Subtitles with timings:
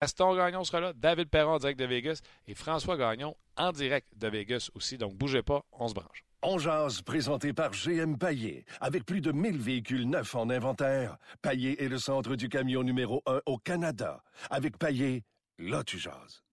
[0.00, 4.06] Gaston Gagnon sera là, David Perron en direct de Vegas et François Gagnon en direct
[4.16, 4.96] de Vegas aussi.
[4.96, 6.24] Donc, bougez pas, on se branche.
[6.40, 8.64] On jase, présenté par GM Paillé.
[8.80, 13.24] Avec plus de 1000 véhicules neufs en inventaire, Paillé est le centre du camion numéro
[13.26, 14.22] 1 au Canada.
[14.50, 15.24] Avec Paillé,
[15.58, 16.44] là tu jases.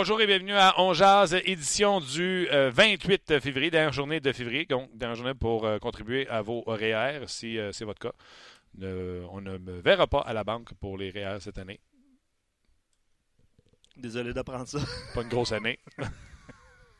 [0.00, 4.64] Bonjour et bienvenue à On Jazz, édition du 28 euh, février, dernière journée de février.
[4.64, 8.12] Donc, dernière journée pour euh, contribuer à vos REER, si euh, c'est votre cas.
[8.80, 11.80] on ne me verra pas à la banque pour les REER cette année.
[13.96, 14.78] Désolé d'apprendre ça.
[15.16, 15.80] Pas une grosse année.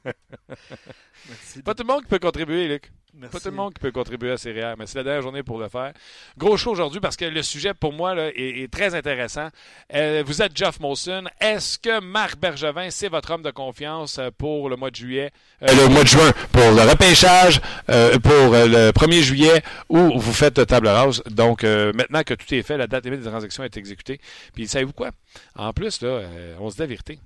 [1.65, 2.91] Pas tout le monde qui peut contribuer, Luc.
[3.33, 5.43] Pas tout le monde qui peut contribuer à ces REER, mais c'est la dernière journée
[5.43, 5.93] pour le faire.
[6.37, 9.49] Gros show aujourd'hui parce que le sujet pour moi là, est, très intéressant.
[9.95, 11.25] Euh, vous êtes Jeff Molson.
[11.41, 15.33] Est-ce que Marc Bergevin, c'est votre homme de confiance euh, pour le mois de juillet,
[15.63, 20.65] euh, le mois de juin, pour le repêchage, pour le 1er juillet, ou vous faites
[20.67, 21.23] table rase?
[21.29, 24.21] Donc maintenant que tout est fait, la date limite des transactions est exécutée.
[24.55, 25.11] Puis savez-vous quoi?
[25.57, 26.21] En plus, là,
[26.61, 27.19] on se dit la vérité.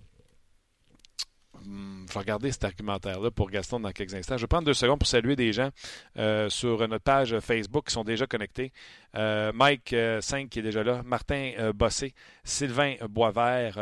[1.65, 4.37] Hmm, je vais regarder cet argumentaire-là pour Gaston dans quelques instants.
[4.37, 5.71] Je vais prendre deux secondes pour saluer des gens
[6.17, 8.73] euh, sur notre page Facebook qui sont déjà connectés.
[9.17, 13.77] Euh, Mike 5 euh, qui est déjà là, Martin Bossé, Sylvain Boisvert,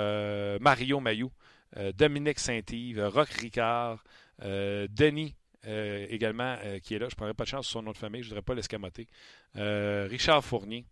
[0.61, 1.31] Mario Mayou,
[1.97, 4.05] Dominique Saint-Yves, Roch Ricard,
[4.43, 7.07] Denis également qui est là.
[7.09, 8.55] Je ne prendrai pas de chance sur son nom de famille, je ne voudrais pas
[8.55, 9.07] l'escamoter.
[9.55, 10.85] Richard Fournier,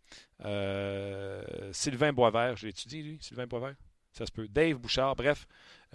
[1.73, 3.75] Sylvain Boisvert, je l'ai étudié lui, Sylvain Boisvert?
[4.13, 4.49] Ça se peut.
[4.49, 5.47] Dave Bouchard, bref,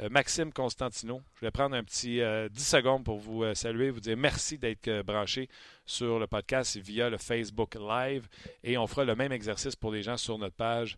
[0.09, 1.22] Maxime Constantino.
[1.36, 4.58] Je vais prendre un petit 10 euh, secondes pour vous euh, saluer, vous dire merci
[4.58, 5.49] d'être branché
[5.86, 8.27] sur le podcast via le Facebook Live.
[8.64, 10.98] Et on fera le même exercice pour les gens sur notre page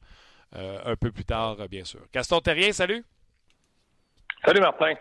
[0.53, 2.00] un peu plus tard, bien sûr.
[2.13, 3.03] Gaston Terrien, salut!
[4.44, 4.94] Salut Martin.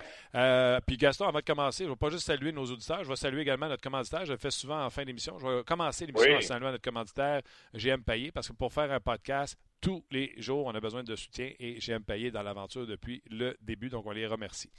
[0.87, 3.17] puis Gaston, avant de commencer, je ne vais pas juste saluer nos auditeurs, je vais
[3.17, 4.25] saluer également notre commanditaire.
[4.25, 5.39] Je le fais souvent en fin d'émission.
[5.39, 7.43] Je vais commencer l'émission en saluant notre commanditaire
[7.75, 10.65] GM Payé parce que pour faire un podcast, tous les jours.
[10.65, 14.13] On a besoin de soutien et j'aime payer dans l'aventure depuis le début, donc on
[14.13, 14.71] les remercie.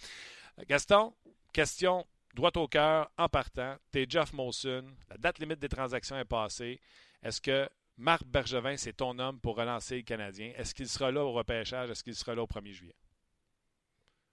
[0.68, 1.14] Gaston,
[1.54, 3.76] question droit au cœur en partant.
[3.94, 4.84] Tu es Jeff Molson.
[5.12, 6.82] La date limite des transactions est passée.
[7.22, 10.54] Est-ce que Marc Bergevin, c'est ton homme pour relancer le Canadien?
[10.58, 11.92] Est-ce qu'il sera là au repêchage?
[11.92, 12.96] Est-ce qu'il sera là au 1er juillet?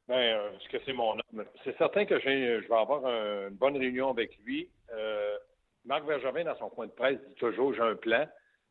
[0.09, 1.45] Bien, euh, est-ce que c'est mon homme?
[1.65, 4.69] C'est certain que je vais avoir une bonne réunion avec lui.
[4.93, 5.37] Euh,
[5.85, 8.27] Marc Bergevin, dans son coin de presse, dit toujours j'ai un plan.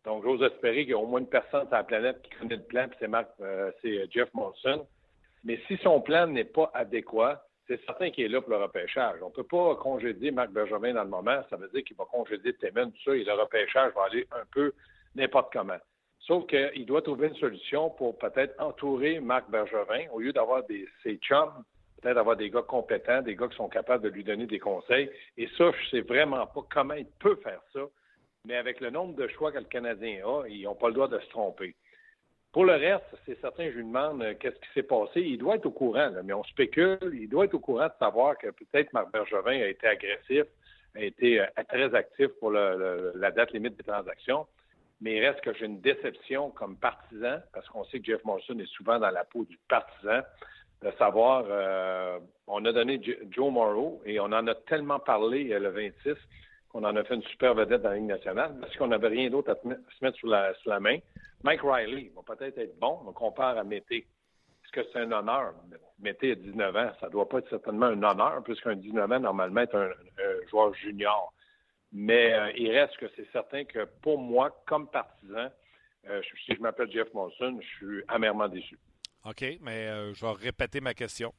[0.05, 2.55] Donc, j'ose espérer qu'il y a au moins une personne sur la planète qui connaît
[2.55, 4.87] le plan, puis c'est Marc, euh, c'est euh, Jeff Molson.
[5.43, 9.21] Mais si son plan n'est pas adéquat, c'est certain qu'il est là pour le repêchage.
[9.21, 11.41] On ne peut pas congédier Marc Bergevin dans le moment.
[11.49, 14.45] Ça veut dire qu'il va congédier Temen, tout ça, et le repêchage va aller un
[14.51, 14.73] peu
[15.15, 15.77] n'importe comment.
[16.21, 20.87] Sauf qu'il doit trouver une solution pour peut-être entourer Marc Bergevin, au lieu d'avoir des,
[21.03, 21.63] ses chums,
[22.01, 25.09] peut-être avoir des gars compétents, des gars qui sont capables de lui donner des conseils.
[25.37, 27.81] Et ça, je ne sais vraiment pas comment il peut faire ça
[28.45, 31.07] mais avec le nombre de choix que le Canadien a, ils n'ont pas le droit
[31.07, 31.75] de se tromper.
[32.51, 35.21] Pour le reste, c'est certain, je lui demande euh, qu'est-ce qui s'est passé.
[35.21, 36.97] Il doit être au courant, mais on spécule.
[37.13, 40.43] Il doit être au courant de savoir que peut-être Marc Bergevin a été agressif,
[40.95, 44.45] a été euh, très actif pour la date limite des transactions.
[45.01, 48.57] Mais il reste que j'ai une déception comme partisan, parce qu'on sait que Jeff Morrison
[48.59, 50.21] est souvent dans la peau du partisan,
[50.83, 55.69] de savoir, euh, on a donné Joe Morrow et on en a tellement parlé le
[55.69, 56.15] 26
[56.69, 59.29] qu'on en a fait une super vedette dans la Ligue nationale parce qu'on n'avait rien
[59.29, 60.97] d'autre à se mettre sous la, la main.
[61.43, 64.07] Mike Riley va peut-être être bon, on compare à Mété.
[64.63, 65.53] Est-ce que c'est un honneur?
[65.99, 69.19] Mété a 19 ans, ça ne doit pas être certainement un honneur, puisqu'un 19 ans,
[69.19, 69.89] normalement, est un,
[70.49, 71.33] joueur junior.
[71.91, 75.49] Mais euh, il reste que c'est certain que pour moi, comme partisan,
[76.09, 78.79] euh, si je m'appelle Jeff Monson, je suis amèrement déçu.
[79.25, 81.33] OK, mais euh, je vais répéter ma question.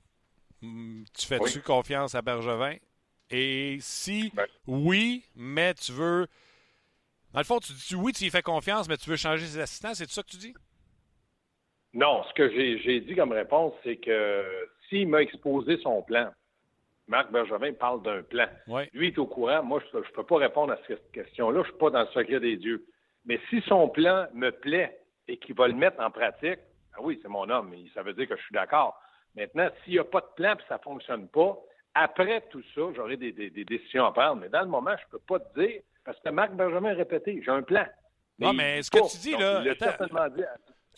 [0.62, 2.76] Hum, tu fais-tu confiance à Bergevin?
[3.30, 4.46] Et si ben.
[4.66, 6.26] oui, mais tu veux.
[7.32, 9.58] Dans le fond, tu dis oui, tu y fais confiance, mais tu veux changer ses
[9.58, 10.54] assistants, c'est ça que tu dis?
[11.94, 14.44] Non, ce que j'ai dit comme réponse, c'est que
[14.88, 16.30] s'il m'a exposé son plan,
[17.08, 18.46] Marc Bergevin parle d'un plan.
[18.92, 19.62] Lui est au courant.
[19.62, 21.62] Moi, je ne peux pas répondre à cette question-là.
[21.62, 22.86] Je ne suis pas dans le secret des dieux.
[23.24, 26.60] Mais si son plan me plaît et qu'il va le mettre en pratique,
[26.94, 27.74] ah oui, c'est mon homme.
[27.94, 29.00] Ça veut dire que je suis d'accord.
[29.34, 31.58] Maintenant, s'il n'y a pas de plan et ça ne fonctionne pas,
[31.94, 34.40] après tout ça, j'aurai des, décisions à prendre.
[34.40, 36.94] Mais dans le moment, je ne peux pas te dire, parce que Marc Benjamin a
[36.94, 37.86] répété, j'ai un plan.
[38.38, 39.62] non, mais ce que tu dis, là.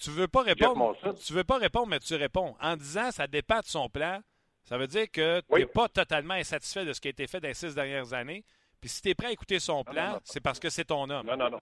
[0.01, 0.97] Tu veux pas répondre.
[1.25, 2.57] Tu veux pas répondre, mais tu réponds.
[2.61, 4.21] En disant ça dépend de son plan,
[4.65, 7.41] ça veut dire que tu n'es pas totalement insatisfait de ce qui a été fait
[7.41, 8.45] dans les six dernières années.
[8.81, 11.27] Puis si tu es prêt à écouter son plan, c'est parce que c'est ton homme.
[11.27, 11.61] Non, non, non.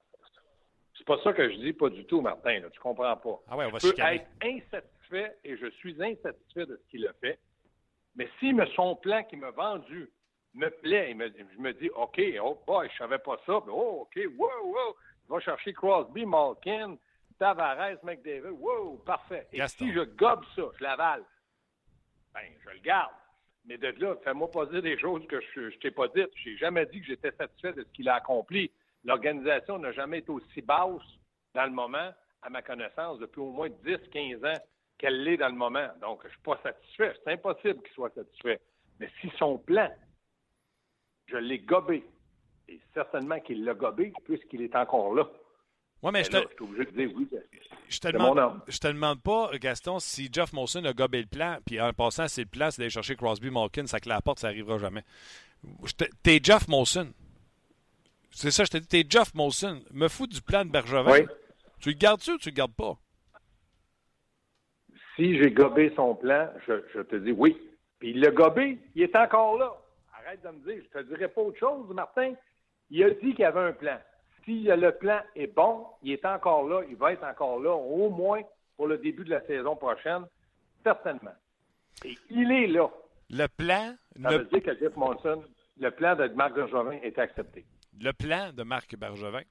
[0.97, 2.61] C'est pas ça que je dis, pas du tout, Martin.
[2.61, 2.71] Là.
[2.71, 3.41] Tu comprends pas.
[3.49, 7.07] Ah ouais, on va je peux être insatisfait et je suis insatisfait de ce qu'il
[7.07, 7.39] a fait.
[8.15, 10.11] Mais si son plan qui m'a vendu
[10.55, 14.21] me plaît, je me dis, OK, oh boy, je savais pas ça, mais oh, OK,
[14.39, 16.97] wow, wow, il va chercher Crosby, Malkin,
[17.39, 19.49] Tavares, McDavid, wow, parfait.
[19.53, 21.25] Et si je gobe ça, je l'avale,
[22.35, 23.13] ben, je le garde.
[23.65, 26.31] Mais de là, fais-moi pas dire des choses que je, ne t'ai pas dites.
[26.43, 28.71] J'ai jamais dit que j'étais satisfait de ce qu'il a accompli.
[29.05, 31.03] L'organisation n'a jamais été aussi basse
[31.55, 32.11] dans le moment,
[32.43, 34.61] à ma connaissance, depuis au moins 10-15 ans
[34.99, 35.89] qu'elle l'est dans le moment.
[36.01, 37.15] Donc, je suis pas satisfait.
[37.23, 38.61] C'est impossible qu'il soit satisfait.
[38.99, 39.91] Mais si son plan,
[41.27, 42.05] je l'ai gobé,
[42.69, 45.29] et certainement qu'il l'a gobé puisqu'il est encore là.
[46.03, 46.37] Oui, mais je, te...
[47.89, 51.59] je te demande, je te demande pas, Gaston, si Jeff Molson a gobé le plan,
[51.65, 54.41] puis en passant, c'est le plan, c'est d'aller chercher Crosby Malkin, ça que la porte,
[54.41, 55.05] ça n'arrivera jamais.
[56.25, 57.13] T'es Jeff Molson.
[58.33, 59.81] C'est ça, je te dis, t'es Jeff Molson.
[59.93, 61.13] Me fous du plan de Bergevin.
[61.13, 61.27] Oui.
[61.81, 62.97] Tu le gardes-tu ou tu le gardes pas?
[65.17, 67.57] Si j'ai gobé son plan, je, te dis oui.
[67.99, 69.71] Puis il l'a gobé, il est encore là.
[70.19, 72.33] Arrête de me dire, je te dirais pas autre chose, Martin.
[72.91, 73.99] Il a dit qu'il avait un plan.
[74.45, 78.11] Si le plan est bon, il est encore là, il va être encore là, au
[78.11, 78.43] moins
[78.77, 80.25] pour le début de la saison prochaine,
[80.83, 81.35] certainement.
[82.05, 82.91] Et il est là.
[83.31, 83.95] Le plan.
[84.21, 85.45] Ça veut dire que Jeff Monson,
[85.79, 87.65] le plan de Marc Bergevin est accepté.
[88.01, 89.43] Le plan de Marc Bergevin,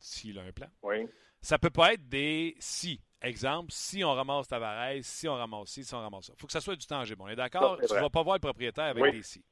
[0.00, 1.06] s'il a un plan, oui.
[1.40, 3.00] ça peut pas être des si.
[3.22, 6.32] Exemple, si on ramasse Tavares, si on ramasse ci, si on ramasse ça.
[6.36, 7.20] Il faut que ça soit du tangible.
[7.20, 7.78] On est d'accord?
[7.86, 9.44] Tu ne vas pas voir le propriétaire avec des si.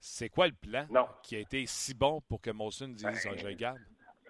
[0.00, 0.86] C'est quoi le plan
[1.22, 3.78] qui a été si bon pour que Molson dise ben, ah, je le garde?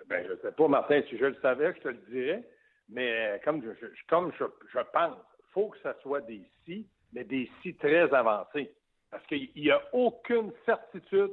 [0.09, 2.45] Ben, je ne sais pas, Martin, si je le savais, je te le dirais.
[2.89, 7.25] Mais euh, comme je, comme je, pense, il faut que ce soit des si, mais
[7.25, 8.73] des si très avancés.
[9.11, 11.31] Parce qu'il n'y a aucune certitude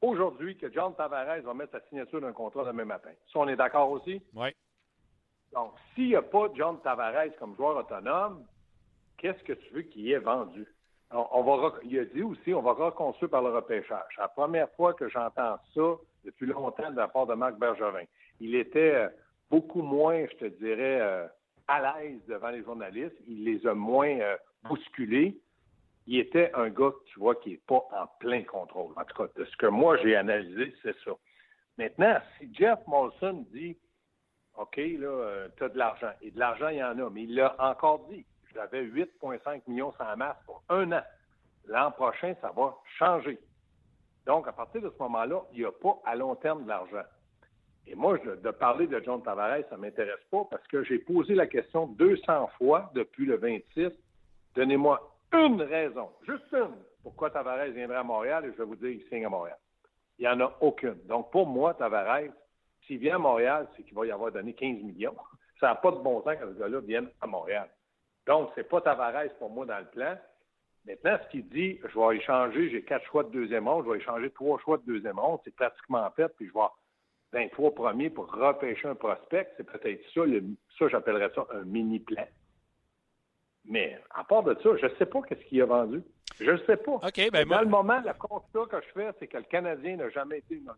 [0.00, 3.10] aujourd'hui que John Tavares va mettre sa signature d'un contrat demain matin.
[3.32, 4.22] Ça, on est d'accord aussi?
[4.34, 4.50] Oui.
[5.52, 8.46] Donc, s'il n'y a pas John Tavares comme joueur autonome,
[9.18, 10.66] qu'est-ce que tu veux qu'il ait vendu?
[11.14, 14.04] On, va, il a dit aussi, on va reconstruire par le repêchage.
[14.14, 18.04] C'est la première fois que j'entends ça depuis longtemps de la part de Marc Bergevin.
[18.40, 19.08] Il était euh,
[19.50, 21.26] beaucoup moins, je te dirais, euh,
[21.68, 23.16] à l'aise devant les journalistes.
[23.26, 25.36] Il les a moins euh, bousculés.
[26.06, 28.92] Il était un gars, tu vois, qui n'est pas en plein contrôle.
[28.96, 31.12] En tout cas, de ce que moi j'ai analysé, c'est ça.
[31.76, 33.76] Maintenant, si Jeff Molson dit
[34.56, 37.34] OK, là, tu as de l'argent, et de l'argent, il y en a, mais il
[37.34, 38.26] l'a encore dit.
[38.54, 41.02] J'avais 8,5 millions sans masse pour un an.
[41.66, 43.38] L'an prochain, ça va changer.
[44.26, 47.04] Donc, à partir de ce moment-là, il n'y a pas à long terme de l'argent.
[47.86, 51.34] Et moi, de parler de John Tavares, ça ne m'intéresse pas parce que j'ai posé
[51.34, 53.90] la question 200 fois depuis le 26.
[54.54, 58.90] Donnez-moi une raison, juste une, pourquoi Tavares viendrait à Montréal et je vais vous dire
[58.90, 59.58] qu'il signe à Montréal.
[60.18, 60.98] Il n'y en a aucune.
[61.06, 62.30] Donc, pour moi, Tavares,
[62.86, 65.16] s'il vient à Montréal, c'est qu'il va y avoir donné 15 millions.
[65.60, 67.68] Ça n'a pas de bon sens que ce gars-là vienne à Montréal.
[68.26, 70.16] Donc, c'est pas Tavares pour moi dans le plan.
[70.86, 73.98] Maintenant, ce qu'il dit, je vais échanger, j'ai quatre choix de deuxième ronde, je vais
[73.98, 76.66] échanger trois choix de deuxième ronde, c'est pratiquement fait, puis je vais
[77.32, 80.22] 23 premiers pour repêcher un prospect, c'est peut-être ça,
[80.78, 82.26] ça j'appellerais ça un mini-plan.
[83.64, 86.02] Mais à part de ça, je ne sais pas qu'est-ce qu'il a vendu.
[86.40, 86.98] Je ne sais pas.
[87.32, 90.38] Ben dans le moment, le constat que je fais, c'est que le Canadien n'a jamais
[90.38, 90.68] été une,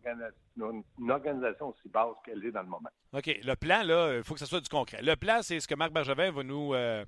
[1.09, 2.89] organisation aussi basse qu'elle est dans le moment.
[3.13, 3.39] OK.
[3.43, 5.01] Le plan, là, il faut que ce soit du concret.
[5.01, 7.03] Le plan, c'est ce que Marc Bergevin va nous, euh,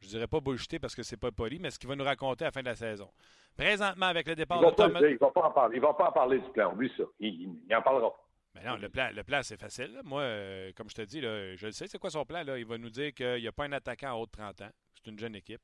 [0.00, 2.44] je dirais pas bullshiter parce que c'est pas poli, mais ce qu'il va nous raconter
[2.44, 3.10] à la fin de la saison.
[3.56, 5.00] Présentement, avec le départ de Thomas...
[5.00, 5.76] Il ne va pas en parler.
[5.76, 6.74] Il va pas en parler du plan.
[6.74, 7.04] Lui, ça.
[7.18, 8.28] Il n'en parlera pas.
[8.54, 10.00] Mais non, le plan, le plan c'est facile.
[10.04, 12.42] Moi, euh, comme je te dis, là, je le sais, c'est quoi son plan.
[12.44, 12.58] Là?
[12.58, 14.70] Il va nous dire qu'il n'y a pas un attaquant en haut de 30 ans.
[14.94, 15.60] C'est une jeune équipe.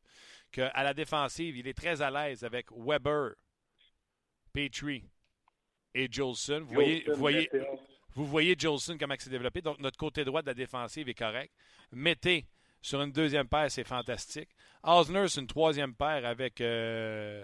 [0.52, 3.34] Qu'à la défensive, il est très à l'aise avec Weber,
[4.52, 5.04] Petrie
[5.94, 6.64] et Jolson.
[6.66, 7.50] Vous voyez, vous voyez,
[8.14, 9.60] vous voyez Jolson comment il s'est développé.
[9.60, 11.52] Donc, notre côté droit de la défensive est correct.
[11.90, 12.46] Mettez
[12.84, 14.50] sur une deuxième paire, c'est fantastique.
[14.82, 17.42] Osner, c'est une troisième paire avec, euh,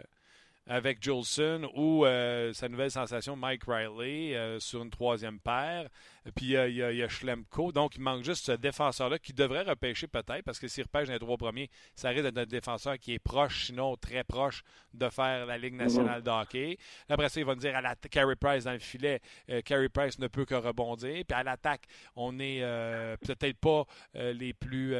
[0.66, 5.88] avec Jolson ou euh, sa nouvelle sensation Mike Riley euh, sur une troisième paire.
[6.34, 7.72] Puis il y, a Schlemko.
[7.72, 11.14] Donc, il manque juste ce défenseur-là qui devrait repêcher peut-être, parce que s'il repêche dans
[11.14, 14.62] les trois premiers, ça risque d'être notre défenseur qui est proche, sinon très proche,
[14.92, 16.78] de faire la Ligue nationale de hockey.
[17.08, 19.88] Après ça, il va nous dire à la Carey Price dans le filet, euh, Carey
[19.88, 21.24] Price ne peut que rebondir.
[21.26, 21.84] Puis à l'attaque,
[22.16, 23.84] on n'est euh, peut-être pas
[24.16, 24.94] euh, les plus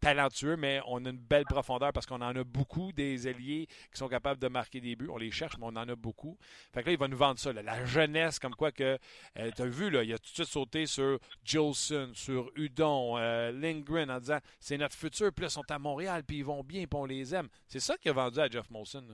[0.00, 3.98] talentueux, mais on a une belle profondeur parce qu'on en a beaucoup des ailiers qui
[3.98, 5.08] sont capables de marquer des buts.
[5.10, 6.36] On les cherche, mais on en a beaucoup.
[6.72, 8.98] Fait que là, il va nous vendre ça, la jeunesse, comme quoi que,
[9.34, 13.52] tu as vu, là, il a tout de suite sauter sur Jolson, sur Udon, euh,
[13.52, 16.62] Lindgren, en disant c'est notre futur, puis là, ils sont à Montréal, puis ils vont
[16.62, 17.48] bien, puis on les aime.
[17.66, 19.04] C'est ça qui a vendu à Jeff Molson.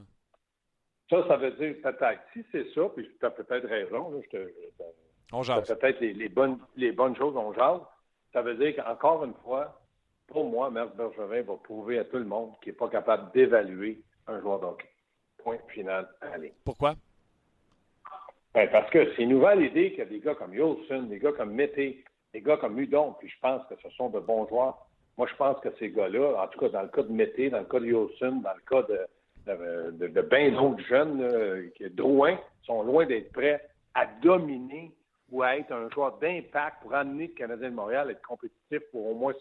[1.08, 2.20] Ça, ça veut dire peut-être.
[2.32, 4.52] Si c'est ça, puis tu as peut-être raison, là, je te,
[5.32, 5.66] on jase.
[5.66, 7.80] Peut-être les, les, bonnes, les bonnes choses, on jase.
[8.32, 9.80] Ça veut dire qu'encore une fois,
[10.28, 14.02] pour moi, Marc Bergevin va prouver à tout le monde qu'il n'est pas capable d'évaluer
[14.28, 14.88] un joueur d'hockey.
[15.38, 16.52] Point final, allez.
[16.64, 16.94] Pourquoi?
[18.54, 21.18] Ben, parce que c'est une nouvelle idée qu'il y a des gars comme Yolson, des
[21.18, 24.48] gars comme Mété, des gars comme Udon, puis je pense que ce sont de bons
[24.48, 24.86] joueurs.
[25.16, 27.60] Moi, je pense que ces gars-là, en tout cas dans le cas de Mété, dans
[27.60, 32.38] le cas de Yolson, dans le cas de, de, de, bien d'autres jeunes, euh, Drouin,
[32.62, 33.60] sont loin d'être prêts
[33.94, 34.92] à dominer
[35.30, 38.80] ou à être un joueur d'impact pour amener le Canadien de Montréal à être compétitif
[38.90, 39.34] pour au moins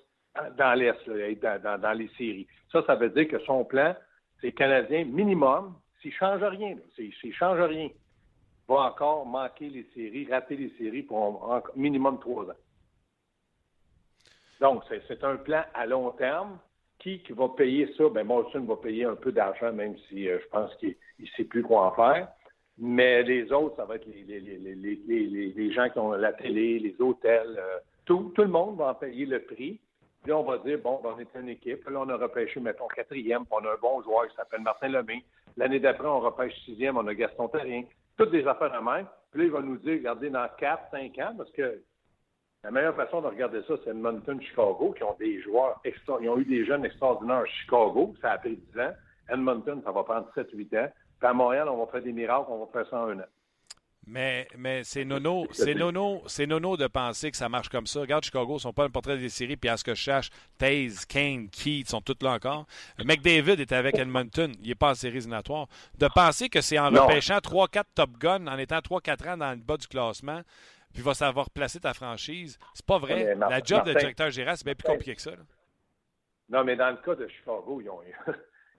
[0.58, 1.10] dans l'Est,
[1.42, 2.48] dans, dans, les séries.
[2.72, 3.96] Ça, ça veut dire que son plan,
[4.40, 7.90] c'est Canadien minimum, s'il ne change rien, s'il ne change rien,
[8.70, 12.60] va encore manquer les séries, rater les séries pour un, minimum trois ans.
[14.62, 16.60] Donc, c'est un plan à long terme.
[17.00, 18.10] Qui, va payer ça?
[18.10, 21.46] Ben, Molson va payer un peu d'argent, même si euh, je pense qu'il ne sait
[21.46, 22.28] plus quoi en faire.
[22.78, 27.56] Mais les autres, ça va être les, gens qui ont la télé, les hôtels.
[27.58, 29.80] Euh, tout, le monde va en payer le prix.
[30.24, 31.88] Puis on va dire, bon, ben, on est une équipe.
[31.90, 35.24] Là, on a repêché, mettons, quatrième, on a un bon joueur qui s'appelle Martin Lemay.
[35.56, 37.84] L'année d'après, on repêche sixième, on a Gaston Terrien
[38.20, 39.08] toutes des affaires de même.
[39.32, 41.82] Puis là, il va nous dire, regardez, dans 4, 5 ans, parce que
[42.64, 46.38] la meilleure façon de regarder ça, c'est Edmonton, Chicago, qui ont des joueurs ils ont
[46.38, 48.92] eu des jeunes extraordinaires à Chicago, ça a pris 10 ans.
[49.30, 50.90] Edmonton, ça va prendre 7, 8 ans.
[51.20, 53.28] Puis à Montréal, on va faire des miracles, on va faire ça en un an.
[54.08, 58.02] Mais, mais c'est nono, c'est nono, c'est nono de penser que ça marche comme ça.
[58.02, 60.30] Regarde, Chicago, ils sont pas un portrait des séries, puis à ce que je cherche,
[60.58, 62.66] Taze, Kane, Keith sont tous là encore.
[63.04, 65.68] McDavid est avec Edmonton, il n'est pas en série éliminatoire.
[65.98, 69.58] De penser que c'est en repêchant 3-4 Top Gun, en étant 3-4 ans dans le
[69.58, 70.42] bas du classement,
[70.94, 73.36] puis va savoir placer ta franchise, c'est pas vrai.
[73.36, 75.32] La job de directeur général, c'est bien plus compliqué que ça.
[76.50, 78.02] Non, mais dans le cas de Chicago, ils ont,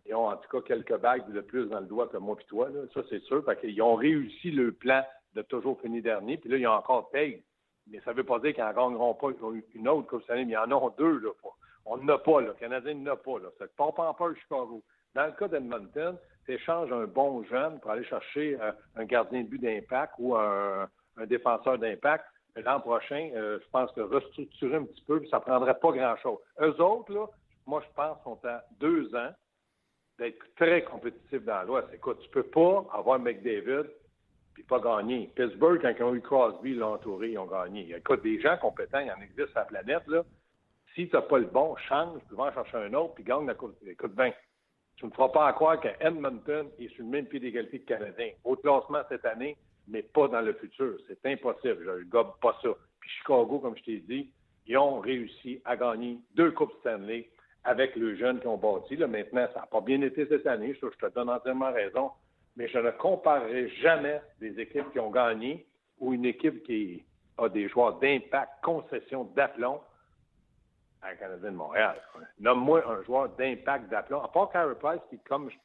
[0.06, 2.44] ils ont en tout cas quelques bagues de plus dans le doigt que moi et
[2.44, 2.68] toi.
[2.94, 3.44] Ça, c'est sûr.
[3.44, 5.02] Parce qu'ils ont réussi le plan
[5.34, 6.36] de toujours fini dernier.
[6.36, 7.42] Puis là, ils ont encore paye.
[7.90, 9.28] Mais ça ne veut pas dire qu'ils n'en gagneront pas
[9.74, 11.18] une autre Coupe année, mais ils en ont deux.
[11.18, 11.30] Là.
[11.86, 12.48] On n'a pas, là.
[12.48, 13.38] Le Canadien n'en a pas.
[13.38, 13.48] Là.
[13.58, 14.82] Ça pompe pas le Chicago.
[15.14, 16.16] Dans le cas d'Edmonton,
[16.46, 20.36] tu échanges un bon jeune pour aller chercher euh, un gardien de but d'impact ou
[20.36, 20.88] un,
[21.26, 22.24] défenseur d'impact.
[22.56, 26.38] L'an prochain, euh, je pense que restructurer un petit peu, ça ne prendrait pas grand-chose.
[26.60, 27.26] Eux autres, là,
[27.66, 29.30] moi, je pense, sont à deux ans
[30.20, 31.88] d'être très compétitifs dans l'Ouest.
[31.94, 33.86] Écoute, tu ne peux pas avoir McDavid
[34.52, 35.30] puis pas gagner.
[35.34, 37.94] Pittsburgh, quand ils ont eu Crosby l'entouré, ils ont gagné.
[37.96, 40.22] Écoute, des gens compétents, il y en existe sur la planète, là.
[40.94, 43.46] Si tu n'as pas le bon, change, tu vas en chercher un autre, puis gagne
[43.46, 43.76] la Coupe.
[43.86, 44.32] Écoute bien,
[44.96, 48.30] tu ne me feras pas croire qu'Edmonton est sur le même pied d'égalité que Canadien.
[48.44, 49.56] Au classement cette année,
[49.88, 50.98] mais pas dans le futur.
[51.06, 51.84] C'est impossible.
[51.84, 52.70] Je ne gobe pas ça.
[52.98, 54.30] Puis Chicago, comme je t'ai dit,
[54.66, 57.30] ils ont réussi à gagner deux Coupes Stanley
[57.64, 58.96] avec le jeune qui ont bâti.
[58.96, 60.76] Là, maintenant, ça n'a pas bien été cette année.
[60.80, 62.10] Je, te donne entièrement raison.
[62.56, 65.66] Mais je ne comparerai jamais des équipes qui ont gagné
[65.98, 67.04] ou une équipe qui
[67.38, 69.80] a des joueurs d'impact, concession d'aplomb
[71.02, 71.96] à Canadien de Montréal.
[72.38, 75.56] Nomme-moi un joueur d'impact d'aplomb, à part Carey Price, qui, comme je,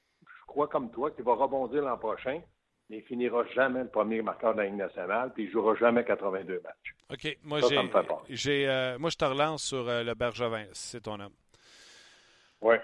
[0.47, 2.41] crois comme toi, qui va rebondir l'an prochain,
[2.89, 6.05] mais il finira jamais le premier marqueur de la Ligue nationale, puis il jouera jamais
[6.05, 6.95] 82 matchs.
[7.11, 7.37] OK.
[7.43, 7.59] Moi,
[8.29, 11.33] j'ai, euh, moi je te relance sur euh, le Bergevin, c'est ton homme.
[12.65, 12.75] Oui.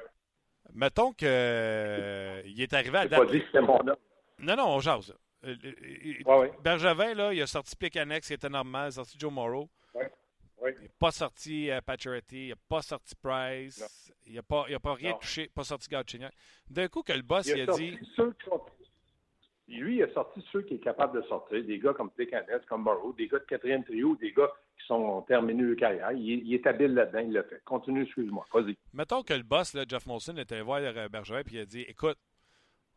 [0.75, 3.19] Mettons qu'il euh, est arrivé à date.
[3.19, 3.95] pas dit que c'était mon homme.
[4.38, 5.13] Non, non, on jase.
[5.43, 5.55] Euh,
[6.25, 9.69] ouais, Bergevin, là, il a sorti Plicanex, qui était normal, il a sorti Joe Morrow.
[10.63, 11.79] Il n'a pas sorti euh,
[12.31, 16.27] il n'a pas sorti Price, il n'a pas, pas, rien touché, pas sorti Gauthier.
[16.69, 17.97] D'un coup, que le boss, il a, il a dit.
[18.15, 18.61] Ceux qui sont...
[19.67, 22.83] Lui, il a sorti ceux qui sont capables de sortir, des gars comme Plicanex, comme
[22.83, 26.11] Morrow, des gars de quatrième trio, des gars qui sont terminés leur carrière.
[26.11, 27.61] Il, est habile là-dedans, il l'a fait.
[27.63, 28.45] Continue, excuse-moi.
[28.53, 28.77] Vas-y.
[28.93, 31.81] Mettons que le boss, là, Jeff Molson, était voir euh, Bergevin et il a dit
[31.88, 32.17] Écoute,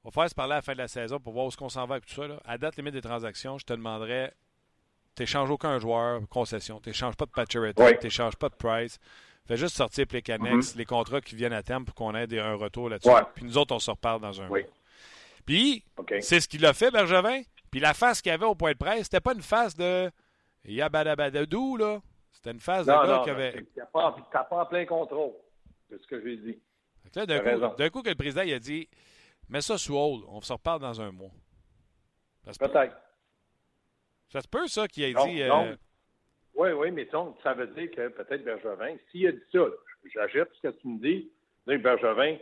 [0.03, 1.57] on va faire se parler à la fin de la saison pour voir où est-ce
[1.57, 2.27] qu'on s'en va avec tout ça.
[2.27, 2.41] Là.
[2.45, 4.33] À date limite des transactions, je te demanderais
[5.17, 6.81] tu n'échanges aucun joueur concession.
[6.81, 8.99] Tu n'échanges pas de Pacioretty, tu n'échanges pas de Price.
[9.47, 10.79] Fais juste sortir les connexes, mm-hmm.
[10.79, 13.11] les contrats qui viennent à terme pour qu'on ait un retour là-dessus.
[13.35, 14.63] Puis nous autres, on se reparle dans un oui.
[15.45, 15.85] Puis,
[16.21, 17.43] c'est ce qu'il a fait, Bergevin.
[17.71, 20.11] Puis la face qu'il avait au point de presse, c'était pas une face de
[20.65, 22.01] Yabadabadadou, là.
[22.33, 23.53] C'était une phase de gars qui avait.
[23.53, 24.17] Tu n'as pas,
[24.51, 25.33] pas, en plein contrôle.
[25.89, 26.59] C'est ce que j'ai dit.
[27.15, 28.89] D'un coup, coup, que le président il a dit
[29.49, 31.31] Mets ça sous hold, on se reparle dans un mois.
[32.59, 32.97] Peut-être.
[34.31, 35.43] Ça se peut, ça, qu'il ait dit.
[35.43, 35.77] Euh...
[36.55, 37.09] Oui, oui, mais
[37.43, 39.67] ça veut dire que peut-être Bergevin, s'il a dit ça,
[40.13, 41.31] j'achète ce que tu me dis,
[41.67, 42.37] là, Bergevin,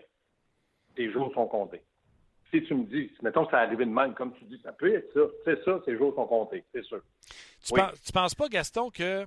[0.94, 1.82] tes jours sont comptés.
[2.50, 4.94] Si tu me dis, mettons que ça arrive de même, comme tu dis, ça peut
[4.94, 5.20] être ça.
[5.44, 7.02] C'est ça, tes jours sont comptés, c'est sûr.
[7.62, 9.26] Tu, penses, penses pas, Gaston, que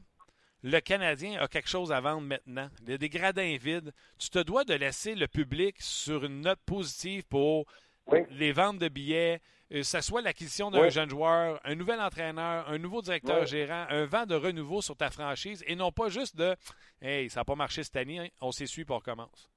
[0.63, 2.70] le Canadien a quelque chose à vendre maintenant?
[2.84, 3.94] Il y a des gradins vides.
[4.18, 7.65] Tu te dois de laisser le public sur une note positive pour
[8.30, 12.70] les ventes de billets, que euh, ce soit l'acquisition d'un jeune joueur, un nouvel entraîneur,
[12.70, 16.36] un nouveau directeur gérant, un vent de renouveau sur ta franchise et non pas juste
[16.36, 16.56] de
[17.01, 19.50] Hey, ça n'a pas marché cette année, on s'essuie pour commence.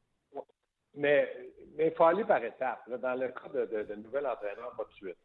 [0.95, 1.31] Mais
[1.79, 2.89] il faut aller par étapes.
[2.89, 5.17] Dans le cas de, de, de nouvel entraîneur, pas de suite.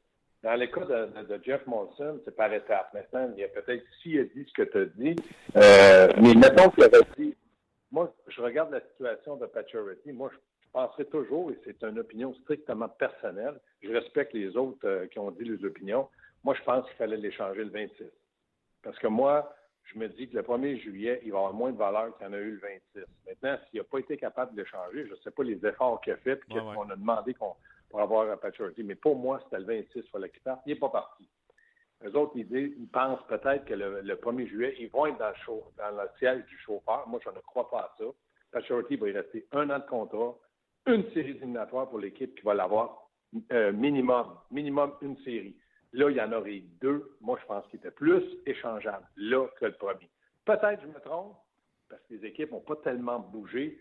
[0.44, 2.94] Dans le cas de, Jeff Monson, c'est par étapes.
[2.94, 5.16] Maintenant, il y a peut-être, s'il a dit ce que tu as dit,
[5.56, 7.34] euh, mais mettons qu'il avait dit,
[7.90, 10.38] moi, je regarde la situation de Paturity, moi, je
[10.74, 15.32] penserais toujours, et c'est une opinion strictement personnelle, je respecte les autres euh, qui ont
[15.32, 16.10] dit les opinions,
[16.44, 18.04] moi, je pense qu'il fallait l'échanger le 26.
[18.84, 21.78] Parce que moi, je me dis que le 1er juillet, il va avoir moins de
[21.78, 22.60] valeur qu'il y en a eu le
[22.96, 23.06] 26.
[23.28, 26.12] Maintenant, s'il n'a pas été capable de l'échanger, je ne sais pas les efforts qu'il
[26.12, 27.56] a fait, qu'est-ce qu'on a demandé qu'on
[27.94, 28.82] pour avoir Paturity.
[28.84, 30.32] Mais pour moi, c'était le 26, il fallait.
[30.66, 31.30] Il n'est pas parti.
[32.02, 35.62] Les autres, ils, ils pensent peut-être que le, 1er juillet, ils vont être dans le,
[35.78, 37.08] dans le siège du chauffeur.
[37.08, 38.06] Moi, je ne crois pas à ça.
[38.52, 40.36] Paturity va y rester un an de contrat,
[40.88, 43.12] une série éliminatoire pour l'équipe qui va l'avoir
[43.52, 45.56] euh, minimum, minimum une série.
[45.92, 47.16] Là, il y en aurait deux.
[47.22, 50.10] Moi, je pense qu'il était plus échangeable là que le premier.
[50.46, 51.38] Peut-être je me trompe,
[51.88, 53.80] parce que les équipes n'ont pas tellement bougé.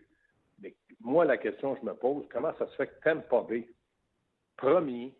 [0.58, 3.66] Mais moi, la question que je me pose, comment ça se fait que Tampa Bay
[4.62, 5.12] premier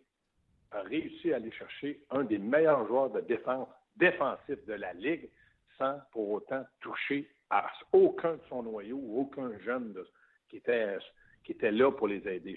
[0.71, 5.29] a réussi à aller chercher un des meilleurs joueurs de défense défensif de la Ligue
[5.79, 9.95] sans pour autant toucher à aucun de son noyau ou aucun jeune
[10.49, 10.97] qui, était,
[11.45, 12.57] qui était là pour les aider.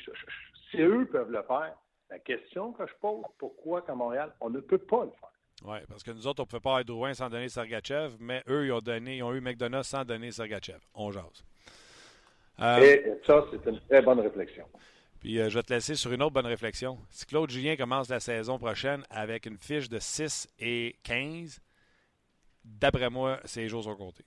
[0.70, 1.76] Si eux peuvent le faire,
[2.10, 5.32] la question que je pose, pourquoi qu'à Montréal, on ne peut pas le faire?
[5.66, 8.44] Oui, parce que nous autres, on ne pouvait pas être Drouin sans donner Sergachev, mais
[8.48, 10.80] eux, ils ont, donné, ils ont eu McDonough sans donner Sergachev.
[10.94, 11.44] On jase.
[12.60, 14.66] Et ça, c'est une très bonne réflexion.
[15.26, 17.00] Puis euh, je vais te laisser sur une autre bonne réflexion.
[17.10, 21.60] Si Claude Julien commence la saison prochaine avec une fiche de 6 et 15,
[22.64, 24.24] d'après moi, ses jours sont comptés.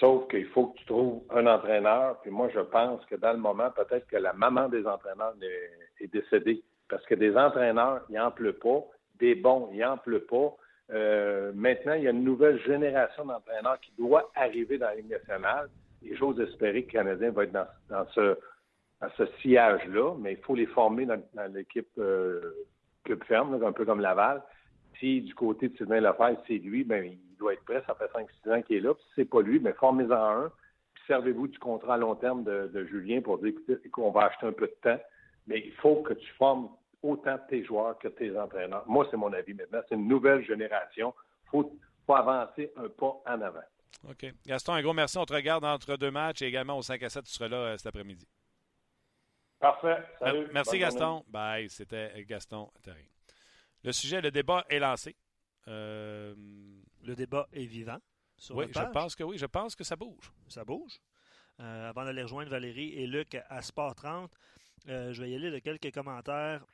[0.00, 2.20] Sauf qu'il faut que tu trouves un entraîneur.
[2.22, 5.34] Puis moi, je pense que dans le moment, peut-être que la maman des entraîneurs
[6.00, 6.60] est, décédée.
[6.88, 8.82] Parce que des entraîneurs, il n'en pleut pas.
[9.20, 10.52] Des bons, il n'en pleut pas.
[10.90, 15.10] Euh, maintenant, il y a une nouvelle génération d'entraîneurs qui doit arriver dans la Ligue
[15.10, 15.68] nationale.
[16.04, 18.36] Et j'ose espérer que le Canadien va être dans ce
[19.02, 21.20] à ce sillage-là, mais il faut les former dans,
[21.52, 22.40] l'équipe euh,
[23.02, 24.42] Club Ferme, un peu comme Laval.
[25.00, 28.06] Si du côté de Sylvain Lefebvre, c'est lui, ben, il doit être prêt, ça fait
[28.16, 28.94] 5-6 ans qu'il est là.
[28.94, 30.52] Puis si c'est pas lui, ben, formez-en un.
[30.94, 34.46] Puis servez-vous du contrat à long terme de, Julien pour dire, écoutez, on va acheter
[34.46, 35.02] un peu de temps,
[35.48, 36.68] mais il faut que tu formes
[37.02, 38.84] autant tes joueurs que tes entraîneurs.
[38.86, 39.80] Moi, c'est mon avis maintenant.
[39.88, 41.12] C'est une nouvelle génération.
[41.46, 43.58] Il faut, faut avancer un pas en avant.
[44.08, 44.32] OK.
[44.46, 45.18] Gaston, un gros merci.
[45.18, 47.56] On te regarde entre deux matchs et également au 5 à 7, tu seras là
[47.56, 48.26] euh, cet après-midi.
[49.62, 50.02] Parfait.
[50.18, 50.48] Salut.
[50.52, 51.24] Merci, Gaston.
[51.28, 51.70] Bye.
[51.70, 53.08] C'était Gaston Terry.
[53.84, 55.14] Le sujet, le débat est lancé.
[55.68, 56.34] Euh,
[57.04, 57.98] le débat est vivant.
[58.36, 59.38] Sur oui, je pense que oui.
[59.38, 60.32] Je pense que ça bouge.
[60.48, 60.98] Ça bouge.
[61.60, 64.32] Euh, avant d'aller rejoindre Valérie et Luc à Sport 30,
[64.88, 66.64] euh, je vais y aller de quelques commentaires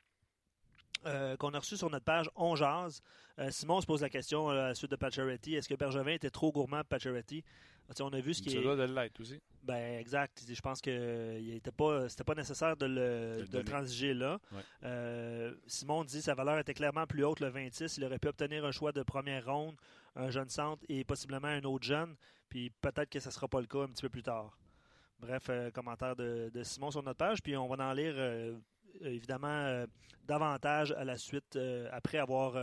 [1.39, 3.01] qu'on a reçus sur notre page On Jazz.
[3.51, 5.55] Simon se pose la question à la suite de Pacioretty.
[5.55, 7.43] Est-ce que Bergevin était trop gourmand Pacioretty?
[8.01, 8.61] on a vu ce qui est.
[8.61, 9.39] de l'être aussi.
[9.69, 10.43] Ben, exact.
[10.47, 14.39] Je pense que n'était pas, c'était pas nécessaire de le, transiger là.
[14.83, 17.97] Euh, Simon dit que sa valeur était clairement plus haute le 26.
[17.97, 19.75] Il aurait pu obtenir un choix de première ronde,
[20.15, 22.15] un jeune centre et possiblement un autre jeune.
[22.49, 24.57] Puis peut-être que ce ne sera pas le cas un petit peu plus tard.
[25.19, 27.43] Bref, euh, commentaire de, Simon sur notre page.
[27.43, 28.57] Puis on va en lire euh,
[29.01, 29.85] évidemment
[30.25, 31.59] davantage à la suite
[31.91, 32.55] après avoir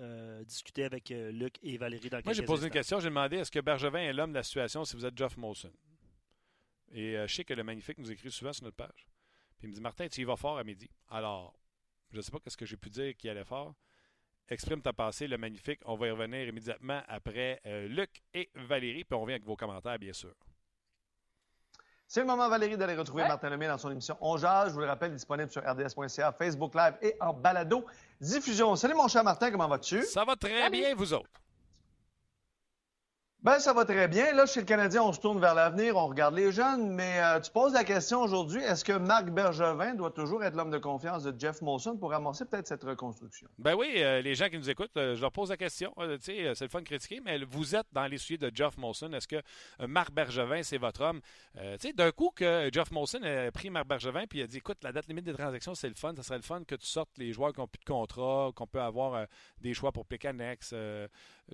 [0.00, 2.98] euh, discuter avec euh, Luc et Valérie dans Moi, j'ai posé une question.
[2.98, 5.70] J'ai demandé est-ce que Bergevin est l'homme de la situation si vous êtes Jeff Molson?
[6.94, 9.06] Et euh, je sais que le Magnifique nous écrit souvent sur notre page.
[9.58, 10.88] Puis il me dit Martin, tu y vas fort à midi.
[11.10, 11.52] Alors,
[12.12, 13.74] je ne sais pas ce que j'ai pu dire qui allait fort.
[14.48, 15.80] Exprime ta pensée, le Magnifique.
[15.84, 19.02] On va y revenir immédiatement après Luc et Valérie.
[19.04, 20.34] Puis on revient avec vos commentaires, bien sûr.
[22.06, 24.36] C'est le moment, Valérie, d'aller retrouver Martin Lemay dans son émission On.
[24.36, 27.86] Je vous le rappelle, disponible sur rds.ca, Facebook Live et en balado
[28.20, 28.76] diffusion.
[28.76, 30.02] Salut, mon cher Martin, comment vas-tu?
[30.02, 31.43] Ça va très bien, vous autres.
[33.44, 34.32] Ben, ça va très bien.
[34.32, 37.38] Là, chez le Canadien, on se tourne vers l'avenir, on regarde les jeunes, mais euh,
[37.40, 41.24] tu poses la question aujourd'hui, est-ce que Marc Bergevin doit toujours être l'homme de confiance
[41.24, 43.46] de Jeff Molson pour amorcer peut-être cette reconstruction?
[43.58, 45.92] Ben oui, euh, les gens qui nous écoutent, euh, je leur pose la question.
[46.22, 49.12] c'est le fun de critiquer, mais vous êtes dans les de Jeff Molson.
[49.12, 49.42] Est-ce que
[49.86, 51.20] Marc Bergevin, c'est votre homme?
[51.94, 54.90] d'un coup que Jeff Molson a pris Marc Bergevin puis il a dit, écoute, la
[54.90, 56.14] date limite des transactions, c'est le fun.
[56.16, 58.66] Ça serait le fun que tu sortes les joueurs qui n'ont plus de contrat, qu'on
[58.66, 59.26] peut avoir
[59.60, 60.74] des choix pour Pécanex,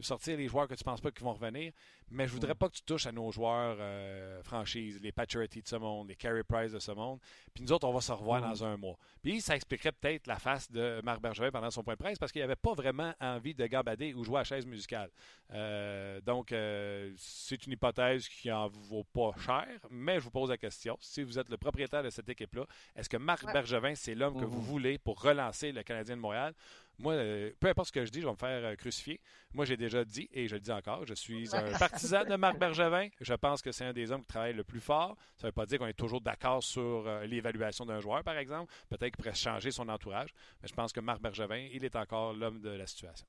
[0.01, 1.73] sortir les joueurs que tu ne penses pas qu'ils vont revenir.
[2.13, 5.69] Mais je voudrais pas que tu touches à nos joueurs euh, franchises, les Paturity de
[5.69, 7.21] ce monde, les Carey Price de ce monde.
[7.55, 8.97] Puis nous autres, on va se revoir dans un mois.
[9.23, 12.33] Puis ça expliquerait peut-être la face de Marc Bergevin pendant son point de presse parce
[12.33, 15.09] qu'il avait pas vraiment envie de gabader ou jouer à chaise musicale.
[15.53, 20.51] Euh, donc, euh, c'est une hypothèse qui en vaut pas cher, mais je vous pose
[20.51, 20.97] la question.
[21.01, 22.67] Si vous êtes le propriétaire de cette équipe-là,
[22.97, 26.55] est-ce que Marc Bergevin, c'est l'homme que vous voulez pour relancer le Canadien de Montréal?
[27.01, 29.21] Moi, euh, peu importe ce que je dis, je vais me faire euh, crucifier.
[29.55, 32.59] Moi, j'ai déjà dit, et je le dis encore, je suis un partisan de Marc
[32.59, 33.09] Bergevin.
[33.21, 35.17] Je pense que c'est un des hommes qui travaille le plus fort.
[35.37, 38.37] Ça ne veut pas dire qu'on est toujours d'accord sur euh, l'évaluation d'un joueur, par
[38.37, 38.71] exemple.
[38.91, 40.35] Peut-être qu'il pourrait changer son entourage.
[40.61, 43.27] Mais je pense que Marc Bergevin, il est encore l'homme de la situation.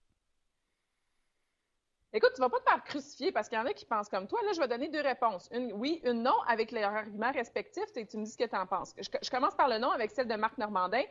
[2.14, 4.10] Écoute, tu ne vas pas te faire crucifier parce qu'il y en a qui pensent
[4.10, 4.42] comme toi.
[4.44, 5.48] Là, je vais donner deux réponses.
[5.54, 8.68] Une oui, une non avec leurs arguments respectifs tu me dis ce que tu en
[8.68, 8.94] penses.
[8.98, 11.04] je, commence par le non avec celle de Marc Normandin.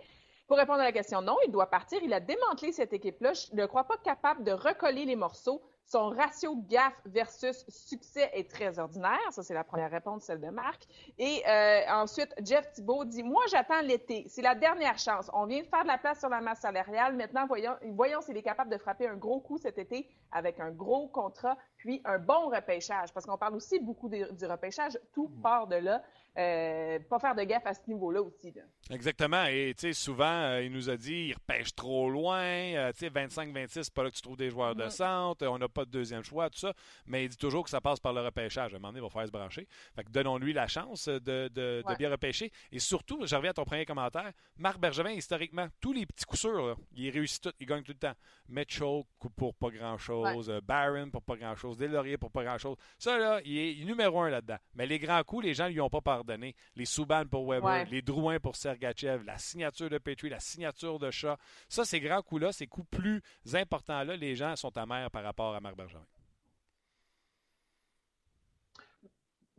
[0.50, 2.00] Pour répondre à la question, non, il doit partir.
[2.02, 3.34] Il a démantelé cette équipe-là.
[3.34, 5.62] Je ne crois pas capable de recoller les morceaux.
[5.86, 9.20] Son ratio gaffe versus succès est très ordinaire.
[9.30, 10.88] Ça, c'est la première réponse, celle de Marc.
[11.18, 14.24] Et euh, ensuite, Jeff Thibault dit Moi, j'attends l'été.
[14.26, 15.30] C'est la dernière chance.
[15.34, 17.14] On vient de faire de la place sur la masse salariale.
[17.14, 20.72] Maintenant, voyons, voyons s'il est capable de frapper un gros coup cet été avec un
[20.72, 23.12] gros contrat, puis un bon repêchage.
[23.12, 24.98] Parce qu'on parle aussi beaucoup du repêchage.
[25.12, 25.42] Tout mm.
[25.42, 26.02] part de là.
[26.38, 28.52] Euh, pas faire de gaffe à ce niveau-là aussi.
[28.88, 29.46] Exactement.
[29.46, 32.90] Et souvent, euh, il nous a dit il repêche trop loin.
[32.92, 34.90] 25-26, c'est pas là que tu trouves des joueurs de mm.
[34.90, 35.46] centre.
[35.46, 36.72] On n'a pas de deuxième choix, tout ça.
[37.06, 38.72] Mais il dit toujours que ça passe par le repêchage.
[38.72, 39.66] À un moment donné, il va faire se brancher.
[39.96, 42.52] Fait que donnons-lui la chance de, bien repêcher.
[42.70, 44.32] Et surtout, je reviens à ton premier commentaire.
[44.56, 47.98] Marc Bergevin, historiquement, tous les petits coups sûrs, il réussit tout, il gagne tout le
[47.98, 48.14] temps.
[48.48, 49.02] Mitchell
[49.36, 52.76] pour pas grand-chose, euh, Barron pour pas grand-chose, Delaurier pour pas grand-chose.
[52.98, 54.58] Ça, là, il est numéro un là-dedans.
[54.74, 56.54] Mais les grands coups, les gens lui ont pas pardonné.
[56.76, 61.10] Les Souban pour Weber, les Drouin pour Sergachev, la signature de Petrie, la signature de
[61.10, 61.36] Chat.
[61.68, 65.60] Ça, ces grands coups-là, ces coups plus importants-là, les gens sont amers par rapport à
[65.60, 66.04] Marc Bergevin.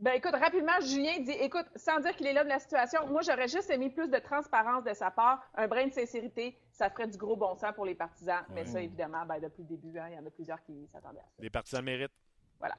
[0.02, 3.20] Ben écoute, rapidement, Julien dit écoute, sans dire qu'il est là de la situation, moi
[3.22, 7.06] j'aurais juste aimé plus de transparence de sa part, un brin de sincérité, ça ferait
[7.06, 8.44] du gros bon sens pour les partisans.
[8.50, 11.20] Mais ça, évidemment, ben, depuis le début, hein, il y en a plusieurs qui s'attendaient
[11.20, 11.30] à ça.
[11.38, 12.10] Les partisans méritent.
[12.58, 12.74] Voilà.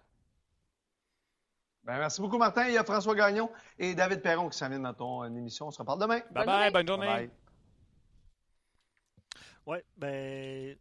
[1.85, 2.67] Ben, merci beaucoup, Martin.
[2.67, 5.67] Il y a François Gagnon et David Perron qui s'amènent dans ton émission.
[5.67, 6.19] On se reparle demain.
[6.31, 7.29] Bye bye, bonne journée.
[9.65, 10.75] Oui, ben,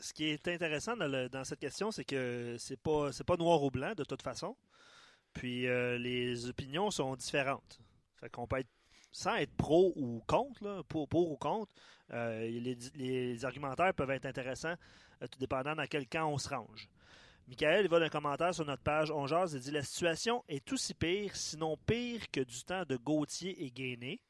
[0.00, 3.92] ce qui est intéressant dans, cette question, c'est que c'est pas pas noir ou blanc
[3.94, 4.56] de toute façon.
[5.36, 7.78] Puis euh, les opinions sont différentes.
[8.16, 8.70] Fait qu'on peut être
[9.12, 11.70] sans être pro ou contre, pour, ou contre,
[12.12, 12.48] euh,
[12.94, 14.74] les, argumentaires peuvent être intéressants,
[15.22, 16.88] euh, tout dépendant dans quel camp on se range.
[17.48, 20.72] Michael, il va d'un commentaire sur notre page On jase et dit La situation est
[20.72, 24.20] aussi pire, sinon pire que du temps de Gauthier et Gainé.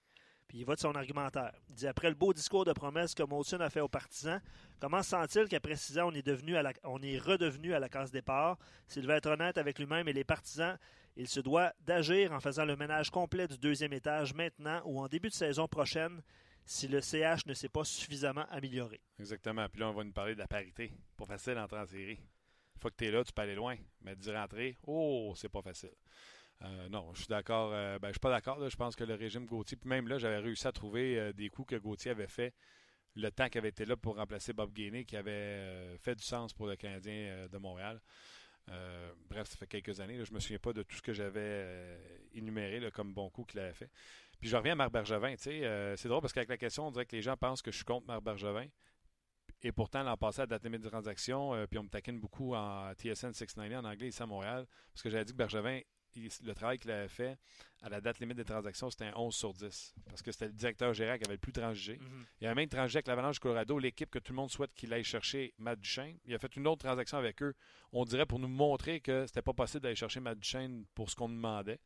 [0.48, 1.52] Puis il va de son argumentaire.
[1.68, 4.40] Il dit Après le beau discours de promesse que Molson a fait aux partisans,
[4.80, 8.58] comment sent-il qu'après six ans, on est, redevenu à la case départ?
[8.86, 10.78] S'il veut être honnête avec lui-même et les partisans,
[11.16, 15.08] il se doit d'agir en faisant le ménage complet du deuxième étage maintenant ou en
[15.08, 16.22] début de saison prochaine
[16.64, 19.00] si le CH ne s'est pas suffisamment amélioré.
[19.18, 19.68] Exactement.
[19.68, 20.92] Puis là, on va nous parler de la parité.
[21.16, 22.20] Pas facile d'entrer en série.
[22.76, 23.76] Une fois que tu es là, tu peux aller loin.
[24.02, 25.94] Mais d'y rentrer, oh, c'est pas facile.
[26.62, 27.70] Euh, non, je suis d'accord.
[27.72, 28.68] Euh, ben, je suis pas d'accord.
[28.68, 31.48] Je pense que le régime Gauthier, puis même là, j'avais réussi à trouver euh, des
[31.50, 32.54] coups que Gauthier avait fait
[33.14, 36.52] le temps qu'il avait été là pour remplacer Bob Gainey, qui avait fait du sens
[36.52, 37.98] pour le Canadien de Montréal.
[39.30, 40.18] bref, ça fait quelques années.
[40.18, 41.98] je je me souviens pas de tout ce que j'avais
[42.34, 43.90] énuméré comme bon coup qu'il avait fait.
[44.38, 45.34] Puis je reviens à Marc Bergevin.
[45.38, 47.86] c'est drôle parce qu'avec la question, on dirait que les gens pensent que je suis
[47.86, 48.66] contre Marc Bergevin.
[49.62, 52.92] Et pourtant, l'an passé, à date limite de transaction, puis on me taquine beaucoup en
[52.92, 55.80] TSN 690 en anglais ici à Montréal, parce que j'avais dit que Bergevin
[56.16, 57.38] le travail qu'il avait fait
[57.82, 59.94] à la date limite des transactions, c'était un 11 sur 10.
[60.06, 61.98] Parce que c'était le directeur général qui avait le plus transigé.
[61.98, 62.26] Mhm.
[62.40, 65.04] Il avait même transigé avec l'Avalanche Colorado, l'équipe que tout le monde souhaite qu'il aille
[65.04, 66.18] chercher Matt Duchesne.
[66.24, 67.54] Il a fait une autre transaction avec eux,
[67.92, 71.16] on dirait pour nous montrer que c'était pas possible d'aller chercher Matt Duchesne pour ce
[71.16, 71.80] qu'on demandait.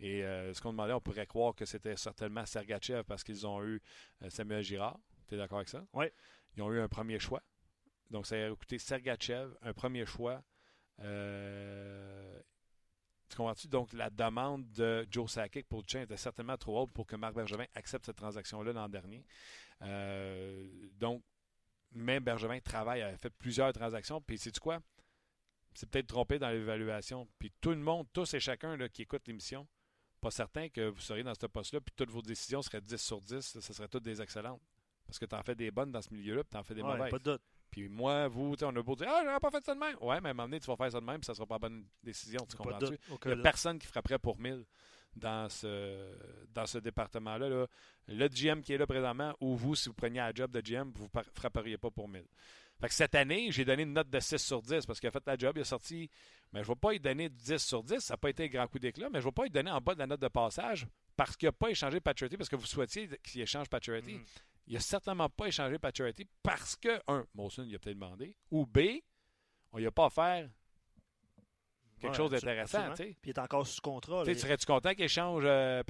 [0.00, 3.62] Et euh, ce qu'on demandait, on pourrait croire que c'était certainement Sergachev parce qu'ils ont
[3.62, 3.80] eu
[4.22, 4.98] euh, Samuel Girard.
[5.28, 5.86] Tu es d'accord avec ça?
[5.92, 6.06] Oui.
[6.56, 7.42] Ils ont eu un premier choix.
[8.10, 10.42] Donc, ça a coûté Sergachev, un premier choix.
[11.00, 12.40] Euh,
[13.34, 13.68] tu comprends-tu?
[13.68, 17.34] Donc, la demande de Joe Sakic pour Duchesne était certainement trop haute pour que Marc
[17.34, 19.24] Bergevin accepte cette transaction-là l'an dernier.
[19.82, 21.22] Euh, donc,
[21.92, 24.20] même Bergevin travaille, a fait plusieurs transactions.
[24.20, 24.78] Puis, sais-tu quoi?
[25.74, 27.28] C'est peut-être trompé dans l'évaluation.
[27.38, 29.66] Puis, tout le monde, tous et chacun qui écoute l'émission,
[30.20, 33.20] pas certain que vous seriez dans ce poste-là, puis toutes vos décisions seraient 10 sur
[33.20, 34.62] 10, ce seraient toutes des excellentes.
[35.06, 36.82] Parce que tu en fais des bonnes dans ce milieu-là, puis tu en fais des
[36.82, 37.10] mauvaises.
[37.10, 37.42] Pas de doute.
[37.74, 39.96] Puis moi, vous, on a beau dire Ah, j'aurais pas fait ça de même.
[40.00, 41.44] Ouais, mais à un moment donné, tu vas faire ça de même, puis ça sera
[41.44, 42.46] pas la bonne décision.
[42.48, 42.96] Tu comprends-tu?
[43.24, 44.64] Il n'y a personne qui frapperait pour 1000
[45.16, 46.14] dans ce,
[46.54, 47.48] dans ce département-là.
[47.48, 47.66] Là.
[48.06, 50.92] Le GM qui est là présentement, ou vous, si vous preniez un job de GM,
[50.94, 52.22] vous ne frapperiez pas pour 1000.
[52.80, 55.10] Fait que cette année, j'ai donné une note de 6 sur 10 parce qu'il a
[55.10, 56.08] fait la job, il a sorti.
[56.52, 58.48] Mais je ne vais pas lui donner 10 sur 10, ça n'a pas été un
[58.48, 60.20] grand coup d'éclat, mais je ne vais pas lui donner en bas de la note
[60.20, 64.14] de passage parce qu'il n'a pas échangé Patriotty, parce que vous souhaitiez qu'il échange Patriotty.
[64.14, 64.24] Mm.
[64.66, 68.66] Il n'a certainement pas échangé Patriotty parce que, un, Molson, il a peut-être demandé, ou
[68.66, 68.78] B,
[69.72, 70.48] on n'y a pas offert
[72.00, 72.92] quelque chose d'intéressant.
[72.94, 74.24] Puis il est encore sous contrat.
[74.24, 75.82] Serais-tu content qu'il échange euh,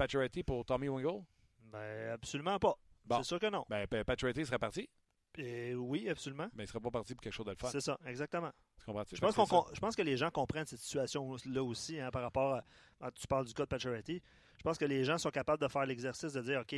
[0.45, 1.23] pour Tommy Wingle?
[1.59, 2.75] Ben, absolument pas.
[3.11, 3.65] C'est sûr que non.
[3.69, 4.89] Ben, Patriotty serait parti?
[5.37, 6.47] oui, absolument.
[6.53, 7.69] Mais il ne serait pas parti pour quelque chose de le faire.
[7.69, 8.51] C'est ça, exactement.
[8.87, 9.35] Je, pense
[9.73, 12.61] je pense que les gens comprennent cette situation-là aussi hein, par rapport
[13.01, 14.21] à, Tu parles du cas de Patriotty.
[14.57, 16.75] Je pense que les gens sont capables de faire l'exercice de dire OK,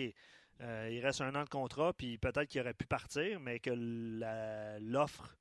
[0.62, 3.72] euh, il reste un an de contrat, puis peut-être qu'il aurait pu partir, mais que
[4.82, 5.38] l'offre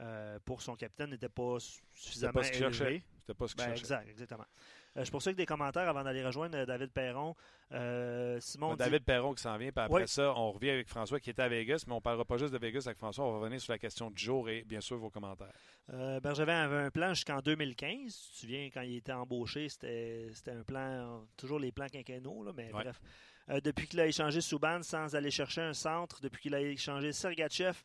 [0.00, 1.58] euh, pour son capitaine n'était pas
[1.94, 3.02] suffisamment pas ce élevée.
[3.20, 4.46] C'était pas ce qu'il ben, Exact, exactement.
[4.96, 7.34] Euh, je poursuis avec des commentaires avant d'aller rejoindre euh, David Perron.
[7.72, 11.30] Euh, Simon David Perron qui s'en vient, puis après ça, on revient avec François qui
[11.30, 13.38] était à Vegas, mais on ne parlera pas juste de Vegas avec François, on va
[13.38, 15.52] revenir sur la question du jour et bien sûr vos commentaires.
[16.22, 17.98] Bergevin avait un plan jusqu'en 2015.
[17.98, 22.52] Tu te souviens, quand il était embauché, c'était un plan, toujours les plans quinquennaux, là,
[22.56, 23.00] mais bref.
[23.48, 27.76] Depuis qu'il a échangé Souban sans aller chercher un centre, depuis qu'il a échangé Sergachev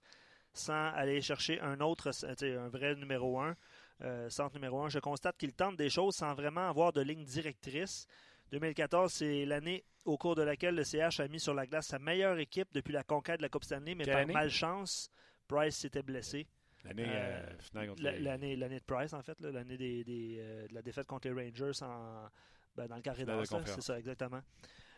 [0.53, 2.11] sans aller chercher un autre,
[2.43, 3.55] un vrai numéro un,
[4.03, 4.89] euh, centre numéro 1.
[4.89, 8.07] Je constate qu'il tente des choses sans vraiment avoir de ligne directrice.
[8.51, 11.99] 2014, c'est l'année au cours de laquelle le CH a mis sur la glace sa
[11.99, 15.09] meilleure équipe depuis la conquête de la Coupe Stanley, mais par malchance,
[15.47, 16.47] Price s'était blessé.
[16.83, 17.45] L'année euh,
[17.75, 22.27] euh, l'année de Price, en fait, l'année des, de la défaite contre les Rangers en,
[22.75, 24.41] ben, dans le carré d'as, c'est ça, exactement.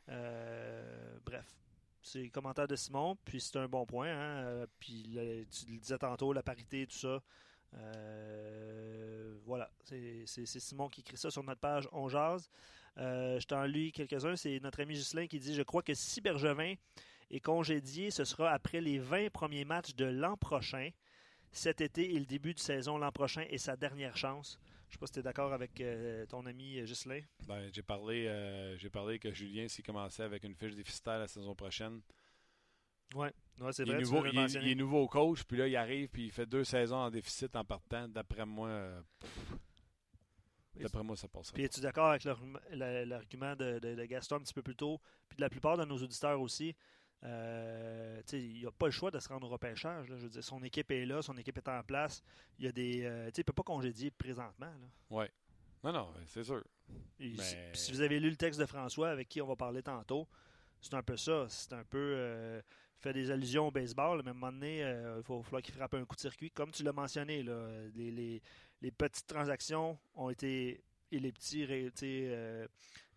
[0.07, 1.45] Bref,
[2.01, 4.09] c'est commentaire de Simon, puis c'est un bon point.
[4.09, 5.17] Hein, puis
[5.51, 7.21] tu le disais tantôt, la parité, tout ça.
[7.77, 12.07] Euh, voilà, c'est Simon qui écrit ça sur notre page On.
[12.99, 14.35] Euh, je t'en lis quelques-uns.
[14.35, 16.75] C'est notre ami Ghislain qui dit Je crois que si Bergevin
[17.31, 20.89] est congédié, ce sera après les 20 premiers matchs de l'an prochain.
[21.51, 24.59] Cet été et le début de saison l'an prochain est sa dernière chance.
[24.93, 27.21] Je ne sais pas si tu es d'accord avec euh, ton ami Ghislain.
[27.47, 31.55] Ben, j'ai parlé, j'ai parlé que Julien, s'il commençait avec une fiche déficitaire la saison
[31.55, 31.99] prochaine,
[33.15, 33.27] oui,
[33.71, 33.95] c'est vrai.
[33.95, 36.63] Il est, nouveau, il, est, nouveau coach, puis là, il arrive, puis il fait deux
[36.63, 38.07] saisons en déficit en partant.
[38.07, 39.01] D'après moi, euh,
[40.75, 41.51] d'après moi, ça passe.
[41.51, 45.49] Puis es-tu d'accord avec l'argument de, Gaston un petit peu plus tôt, puis de la
[45.49, 46.75] plupart de nos auditeurs aussi?
[47.23, 50.07] Euh, il n'a pas le choix de se rendre au repêchage.
[50.07, 52.23] Je veux dire, son équipe est là, son équipe est en place.
[52.59, 54.73] Il y a des, euh, il ne peut pas congédier présentement.
[55.09, 55.25] Oui.
[55.83, 56.63] Non, non, c'est sûr.
[57.73, 60.27] si, vous avez lu le texte de François, avec qui on va parler tantôt,
[60.81, 61.45] c'est un peu ça.
[61.49, 62.61] C'est un peu
[63.03, 65.73] fait des allusions au baseball, mais à un moment donné, euh, il faut falloir qu'il
[65.73, 66.49] frappe un coup de circuit.
[66.51, 68.41] Comme tu l'as mentionné, là, les,
[68.97, 71.67] petites transactions ont été et les petits,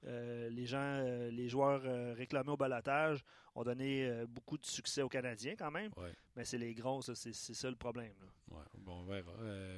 [0.06, 1.82] euh, euh, les gens, les joueurs
[2.16, 5.90] réclamés au balatage ont donné beaucoup de succès aux Canadiens quand même.
[6.36, 8.12] Mais c'est les grosses, c'est ça le problème.
[8.50, 9.32] Ouais, bon, on verra.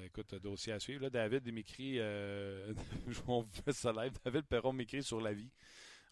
[0.05, 1.03] écoute, dossier à suivre.
[1.03, 2.01] Là, David m'écrit,
[3.27, 5.51] on fait ça live, David Perron m'écrit sur la vie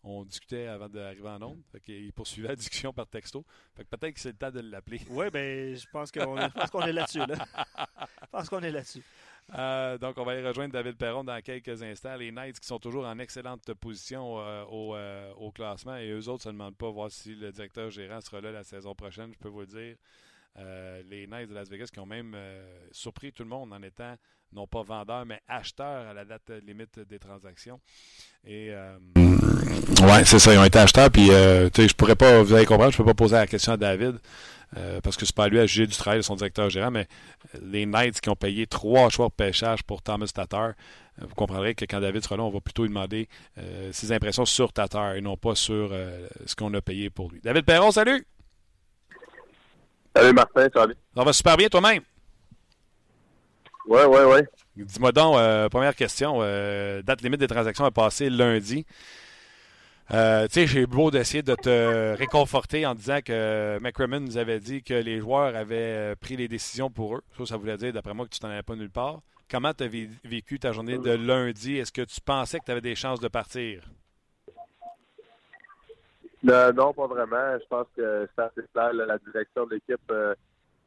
[0.06, 1.62] on discutait avant d'arriver en onde.
[1.88, 3.44] Il poursuivait la discussion par texto.
[3.74, 5.00] peut-être que c'est le temps de l'appeler.
[5.10, 7.20] Oui, ben, je pense qu'on est là-dessus.
[7.20, 9.02] Je pense qu'on est là-dessus.
[9.54, 12.16] Euh, donc, on va aller rejoindre David Perron dans quelques instants.
[12.16, 16.44] Les Knights qui sont toujours en excellente position euh, euh, au, classement et eux autres
[16.44, 19.48] se demandent pas voir si le directeur gérant sera là la saison prochaine, je peux
[19.48, 19.96] vous le dire.
[21.08, 22.36] les Knights de Las Vegas qui ont même
[22.90, 24.16] surpris tout le monde en étant
[24.52, 27.80] non pas vendeurs, mais acheteurs à la date limite des transactions.
[28.46, 28.72] Et
[30.02, 30.52] Ouais, c'est ça.
[30.52, 31.10] Ils ont été acheteurs.
[31.10, 33.76] Puis, euh, je pourrais pas, vous allez comprendre, je peux pas poser la question à
[33.76, 34.18] David
[34.76, 36.90] euh, parce que c'est pas à lui à juger du travail de son directeur gérant,
[36.90, 37.06] mais
[37.62, 40.72] les Knights qui ont payé trois choix de pêchage pour Thomas Tatar, euh,
[41.20, 43.28] vous comprendrez que quand David sera là, on va plutôt lui demander
[43.58, 45.90] euh, ses impressions sur Tatar et non pas sur
[46.44, 47.40] ce qu'on a payé pour lui.
[47.42, 48.26] David Perron, salut!
[50.14, 50.96] Salut Martin, salut.
[51.14, 52.02] Ça va super bien toi-même?
[53.86, 54.40] Oui, oui, oui.
[54.84, 55.34] Dis-moi donc,
[55.70, 56.40] première question.
[56.40, 58.84] date limite des transactions a passé lundi.
[60.12, 64.60] Euh, tu sais, j'ai beau d'essayer de te réconforter en disant que McCrimmon nous avait
[64.60, 67.22] dit que les joueurs avaient euh, pris les décisions pour eux.
[67.36, 69.20] Ça, ça voulait dire, d'après moi, que tu t'en avais pas nulle part.
[69.50, 69.88] Comment tu as
[70.24, 71.76] vécu ta journée de lundi?
[71.76, 73.82] Est-ce que tu pensais que tu avais des chances de partir?
[76.48, 77.58] Euh, non, pas vraiment.
[77.58, 80.12] Je pense que c'est assez clair, la direction de l'équipe,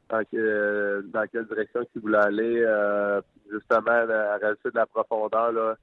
[0.10, 3.22] dans, quelle direction ils voulaient aller.
[3.52, 5.76] justement, à rajouter de la profondeur, là,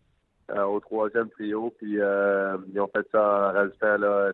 [0.50, 4.30] euh, au troisième trio, puis euh, ils ont fait ça en rajoutant là.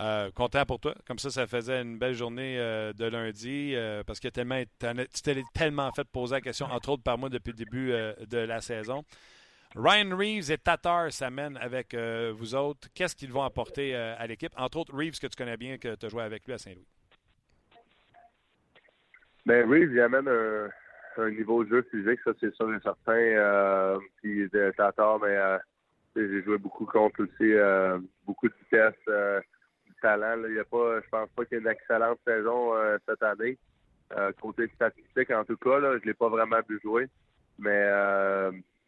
[0.00, 0.94] Euh, content pour toi.
[1.06, 3.74] Comme ça, ça faisait une belle journée de lundi
[4.06, 7.50] parce que tellement, tu t'es tellement fait poser la question, entre autres par moi, depuis
[7.50, 7.92] le début
[8.26, 9.04] de la saison.
[9.76, 12.88] Ryan Reeves et Tatar s'amènent avec vous autres.
[12.94, 14.52] Qu'est-ce qu'ils vont apporter à l'équipe?
[14.56, 16.86] Entre autres, Reeves, que tu connais bien, que tu as joué avec lui à Saint-Louis.
[19.48, 20.68] Ben Reeves, il amène un,
[21.22, 23.14] un, niveau de jeu physique, ça c'est sûr et certain.
[23.14, 25.58] Euh, puis mais euh,
[26.14, 29.40] j'ai joué beaucoup contre aussi, euh, beaucoup de vitesse, euh,
[29.86, 30.36] du talent.
[30.36, 30.48] Là.
[30.50, 33.22] Il y a pas, je pense pas qu'il y ait une excellente saison euh, cette
[33.22, 33.56] année.
[34.42, 37.08] côté statistique, en tout cas, là, je l'ai pas vraiment pu jouer.
[37.58, 37.88] Mais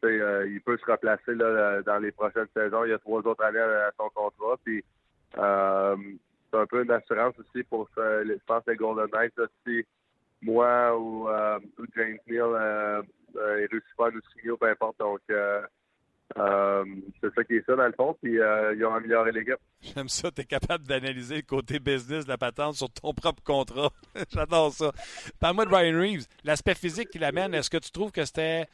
[0.03, 2.85] il peut se replacer là, dans les prochaines saisons.
[2.85, 4.59] Il y a trois autres années à son contrat.
[4.63, 4.85] Puis
[5.33, 9.87] c'est un peu une assurance aussi pour je pense les Golden Knights aussi
[10.43, 11.59] moi ou, euh,
[11.97, 13.03] James Neal euh,
[13.37, 13.67] euh,
[13.99, 14.99] à nous signer, peu importe.
[14.99, 15.63] Donc, euh,
[16.39, 16.85] euh,
[17.21, 18.17] c'est ça qui est ça, dans le fond.
[18.23, 19.59] Puis, ils ont amélioré l'équipe.
[19.81, 20.31] J'aime ça.
[20.31, 23.91] Tu es capable d'analyser le côté business de la patente sur ton propre contrat.
[24.33, 24.93] J'adore ça.
[25.39, 26.27] Parle-moi de Ryan Reeves.
[26.45, 28.67] L'aspect physique qu'il amène, est-ce que tu trouves que c'était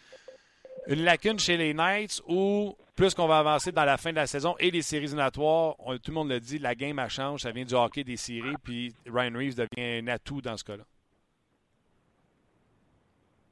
[0.87, 4.27] une lacune chez les Knights ou plus qu'on va avancer dans la fin de la
[4.27, 7.51] saison et les séries éliminatoires, tout le monde le dit, la game a changé, ça
[7.51, 10.85] vient du hockey des séries, puis Ryan Reeves devient un atout dans ce cas-là?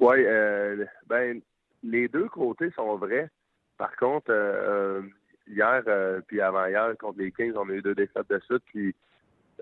[0.04, 1.40] Oui, euh, ben
[1.82, 3.30] les deux côtés sont vrais.
[3.78, 5.00] Par contre, euh,
[5.46, 8.62] hier euh, puis avant-hier contre les Kings, on a eu deux défaites de suite.
[8.66, 8.94] Puis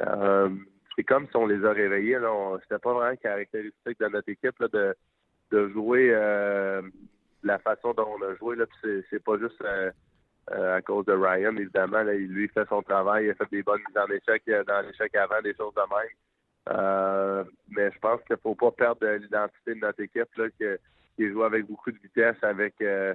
[0.01, 0.49] euh,
[0.97, 2.19] c'est comme si on les a réveillés.
[2.19, 4.97] Là, c'était pas vraiment caractéristique de notre équipe là, de
[5.53, 6.11] de jouer
[7.45, 8.57] la façon dont on a joué.
[8.57, 9.63] Là, c'est, c'est pas juste
[10.51, 12.03] à cause de Ryan, évidemment.
[12.03, 14.81] Là, il lui fait son travail, il a fait des bonnes mises en échec dans
[14.81, 16.09] l'échec avant, des choses de même.
[16.68, 20.46] Euh, mais je pense qu'il ne faut pas perdre l'identité de notre équipe là,
[21.16, 23.14] qui joue avec beaucoup de vitesse, avec euh,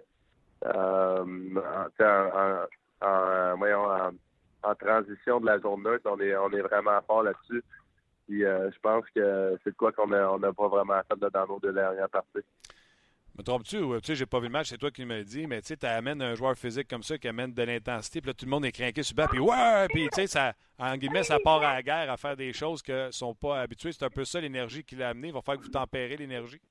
[0.65, 1.25] euh,
[1.99, 2.65] en,
[3.01, 4.11] en,
[4.63, 6.09] en, transition de la zone neutre.
[6.11, 7.63] On est, on est vraiment fort là-dessus.
[8.27, 11.71] Puis je pense que c'est de quoi qu'on n'a pas vraiment fait dans nos deux
[11.71, 12.45] dernières parties.
[13.37, 15.61] Me trompes-tu tu sais, j'ai pas vu le match, c'est toi qui me dit, mais
[15.61, 18.45] tu sais, amènes un joueur physique comme ça qui amène de l'intensité, puis là, tout
[18.45, 21.37] le monde est craqué sur bas, puis ouais, puis tu sais, ça, en guillemets, ça
[21.43, 23.91] part à la guerre à faire des choses que sont pas habitués.
[23.91, 25.27] C'est un peu ça l'énergie qu'il a amené.
[25.27, 26.61] Il va falloir que vous tempérez l'énergie.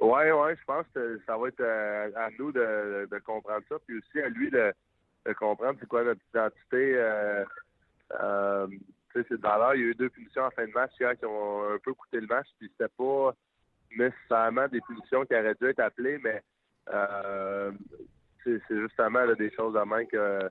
[0.00, 3.98] Oui, oui, je pense que ça va être euh, à, nous de, comprendre ça, puis
[3.98, 4.72] aussi à lui de,
[5.38, 6.94] comprendre c'est quoi notre identité.
[6.96, 7.44] Euh,
[8.20, 8.66] euh,
[9.12, 11.18] tu sais, c'est dans il y a eu deux punitions en fin de match hier
[11.18, 13.34] qui ont un peu coûté le match, puis c'était pas
[13.96, 16.42] nécessairement des punitions qui auraient dû être appelées, mais
[16.92, 17.72] euh,
[18.44, 20.48] c'est justement des choses à main que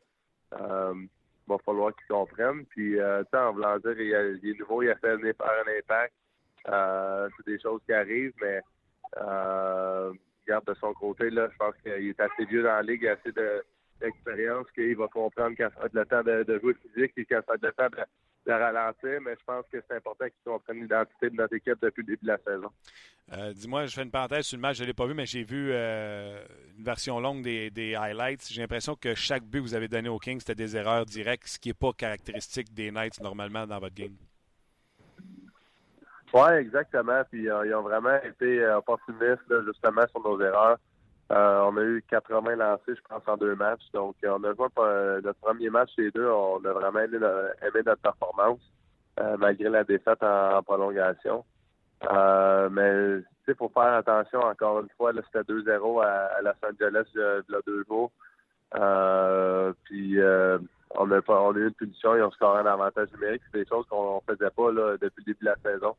[0.54, 0.93] euh,
[1.47, 2.65] va falloir qu'ils comprennent.
[2.65, 6.13] Puis, euh, en voulant dire, il, a, il est nouveau, il a fait un impact.
[6.67, 8.62] Euh, c'est des choses qui arrivent, mais
[9.21, 10.12] euh,
[10.47, 13.08] garde de son côté, là, je pense qu'il est assez vieux dans la ligue, il
[13.08, 13.32] a assez
[14.02, 17.26] d'expérience qu'il va comprendre quand ça va être le temps de, de jouer physique et
[17.26, 18.04] quand ça va être le temps de
[18.47, 22.01] de ralentir, mais je pense que c'est important qu'ils comprennent l'identité de notre équipe depuis
[22.01, 22.69] le début de la saison.
[23.33, 25.25] Euh, dis-moi, je fais une parenthèse sur le match, je ne l'ai pas vu, mais
[25.25, 26.41] j'ai vu euh,
[26.77, 28.47] une version longue des, highlights.
[28.49, 31.47] J'ai l'impression que chaque but que vous avez donné aux Kings, c'était des erreurs directes,
[31.47, 34.15] ce qui n'est pas caractéristique des Knights normalement dans votre game.
[36.33, 37.21] Oui, exactement.
[37.29, 40.77] Puis euh, ils ont vraiment été opportunistes justement sur nos erreurs.
[41.31, 43.83] Euh, on a eu 80 lancés, je pense, en deux matchs.
[43.93, 44.67] Donc, on a joué
[45.23, 46.27] notre premier match les deux.
[46.27, 47.19] On a vraiment aimé,
[47.85, 48.61] notre performance,
[49.19, 51.43] euh, malgré la défaite en, prolongation.
[52.09, 57.07] Euh, mais, tu sais, faut faire attention, encore une fois, c'était 2-0 à, Los Angeles
[57.15, 58.11] il y deux jours.
[59.83, 60.19] puis,
[60.91, 63.41] on a, on a eu une punition et on score un avantage numérique.
[63.51, 65.95] C'est des choses qu'on ne faisait pas depuis le début de la saison.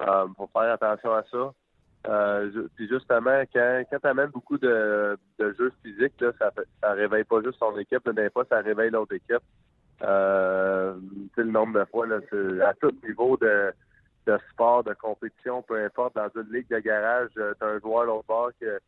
[0.00, 1.52] Il faut faire attention à ça.
[2.06, 6.92] Euh, puis justement, quand, quand tu amènes beaucoup de, de jeux physiques, là, ça, ça
[6.92, 9.42] réveille pas juste ton équipe, d'un pas, ça réveille l'autre équipe.
[10.02, 10.94] Euh,
[11.36, 12.18] le nombre de fois, là,
[12.66, 13.72] à tout niveau de,
[14.26, 17.80] de sport, de compétition, peu importe, dans une ligue de garage, euh, tu as un
[17.80, 18.80] joueur l'autre bord que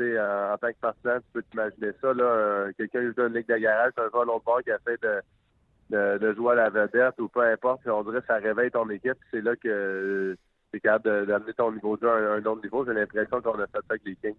[0.00, 2.12] en, en tant que partisan, tu peux t'imaginer ça.
[2.12, 6.18] Là, quelqu'un joue une ligue de garage, tu un joueur l'autre bord qui essaie de,
[6.18, 9.18] de, jouer à la vedette ou peu importe, on dirait que ça réveille ton équipe.
[9.30, 10.36] C'est là que
[10.80, 12.84] capable d'amener ton niveau de jeu à un, autre niveau.
[12.84, 14.36] J'ai l'impression qu'on a fait ça avec les Kings.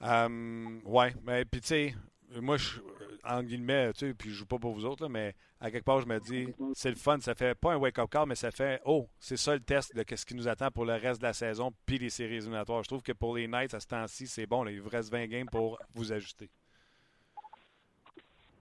[0.00, 1.94] Um, ouais, mais puis tu sais,
[2.40, 2.80] moi, je,
[3.24, 6.00] en guillemets, tu sais, puis je joue pas pour vous autres, mais à quelque part,
[6.00, 7.18] je me dis, c'est le fun.
[7.20, 10.04] Ça fait pas un wake-up call, mais ça fait, oh, c'est ça le test de
[10.16, 12.82] ce qui nous attend pour le reste de la saison, puis les séries éliminatoires.
[12.82, 14.66] Je trouve que pour les Knights, à ce temps-ci, c'est bon.
[14.66, 16.48] il vous reste 20 games pour vous ajuster.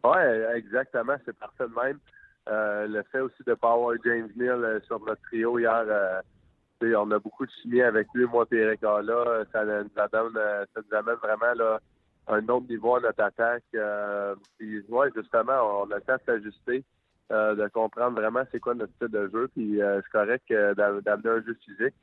[0.03, 0.17] Oui,
[0.55, 1.15] exactement.
[1.25, 1.99] C'est parfait de même.
[2.49, 5.83] Euh, le fait aussi de ne pas avoir James Neal euh, sur notre trio hier,
[5.87, 6.21] euh,
[6.81, 9.43] on a beaucoup de chimie avec lui, moi et Eric là.
[9.51, 11.79] Ça nous, amène, ça nous amène vraiment là,
[12.29, 13.63] un autre niveau à notre attaque.
[13.75, 16.83] Euh, puis, ouais, justement, on a le temps de s'ajuster,
[17.31, 19.49] euh, de comprendre vraiment c'est quoi notre style de jeu.
[19.53, 21.95] Puis euh, c'est correct d'amener un jeu physique.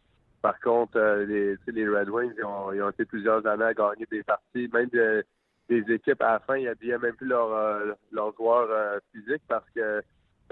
[0.43, 4.07] Par contre, les, les Red Wings, ils ont, ils ont, été plusieurs années à gagner
[4.11, 5.25] des parties, même des,
[5.69, 10.01] équipes à la fin, ils n'habillaient même plus leurs leur joueurs physiques parce que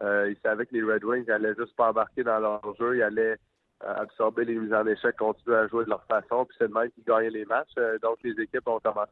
[0.03, 3.37] ils savaient que les Red Wings n'allaient juste pas embarquer dans leur jeu, ils allaient
[3.81, 6.91] absorber les mises en échec, continuer à jouer de leur façon, puis c'est le même
[6.91, 7.73] qui gagnait les matchs.
[7.79, 9.11] Euh, donc les équipes ont commencé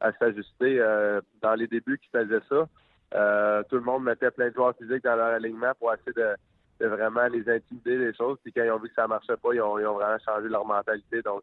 [0.00, 0.80] à, s'ajuster.
[0.80, 2.68] Euh, dans les débuts qui faisaient ça,
[3.14, 6.86] euh, tout le monde mettait plein de joueurs physiques dans leur alignement pour essayer de,
[6.86, 8.38] vraiment les intimider les choses.
[8.42, 11.20] Puis quand ils ont vu que ça marchait pas, ils ont, vraiment changé leur mentalité.
[11.22, 11.42] Donc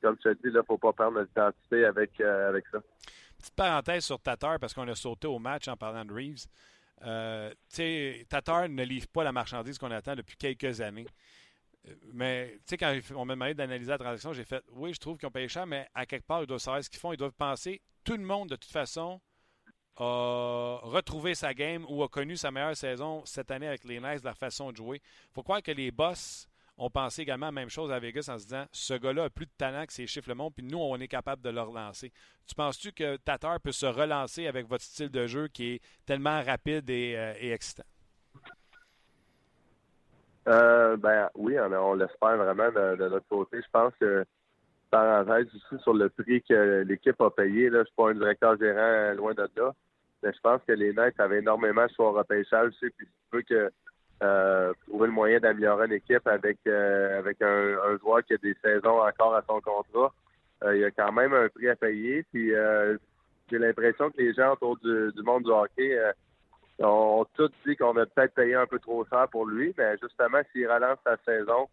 [0.00, 2.78] comme je te dis, il ne faut pas perdre notre identité avec, avec ça.
[3.38, 6.46] Petite parenthèse sur Tatar, parce qu'on a sauté au match en parlant de Reeves.
[8.28, 11.06] Tatar ne livre pas la marchandise qu'on attend depuis quelques années.
[12.12, 15.32] Mais quand on m'a demandé d'analyser la transaction, j'ai fait oui, je trouve qu'ils ont
[15.32, 17.12] payé cher, mais à quelque part, ils doivent savoir ce qu'ils font.
[17.12, 19.20] Ils doivent penser tout le monde, de toute façon,
[19.96, 24.24] a retrouvé sa game ou a connu sa meilleure saison cette année avec les Knights,
[24.24, 25.02] leur façon de jouer.
[25.04, 28.38] Il faut croire que les boss ont pensé également la même chose à Vegas en
[28.38, 30.78] se disant ce gars-là a plus de talent que ses chiffres le monde, puis nous,
[30.78, 32.12] on est capable de le relancer.
[32.46, 36.42] Tu penses-tu que Tatar peut se relancer avec votre style de jeu qui est tellement
[36.42, 37.84] rapide et, euh, excitant?
[40.48, 43.58] Euh, ben oui, on, l'espère vraiment de, notre côté.
[43.62, 44.24] Je pense que
[44.90, 47.70] parenthèse aussi sur le prix que l'équipe a payé.
[47.70, 49.72] Là, je suis pas un directeur gérant euh, loin de là.
[50.22, 52.72] Mais je pense que les Knights avaient énormément sur le repêchage.
[52.80, 53.70] Puis si tu veux que
[54.22, 58.54] euh, trouver le moyen d'améliorer une équipe avec euh, avec un, joueur qui a des
[58.62, 60.12] saisons encore à son contrat.
[60.62, 62.24] Euh, il y a quand même un prix à payer.
[62.32, 62.52] Puis
[63.50, 65.98] j'ai l'impression que les gens autour du, monde du hockey
[66.84, 70.40] ont tous dit qu'on a peut-être payé un peu trop cher pour lui, mais justement,
[70.52, 71.68] s'il relance sa saison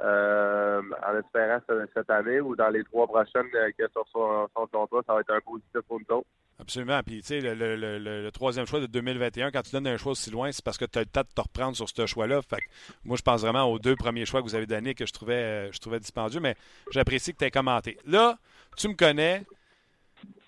[0.00, 1.60] en espérant
[1.94, 3.46] cette année ou dans les trois prochaines
[3.76, 6.28] qu'il a sur son, son, contrat, ça va être un positif pour nous autres.
[6.60, 7.00] Absolument.
[7.04, 10.52] Puis, tu sais, le, troisième choix de 2021, quand tu donnes un choix aussi loin,
[10.52, 12.42] c'est parce que tu as le temps de te reprendre sur ce choix-là.
[12.42, 12.62] Fait
[13.04, 15.34] moi, je pense vraiment aux deux premiers choix que vous avez donnés que je trouvais,
[15.34, 16.56] euh, je trouvais dispendieux, mais
[16.90, 17.98] j'apprécie que tu aies commenté.
[18.06, 18.38] Là,
[18.76, 19.42] tu me connais.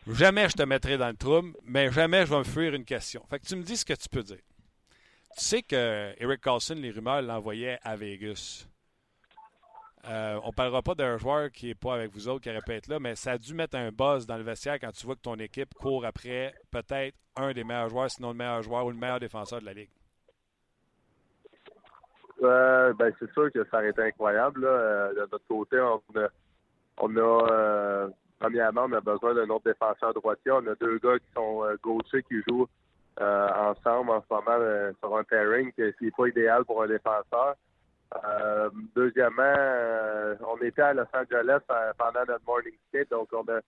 [0.06, 3.22] Jamais je te mettrai dans le trouble, mais jamais je vais me fuir une question.
[3.28, 4.38] Fait que tu me dis ce que tu peux dire.
[5.36, 8.66] Tu sais que Eric Carlson, les rumeurs l'envoyaient à Vegas.
[10.08, 12.60] Euh, on ne parlera pas d'un joueur qui n'est pas avec vous autres, qui aurait
[12.60, 15.04] pu être là, mais ça a dû mettre un buzz dans le vestiaire quand tu
[15.04, 18.86] vois que ton équipe court après peut-être un des meilleurs joueurs, sinon le meilleur joueur
[18.86, 19.90] ou le meilleur défenseur de la Ligue.
[22.42, 24.64] Euh, ben, c'est sûr que ça aurait été incroyable.
[24.64, 25.76] Euh, de notre côté,
[26.98, 30.52] on a, premièrement, on a besoin d'un autre défenseur droitier.
[30.52, 32.68] On a deux gars qui sont gauchers qui jouent
[33.18, 37.56] ensemble en ce moment sur un pairing qui n'est pas idéal pour un défenseur.
[38.14, 43.42] Euh, deuxièmement, euh, on était à Los Angeles euh, pendant notre morning skate, donc on
[43.52, 43.60] a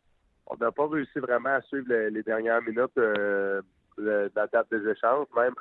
[0.50, 3.62] on n'a pas réussi vraiment à suivre les, dernières minutes de
[3.98, 5.26] la date des échanges.
[5.36, 5.52] Même,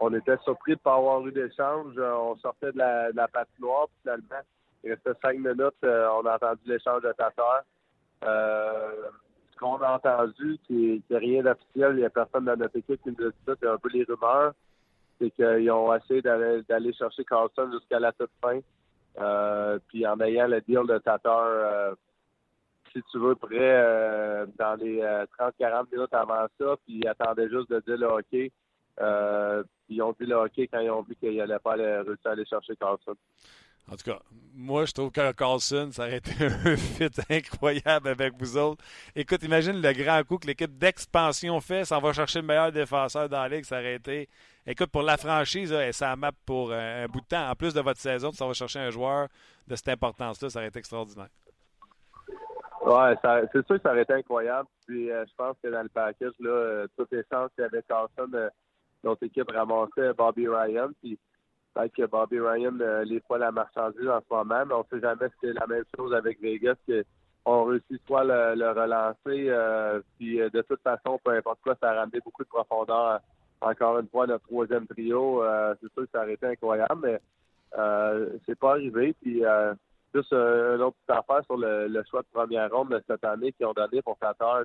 [0.00, 1.96] on était surpris de ne pas avoir eu d'échange.
[1.96, 4.44] On sortait de la, de patinoire, puis finalement,
[4.82, 5.76] il restait cinq minutes.
[5.84, 7.62] on a entendu l'échange de Tatar.
[8.24, 13.02] Ce qu'on a entendu, qui n'est rien d'officiel, il n'y a personne dans notre équipe
[13.02, 14.52] qui nous a dit ça, c'est un peu les rumeurs
[15.20, 18.58] c'est qu'ils ont essayé d'aller chercher Carlson jusqu'à la toute fin.
[19.18, 21.94] Euh, puis en ayant le deal de Tatar, euh,
[22.92, 25.00] si tu veux, prêt euh, dans les
[25.38, 28.52] 30-40 minutes avant ça, puis ils attendaient juste de dire le hockey.
[28.96, 32.26] puis ils ont dit le hockey quand ils ont vu qu'ils n'allaient pas aller, réussir
[32.26, 33.14] à aller chercher Carlson.
[33.90, 34.18] En tout cas,
[34.54, 38.82] moi, je trouve que Carlson, ça aurait été un fit incroyable avec vous autres.
[39.14, 43.28] Écoute, imagine le grand coup que l'équipe d'expansion fait, ça va chercher le meilleur défenseur
[43.28, 44.28] dans la ligue, ça aurait été.
[44.66, 47.50] Écoute, pour la franchise, ça map pour un, bout de temps.
[47.50, 49.28] En plus de votre saison, ça va chercher un joueur
[49.66, 51.28] de cette importance-là, ça aurait été extraordinaire.
[52.84, 54.68] Ouais, c'est sûr que ça aurait été incroyable.
[54.86, 57.82] Puis euh, je pense que dans le package, là, euh, toutes les qu'il y avait
[57.82, 58.50] Carlson, euh,
[59.02, 60.90] notre équipe ramassait Bobby Ryan.
[61.02, 61.18] Puis
[61.74, 64.84] Peut-être que Bobby Ryan euh, n'est pas la marchandise en ce moment, mais on ne
[64.90, 66.76] sait jamais si c'est la même chose avec Vegas,
[67.44, 71.90] qu'on réussit soit le, relancer, euh, puis euh, de toute façon, peu importe quoi, ça
[71.90, 73.20] a ramené beaucoup de profondeur.
[73.60, 75.42] Encore une fois, notre troisième trio,
[75.80, 77.18] c'est sûr que ça aurait été incroyable, mais
[78.46, 79.14] c'est pas arrivé.
[79.22, 79.42] Puis
[80.14, 83.64] juste une autre petite affaire sur le, choix de première ronde de cette année qu'ils
[83.64, 84.64] ont donné pour Qatar.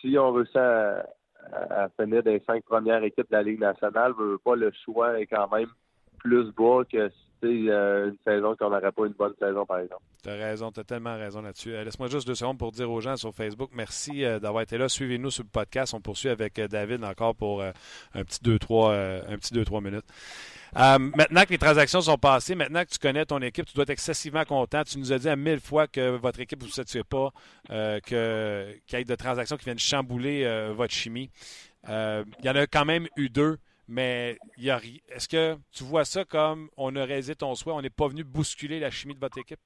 [0.00, 1.06] Si on réussit à,
[1.52, 5.26] à, finir des cinq premières équipes de la Ligue nationale, veut pas le choix est
[5.26, 5.68] quand même
[6.22, 7.10] plus bas que
[7.44, 10.02] euh, une saison qu'on n'aurait pas une bonne saison, par exemple.
[10.22, 11.74] Tu as raison, tu as tellement raison là-dessus.
[11.74, 14.78] Euh, laisse-moi juste deux secondes pour dire aux gens sur Facebook, merci euh, d'avoir été
[14.78, 14.88] là.
[14.88, 15.92] Suivez-nous sur le podcast.
[15.94, 17.72] On poursuit avec David encore pour un
[18.24, 20.04] petit 2-3 un petit deux, trois minutes.
[20.74, 23.90] maintenant que les transactions sont passées, maintenant que tu connais ton équipe, tu dois être
[23.90, 24.84] excessivement content.
[24.84, 27.30] Tu nous as dit à mille fois que votre équipe ne vous satisfait pas,
[27.66, 31.30] qu'il y ait de transactions qui viennent chambouler votre chimie.
[31.88, 33.58] il y en a quand même eu deux.
[33.92, 38.08] Mais est-ce que tu vois ça comme on a réalisé ton souhait, on n'est pas
[38.08, 39.60] venu bousculer la chimie de votre équipe?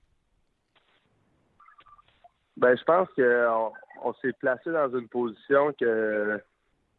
[2.57, 3.73] Ben, je pense qu'on
[4.03, 6.43] on, s'est placé dans une position que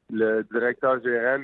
[0.09, 1.43] le directeur gérant,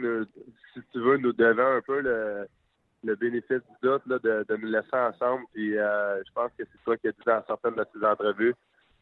[0.74, 5.44] si tu veux, nous devait un peu le, bénéfice du doute de, nous laisser ensemble.
[5.54, 8.56] Puis je pense que c'est toi qui as dit dans certaines de ces entrevues.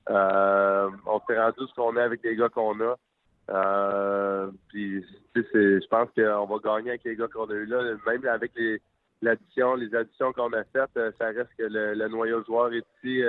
[0.07, 2.95] on s'est rendu ce qu'on est avec les gars qu'on a.
[3.47, 8.51] puis je pense qu'on va gagner avec les gars qu'on a eu là, même avec
[8.55, 8.81] les
[9.21, 13.23] les additions qu'on a faites, ça reste que le, noyau de joueurs est ici.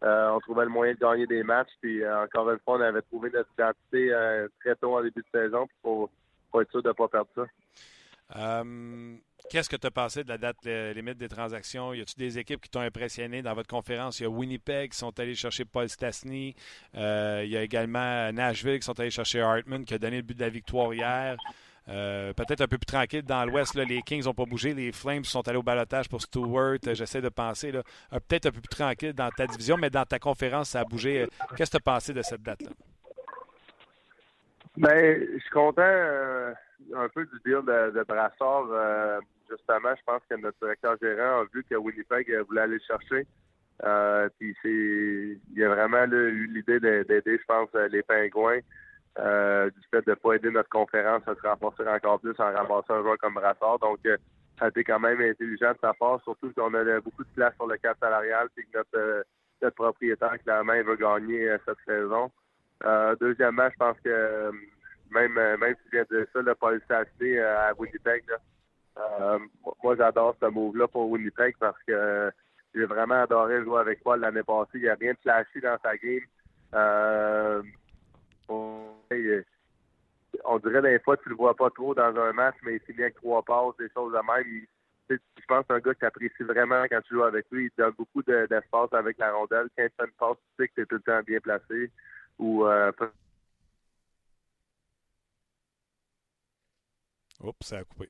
[0.00, 1.72] on trouvait le moyen de gagner des matchs.
[1.80, 4.12] Puis encore une fois, on avait trouvé notre identité
[4.60, 6.08] très tôt en début de saison pour,
[6.60, 7.46] être sûr de ne pas perdre ça.
[8.36, 9.16] Euh,
[9.50, 11.92] qu'est-ce que tu as pensé de la date limite des transactions?
[11.92, 14.20] Y a-t-il des équipes qui t'ont impressionné dans votre conférence?
[14.20, 16.54] Il y a Winnipeg qui sont allés chercher Paul Stastny.
[16.96, 20.22] Euh, il y a également Nashville qui sont allés chercher Hartman qui a donné le
[20.22, 21.36] but de la victoire hier.
[21.86, 23.74] Euh, peut-être un peu plus tranquille dans l'Ouest.
[23.74, 24.72] Les Kings n'ont pas bougé.
[24.72, 26.78] Les Flames sont allés au balotage pour Stewart.
[26.82, 27.72] J'essaie de penser.
[27.72, 31.26] Peut-être un peu plus tranquille dans ta division, mais dans ta conférence, ça a bougé.
[31.56, 32.70] Qu'est-ce que tu as pensé de cette date-là?
[34.76, 36.52] Ben, je suis content euh,
[36.96, 39.20] un peu du deal de, de Brassard.
[39.50, 42.80] Euh, justement, je pense que notre directeur gérant a vu que Winnipeg voulait aller le
[42.80, 43.26] chercher.
[43.84, 48.58] Euh, puis c'est, il a vraiment eu l'idée d'aider, je pense, les pingouins.
[48.58, 52.94] du fait de ne pas aider notre conférence à se renforcer encore plus en ramassant
[52.94, 53.78] un joueur comme Brassard.
[53.80, 53.98] Donc,
[54.58, 57.54] ça a été quand même intelligent de sa part, surtout qu'on a beaucoup de place
[57.56, 59.24] sur le cap salarial, puis que notre,
[59.60, 62.30] notre propriétaire, clairement, veut gagner cette saison.
[62.84, 64.52] Euh, deuxièmement, je pense que euh,
[65.10, 68.24] même euh, même si tu viens de ça, le Paul Sassé à Winnipeg,
[69.82, 72.30] moi j'adore ce move-là pour Winnipeg parce que
[72.74, 74.70] j'ai vraiment adoré jouer avec Paul l'année passée.
[74.74, 76.22] Il n'y a rien de flashy dans sa game.
[78.48, 78.94] on,
[80.58, 83.16] dirait des fois tu le vois pas trop dans un match, mais il finit avec
[83.16, 84.66] trois passes, des choses de même.
[85.08, 85.16] je
[85.46, 87.66] pense que c'est un gars qui apprécie vraiment quand tu joues avec lui.
[87.66, 89.68] Il donne beaucoup d'espace avec la rondelle.
[89.76, 91.90] Quand tu fais une passe, tu sais que tu es tout le temps bien placé
[92.38, 92.90] ou euh,
[97.40, 98.08] Oups, ça a coupé.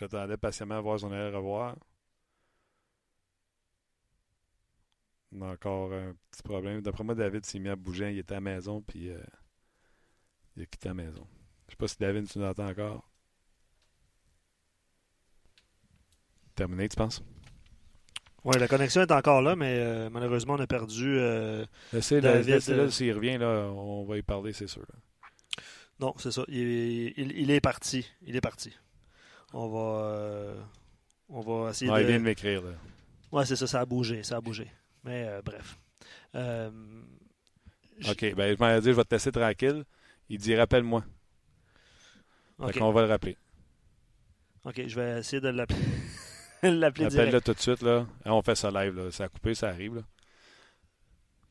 [0.00, 1.76] J'attendais patiemment à voir son à revoir.
[5.30, 6.80] On a encore un petit problème.
[6.80, 8.10] D'après moi, David s'est mis à bouger.
[8.10, 9.20] Il était à la maison, puis euh,
[10.56, 11.26] il a quitté la maison.
[11.66, 13.10] Je sais pas si David, tu nous entends encore.
[16.54, 17.22] Terminé, tu penses?
[18.44, 21.18] Oui, la connexion est encore là, mais euh, malheureusement, on a perdu.
[21.18, 24.86] Euh, laissez laissez là, s'il revient, là, on va y parler, c'est sûr.
[25.98, 26.42] Non, c'est ça.
[26.48, 28.10] Il, est parti.
[28.22, 28.72] Il est parti.
[29.52, 30.60] On va, euh,
[31.28, 32.00] on va essayer de.
[32.00, 32.62] Il vient de m'écrire.
[33.32, 33.66] Oui, c'est ça.
[33.66, 34.22] Ça a bougé.
[34.22, 34.66] Ça a bougé.
[35.04, 35.78] Mais bref.
[36.34, 38.34] OK.
[38.34, 39.84] Ben, je m'en dit, je vais te laisser tranquille.
[40.28, 41.04] Il dit rappelle-moi.
[42.58, 42.82] Okay.
[42.82, 43.36] on va le rappeler.
[44.64, 45.78] OK, je vais essayer de l'appeler.
[46.62, 48.06] l'appeler Appelle-le tout de suite, là.
[48.26, 49.10] On fait ça live, là.
[49.10, 50.02] Ça a coupé, ça arrive, là.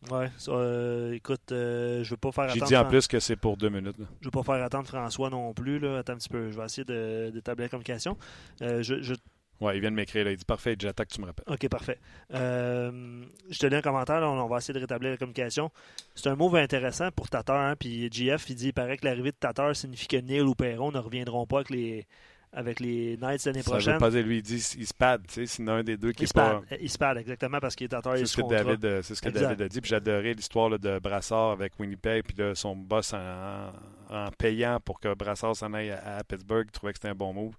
[0.10, 2.60] Ouais, euh, écoute, euh, je veux pas faire attendre.
[2.62, 3.98] J'ai dit en plus que c'est pour deux minutes.
[4.00, 4.06] Là.
[4.22, 5.78] Je veux pas faire attendre François non plus.
[5.78, 5.98] Là.
[6.00, 6.50] Attends un petit peu.
[6.50, 6.86] Je vais essayer
[7.32, 8.18] d'établir la communication.
[8.62, 9.14] Euh, je, je...
[9.60, 10.30] Ouais, il vient de m'écrire.
[10.30, 11.46] Il dit Parfait, j'attaque, tu me rappelles.
[11.54, 12.00] Ok, parfait.
[12.32, 14.22] je te lis un commentaire.
[14.24, 15.70] on va essayer de rétablir la communication.
[16.16, 17.60] C'est un move intéressant pour Tatar.
[17.60, 20.56] Hein, puis GF, il dit il paraît que l'arrivée de Tatar signifie que Neil ou
[20.56, 22.08] Perron ne reviendront pas avec les,
[22.52, 23.82] avec les Knights l'année prochaine.
[23.82, 25.98] Ça veut pas dire, lui, il dit il se pad, tu sais, sinon un des
[25.98, 26.62] deux qui il est pas...
[26.82, 28.18] Il se pad, exactement, parce qu'il est à terre.
[28.18, 29.82] C'est ce, que David, euh, c'est ce que David a dit.
[29.82, 33.72] Puis j'adorais l'histoire de Brassard avec Winnipeg, puis là, son boss en,
[34.10, 36.66] en, payant pour que Brassard s'en aille à, Pittsburgh.
[36.68, 37.54] Il trouvait que c'était un bon move.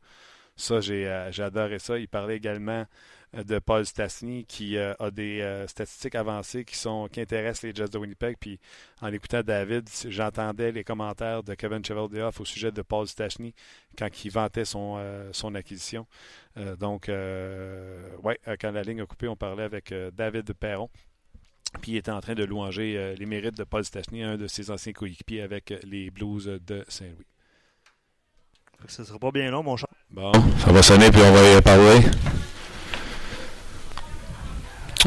[0.56, 1.96] Ça, j'ai, euh, adoré ça.
[1.96, 2.84] Il parlait également
[3.32, 7.74] de Paul Stastny qui euh, a des euh, statistiques avancées qui sont qui intéressent les
[7.74, 8.36] Jets de Winnipeg.
[8.38, 8.58] Puis
[9.00, 13.54] en écoutant David, j'entendais les commentaires de Kevin Cheveldayoff au sujet de Paul Stastny
[13.96, 16.06] quand il vantait son, euh, son acquisition.
[16.78, 20.90] donc, ouais, quand la ligne a coupé, on parlait avec David Perron.
[21.80, 24.70] Puis il était en train de louanger les mérites de Paul Stastny, un de ses
[24.70, 27.26] anciens coéquipiers avec les Blues de Saint-Louis.
[28.88, 29.88] Ça sera pas bien long, mon chat.
[30.10, 32.00] Bon, ça va sonner, puis on va y parler.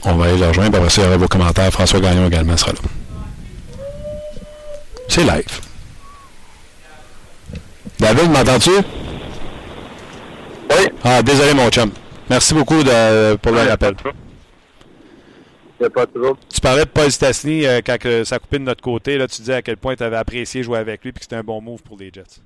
[0.06, 0.78] On va aller le rejoindre.
[0.78, 1.72] Après ça, il y aura vos commentaires.
[1.72, 2.80] François Gagnon également sera là.
[5.08, 5.62] C'est live.
[8.00, 8.72] David, m'entends-tu?
[10.72, 10.90] Oui.
[11.04, 11.92] Ah, désolé, mon chum.
[12.30, 13.96] Merci beaucoup de, pour le rappel.
[15.94, 16.38] Pas trop.
[16.50, 19.18] Tu parlais de Paul Stastny euh, quand ça coupait de notre côté.
[19.18, 21.36] Là, tu disais à quel point tu avais apprécié jouer avec lui et que c'était
[21.36, 22.42] un bon move pour les Jets.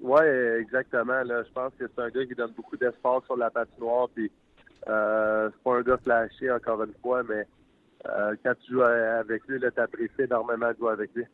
[0.00, 0.22] Oui,
[0.60, 1.22] exactement.
[1.24, 4.08] Là, je pense que c'est un gars qui donne beaucoup d'espace sur la patinoire.
[4.14, 4.30] Puis
[4.88, 7.46] euh, c'est pas un gars flashé, encore une fois, mais
[8.06, 11.24] euh, quand tu joues avec lui, tu apprécies énormément de jouer avec lui.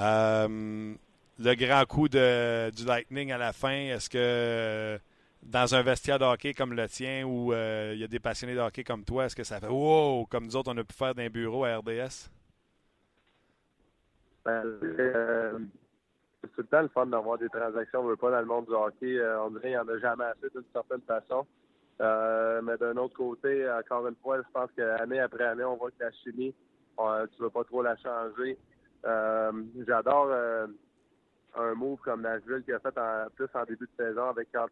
[0.00, 0.94] Euh,
[1.38, 4.98] le grand coup de, du Lightning à la fin, est-ce que
[5.42, 8.60] dans un vestiaire de hockey comme le tien, où il y a des passionnés de
[8.60, 11.14] hockey comme toi, est-ce que ça fait wow, comme nous autres, on a pu faire
[11.14, 12.30] d'un bureau à RDS?
[14.44, 14.64] Ben,
[16.40, 18.00] c'est tout le temps le fun d'avoir des transactions.
[18.00, 19.20] On veut pas dans le monde du hockey.
[19.40, 21.46] on dirait qu'il n'y en a jamais assez d'une certaine façon.
[22.00, 26.02] Mais d'un autre côté, encore une fois, je pense qu'année après année, on voit que
[26.02, 26.54] la chimie,
[26.98, 28.58] tu ne veux pas trop la changer.
[29.86, 30.30] J'adore
[31.56, 34.68] un move comme Nashville qui a fait en, plus en début de saison avec Carl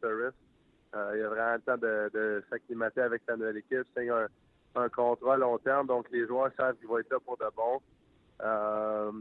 [0.93, 3.87] euh, il a vraiment le temps de, s'acclimater avec sa nouvelle équipe.
[3.95, 4.27] C'est un,
[4.75, 7.81] un, contrat long terme, donc les joueurs savent qu'ils vont être là pour de bon.
[8.43, 9.13] Euh,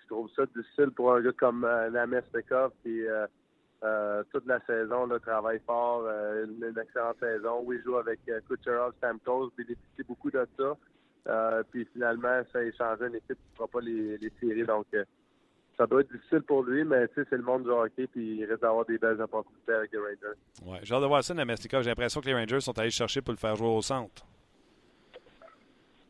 [0.00, 3.02] je trouve ça difficile pour un gars comme euh, Names Pekov qui
[3.82, 7.62] euh, toute la saison là, travaille fort, une, excellente saison.
[7.64, 11.64] Oui, il joue avec Kucherov, Stamkos, bénéficie beaucoup de ça.
[11.70, 14.64] puis finalement, ça a échangé une équipe qui ne fera pas les, les séries.
[14.64, 14.86] Donc,
[15.78, 18.38] ça doit être difficile pour lui, mais tu sais, c'est le monde du hockey, puis
[18.38, 20.38] il risque d'avoir des belles opportunités avec les Rangers.
[20.66, 21.80] Ouais, j'ai hâte de voir ça, Namestika.
[21.82, 24.26] J'ai l'impression que les Rangers sont allés chercher pour le faire jouer au centre.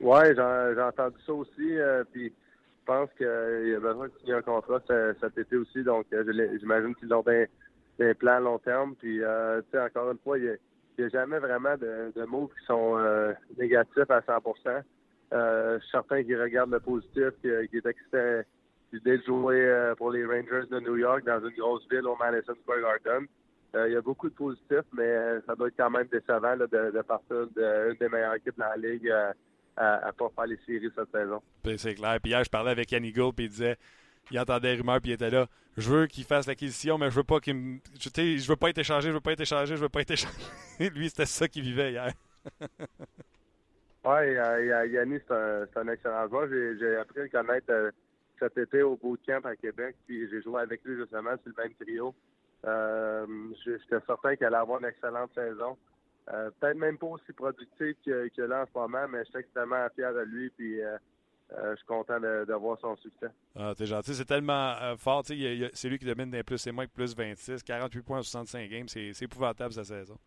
[0.01, 4.35] Oui, j'ai entendu ça aussi, euh, puis je pense qu'il y a besoin de signer
[4.35, 4.81] un contrat
[5.21, 6.25] cet été aussi, donc euh,
[6.59, 7.49] j'imagine qu'ils ont des,
[7.99, 10.59] des, plans à long terme, puis euh, tu sais, encore une fois, il
[10.99, 12.99] n'y a, jamais vraiment de, de mots qui sont
[13.59, 14.33] négatifs à 100
[15.33, 18.43] euh, Je suis certain qu'ils regardent le positif, qui, qui est excité
[18.93, 22.17] l'idée de jouer euh, pour les Rangers de New York dans une grosse ville au
[22.17, 23.27] Madison Square Garden.
[23.75, 26.57] Euh, il y a beaucoup de positifs, mais euh, ça doit être quand même décevant
[26.57, 29.11] de, partir d'une des meilleures équipes dans la Ligue
[29.77, 31.43] à ne pas faire les séries cette saison.
[31.77, 32.19] C'est clair.
[32.21, 33.77] Puis hier, je parlais avec Yannick Gould, puis il disait
[34.31, 35.47] il entendait des rumeurs, puis il était là.
[35.77, 37.79] Je veux qu'il fasse l'acquisition, mais je veux pas qu'il me.
[37.99, 40.35] Je veux pas être échangé, je veux pas être échangé, je veux pas être échangé.
[40.95, 42.13] Lui, c'était ça qu'il vivait hier.
[44.05, 44.33] oui,
[44.93, 46.49] Yannick, c'est un, excellent joueur.
[46.49, 47.93] J'ai appris à le connaître
[48.39, 51.75] cet été au bootcamp à Québec, puis j'ai joué avec lui justement sur le même
[51.75, 52.15] trio.
[52.67, 53.27] Euh,
[53.65, 55.77] J'étais certain qu'il allait avoir une excellente saison.
[56.33, 59.39] Euh, peut-être même pas aussi productif que, que, là en ce moment, mais je suis
[59.39, 60.81] extrêmement fier de lui, puis
[61.53, 63.29] euh, euh, je suis content de, voir son succès.
[63.57, 64.15] Ah, t'es gentil.
[64.15, 65.23] C'est tellement fort.
[65.25, 67.63] C'est lui qui domine des plus et moins que plus 26.
[67.63, 68.89] 48 points en 65 games.
[68.89, 70.19] C'est épouvantable sa saison.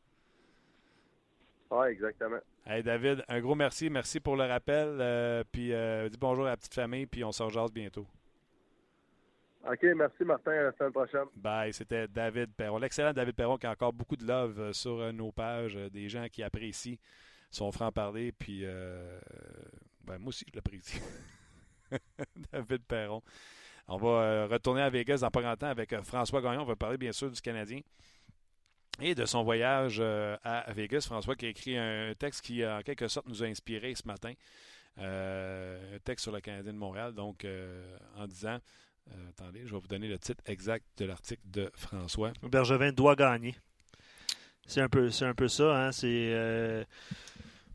[1.72, 2.40] Oui, exactement.
[2.66, 3.90] Hey David, un gros merci.
[3.90, 4.98] Merci pour le rappel.
[5.00, 8.06] Euh, puis euh, dis bonjour à la petite famille, puis on se rejase bientôt.
[9.66, 10.52] OK, merci Martin.
[10.52, 11.26] À la semaine prochaine.
[11.36, 11.74] Bye.
[11.74, 12.78] C'était David Perron.
[12.78, 15.76] L'excellent David Perron qui a encore beaucoup de love euh, sur nos pages.
[15.76, 16.98] Des gens qui apprécient
[17.50, 18.34] son franc-parler.
[18.34, 18.66] Puis
[20.06, 21.00] ben, moi aussi, je l'apprécie.
[22.52, 23.22] David Perron.
[23.88, 26.62] On va retourner à Vegas dans pas longtemps avec François Gagnon.
[26.62, 27.82] On va parler bien sûr du Canadien
[29.02, 31.02] et de son voyage euh, à Vegas.
[31.02, 34.34] François qui a écrit un texte qui, en quelque sorte, nous a inspiré ce matin.
[34.98, 38.60] Euh, un texte sur le Canadien de Montréal, donc euh, en disant
[39.30, 42.32] attendez, je vais vous donner le titre exact de l'article de François.
[42.44, 43.56] Bergevin doit gagner.
[44.66, 45.88] C'est un peu, c'est un peu ça.
[45.88, 45.92] Hein?
[45.92, 46.86] C'est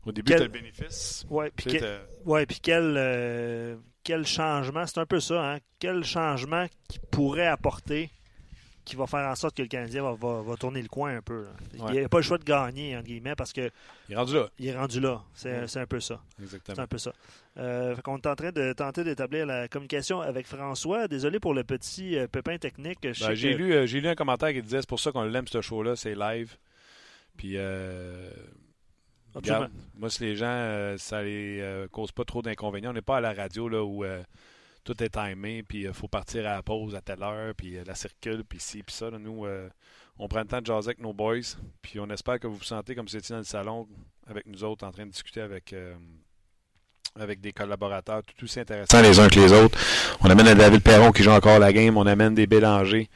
[0.07, 0.39] au début, quel...
[0.39, 1.25] tu le bénéfice.
[1.29, 1.79] Oui, puis,
[2.25, 5.57] ouais, puis quel, quel changement, c'est un peu ça, hein?
[5.79, 8.09] quel changement qui pourrait apporter
[8.87, 11.45] qui va faire en sorte que le Canadien va, va, tourner le coin un peu.
[11.73, 13.69] Il n'y a pas le choix de gagner, entre guillemets, parce que.
[14.07, 14.49] Il est rendu là.
[14.57, 15.21] Il est rendu là.
[15.33, 16.21] C'est un peu ça.
[16.41, 16.75] Exactement.
[16.75, 17.11] C'est un peu ça.
[17.57, 21.09] Euh, on est en train de tenter d'établir la communication avec François.
[21.09, 22.99] Désolé pour le petit euh, pépin technique.
[23.01, 25.59] Ben, j'ai lu, euh, lu un commentaire qui disait c'est pour ça qu'on l'aime, ce
[25.59, 26.55] show-là, c'est live.
[27.35, 27.57] Puis.
[29.45, 33.21] Euh, moi, si les gens, ça les cause pas trop d'inconvénients, on n'est pas à
[33.21, 34.03] la radio là où
[34.87, 37.77] tout est timé, puis il euh, faut partir à la pause à telle heure, puis
[37.77, 39.11] euh, la circule, puis ci, puis ça.
[39.11, 39.67] nous, euh,
[40.17, 41.41] on prend le temps de jaser avec nos boys,
[41.81, 43.85] puis on espère que vous vous sentez comme si vous étiez dans le salon
[44.27, 45.75] avec nous autres, en train de discuter avec
[47.19, 49.77] avec des collaborateurs tout aussi intéressants les uns que les autres.
[50.21, 53.09] On amène un David Perron qui joue encore la game, on amène des Bélangers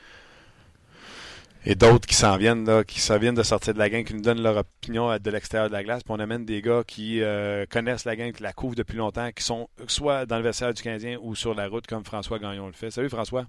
[1.65, 4.15] et d'autres qui s'en viennent, là, qui s'en viennent de sortir de la gang, qui
[4.15, 6.03] nous donnent leur opinion de l'extérieur de la glace.
[6.03, 9.31] Puis on amène des gars qui euh, connaissent la gang, qui la couvrent depuis longtemps,
[9.31, 12.67] qui sont soit dans le vestiaire du Canadien ou sur la route, comme François Gagnon
[12.67, 12.89] le fait.
[12.89, 13.45] Salut François.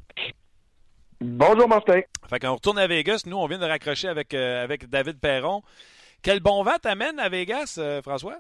[1.21, 2.01] Bonjour Martin.
[2.29, 3.23] Fait qu'on retourne à Vegas.
[3.27, 5.63] Nous, on vient de raccrocher avec, euh, avec David Perron.
[6.23, 8.39] Quel bon vent t'amène à Vegas, euh, François?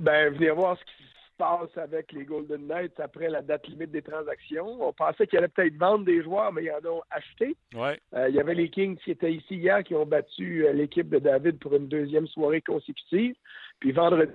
[0.00, 1.11] Ben, venez voir ce qui
[1.42, 4.80] passe avec les Golden Knights après la date limite des transactions.
[4.80, 7.56] On pensait qu'il allait peut-être vendre des joueurs, mais ils en ont acheté.
[7.74, 7.98] Ouais.
[8.14, 11.08] Euh, il y avait les Kings qui étaient ici hier, qui ont battu euh, l'équipe
[11.08, 13.34] de David pour une deuxième soirée consécutive.
[13.80, 14.30] Puis vendredi,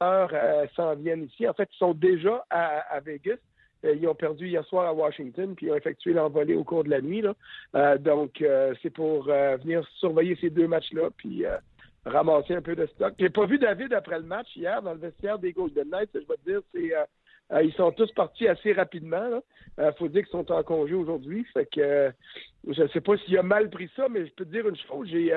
[0.00, 1.48] euh, s'en viennent ici.
[1.48, 3.38] En fait, ils sont déjà à, Vegas.
[3.84, 6.84] Euh, ils ont perdu hier soir à Washington, puis ils ont effectué l'envolée au cours
[6.84, 7.22] de la nuit.
[7.22, 7.98] Là.
[7.98, 8.44] donc,
[8.80, 11.44] c'est pour venir surveiller ces deux matchs-là, puis
[12.06, 13.14] ramasser un peu de stock.
[13.18, 16.10] J'ai pas vu David après le match hier dans le vestiaire des Golden Knights.
[16.14, 17.04] Je vais te dire, c'est euh,
[17.52, 19.40] euh, ils sont tous partis assez rapidement.
[19.78, 21.44] Il euh, faut dire qu'ils sont en congé aujourd'hui.
[21.52, 22.12] Fait que
[22.68, 24.76] je ne sais pas s'il a mal pris ça, mais je peux te dire une
[24.76, 25.08] chose.
[25.08, 25.32] J'ai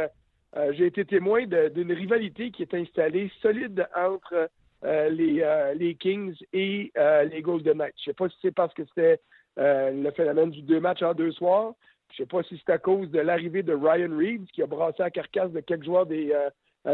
[0.71, 4.49] j'ai été témoin d'une rivalité qui est installée solide entre
[4.81, 7.93] les, les Kings et les Golden Knights.
[7.99, 9.19] Je sais pas si c'est parce que c'était
[9.57, 11.73] le phénomène du deux matchs en deux soirs.
[12.09, 14.67] Je ne sais pas si c'est à cause de l'arrivée de Ryan Reeves qui a
[14.67, 16.33] brassé la carcasse de quelques joueurs des,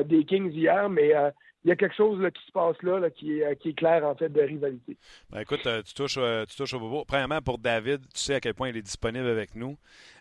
[0.05, 1.13] des Kings hier, mais
[1.63, 4.15] il y a quelque chose qui se passe là, qui, est, qui, est, clair en
[4.15, 4.97] fait de rivalité.
[5.29, 7.05] Ben, écoute, tu, touches, tu touches au bobo.
[7.05, 9.77] Premièrement, pour David, tu sais à quel point il est disponible avec nous.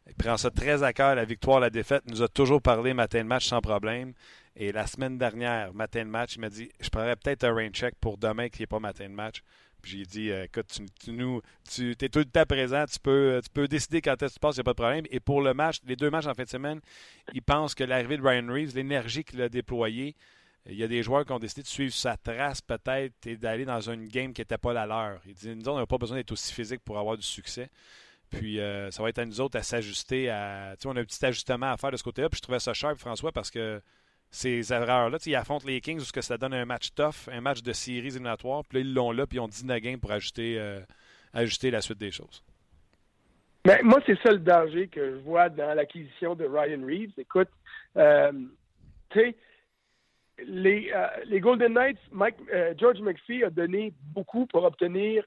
[0.06, 2.02] Il prend ça très à cœur, la victoire, la défaite.
[2.06, 4.12] Il nous a toujours parlé matin de match sans problème.
[4.56, 7.70] Et la semaine dernière, matin de match, il m'a dit Je prendrais peut-être un rain
[7.70, 9.42] check pour demain qui n'est pas matin de match.
[9.82, 13.40] Puis j'ai dit Écoute, tu, tu nous, tu es tout le temps présent, tu peux,
[13.42, 15.04] tu peux décider quand est-ce que tu passes, il n'y a pas de problème.
[15.10, 16.80] Et pour le match, les deux matchs en fin de semaine,
[17.34, 20.14] il pense que l'arrivée de Ryan Reeves, l'énergie qu'il a déployée,
[20.66, 23.64] il y a des joueurs qui ont décidé de suivre sa trace peut-être et d'aller
[23.64, 25.20] dans une game qui n'était pas la leur.
[25.26, 27.68] Il dit Nous, on n'a pas besoin d'être aussi physique pour avoir du succès.
[28.30, 30.30] Puis euh, ça va être à nous autres à s'ajuster.
[30.30, 32.28] À, on a un petit ajustement à faire de ce côté-là.
[32.28, 33.82] Puis je trouvais ça cher, François, parce que
[34.32, 37.62] ces erreurs-là, ils affrontent les Kings parce que ça donne un match tough, un match
[37.62, 38.64] de séries éliminatoires.
[38.64, 40.80] Puis là, ils l'ont là, puis ils ont 10 games pour ajuster, euh,
[41.32, 42.42] ajuster la suite des choses.
[43.64, 47.12] Mais moi, c'est ça le danger que je vois dans l'acquisition de Ryan Reeves.
[47.16, 47.50] Écoute,
[47.96, 48.32] euh,
[49.10, 49.36] tu sais,
[50.44, 50.92] les,
[51.26, 52.36] les, Golden Knights, Mike,
[52.76, 55.24] George McPhee a donné beaucoup pour obtenir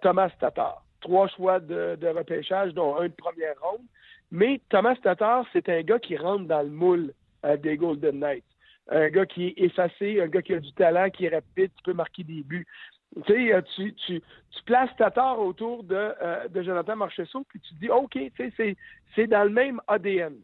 [0.00, 3.82] Thomas Tatar trois choix de, repêchage, dont un de première ronde.
[4.32, 7.12] Mais Thomas Tatar, c'est un gars qui rentre dans le moule euh,
[7.62, 8.44] des Golden Knights.
[8.88, 11.82] Un gars qui est effacé, un gars qui a du talent, qui est rapide, qui
[11.82, 12.66] peut marquer des buts.
[13.26, 13.62] Tu euh,
[13.96, 14.20] tu,
[14.66, 19.80] places Tatar autour de, euh, Jonathan Marchessault, puis tu dis, OK, c'est dans le même
[19.86, 20.34] ADN.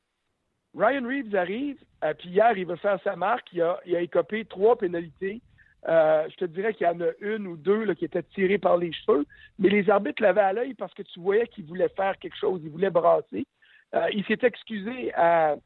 [0.74, 1.78] Ryan Reeves arrive,
[2.18, 3.53] puis hier, il va faire sa marque.
[3.53, 5.40] Il a, écopé trois pénalités.
[5.88, 8.76] Euh, je te dirais qu'il y en a une ou deux qui étaient tirées par
[8.76, 9.24] les cheveux,
[9.59, 12.61] mais les arbitres l'avaient à l'œil parce que tu voyais qu'il voulait faire quelque chose,
[12.62, 13.46] il voulait brasser.
[13.94, 15.57] Euh, il s'est excusé à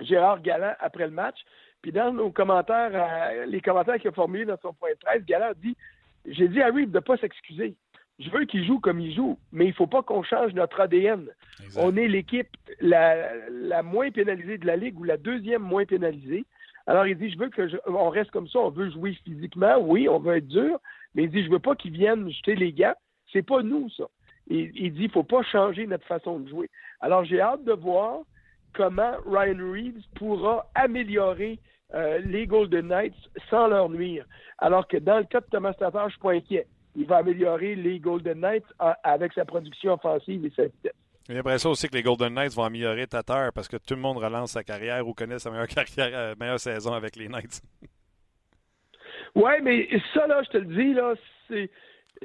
[0.00, 1.38] Gérard Galland après le match.
[1.82, 5.24] Puis dans nos commentaires, euh, les commentaires qu'il a formulés dans son point de presse,
[5.24, 5.76] Galland a dit
[6.26, 7.74] J'ai dit à Reeve de ne pas s'excuser.
[8.18, 10.80] Je veux qu'il joue comme il joue, mais il ne faut pas qu'on change notre
[10.80, 11.28] ADN.
[11.76, 12.48] On est l'équipe
[12.80, 16.44] la moins pénalisée de la Ligue ou la deuxième moins pénalisée.
[16.88, 20.08] Alors, il dit, je veux que on reste comme ça, on veut jouer physiquement, oui,
[20.08, 20.80] on veut être dur,
[21.14, 22.94] mais il dit, je veux pas qu'ils viennent jeter les gants.
[23.30, 24.04] C'est pas nous, ça.
[24.46, 26.70] Il, il dit, il faut pas changer notre façon de jouer.
[27.00, 28.20] Alors, j'ai hâte de voir
[28.74, 31.58] comment Ryan Reeves pourra améliorer
[31.94, 33.16] euh, les Golden Knights
[33.48, 34.26] sans leur nuire.
[34.58, 36.66] Alors que dans le cas de Thomas Tatar, je suis pas inquiet.
[36.96, 38.66] Il va améliorer les Golden Knights
[39.02, 40.92] avec sa production offensive et sa vitesse.
[41.28, 44.16] J'ai l'impression aussi que les Golden Knights vont améliorer Tatar parce que tout le monde
[44.16, 47.62] relance sa carrière ou connaît sa meilleure carrière, euh, meilleure saison avec les Knights.
[49.34, 51.14] Oui, mais ça, là, je te le dis, là,
[51.48, 51.70] c'est.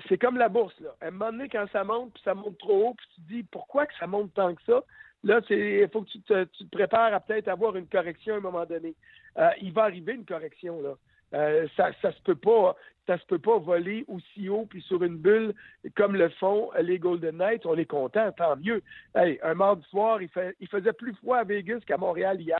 [0.07, 0.89] C'est comme la bourse, là.
[1.01, 3.27] À un moment donné, quand ça monte, puis ça monte trop haut, puis tu te
[3.27, 4.81] dis pourquoi que ça monte tant que ça,
[5.23, 8.41] là, il faut que tu te, tu prépares à peut-être avoir une correction à un
[8.41, 8.95] moment donné.
[9.37, 10.95] Euh, il va arriver une correction, là.
[11.33, 12.75] Euh, ça, ça se peut pas,
[13.07, 15.55] ça se peut pas voler aussi haut puis sur une bulle
[15.95, 17.65] comme le font les Golden Knights.
[17.65, 18.83] On est content, tant mieux.
[19.15, 22.59] Hey, un mardi soir, il, il faisait plus froid à Vegas qu'à Montréal hier.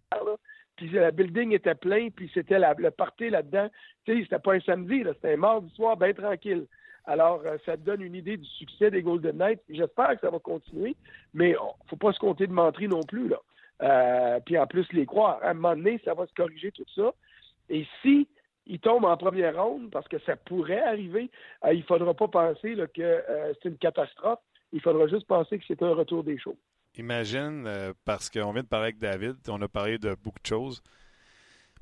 [0.76, 3.70] Puis le building était plein, puis c'était le party là-dedans.
[4.06, 6.66] Tu sais, c'était pas un samedi, c'était un mardi soir bien tranquille.
[7.06, 9.62] Alors, euh, ça te donne une idée du succès des Golden Knights.
[9.70, 10.96] J'espère que ça va continuer,
[11.34, 11.56] mais
[11.88, 13.28] faut pas se compter de mentir non plus.
[13.28, 13.42] Là.
[13.82, 15.40] Euh, puis en plus, les croire.
[15.42, 17.14] À un moment donné, ça va se corriger tout ça.
[17.70, 18.28] Et si
[18.66, 21.30] il tombe en première ronde parce que ça pourrait arriver.
[21.66, 23.24] Euh, il ne faudra pas penser que
[23.62, 24.40] c'est une catastrophe.
[24.72, 26.56] Il faudra juste penser que c'est un retour des choses.
[26.98, 27.68] Imagine,
[28.06, 30.82] parce qu'on vient de parler avec David, on a parlé de beaucoup de choses.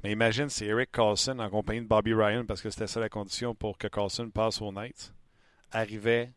[0.03, 3.09] Mais imagine si Eric Carlson, en compagnie de Bobby Ryan, parce que c'était ça la
[3.09, 5.13] condition pour que Carlson passe aux Knights,
[5.71, 6.31] arrivait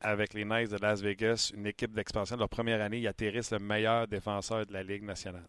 [0.00, 3.52] avec les Knights de Las Vegas, une équipe d'expansion de leur première année, ils atterrissent
[3.52, 5.46] le meilleur défenseur de la Ligue nationale.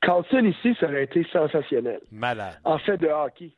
[0.00, 2.00] Carlson ici, ça aurait été sensationnel.
[2.10, 2.60] Malade.
[2.64, 3.52] En fait de hockey.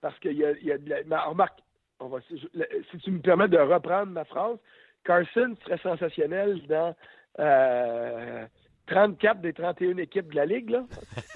[0.00, 1.60] Parce qu'il y a, y a de la, remarque,
[2.00, 4.56] on va, si tu me permets de reprendre ma phrase,
[5.04, 6.96] Carlson serait sensationnel dans
[7.38, 8.46] euh,
[8.90, 10.70] 34 des 31 équipes de la Ligue.
[10.70, 10.84] Là.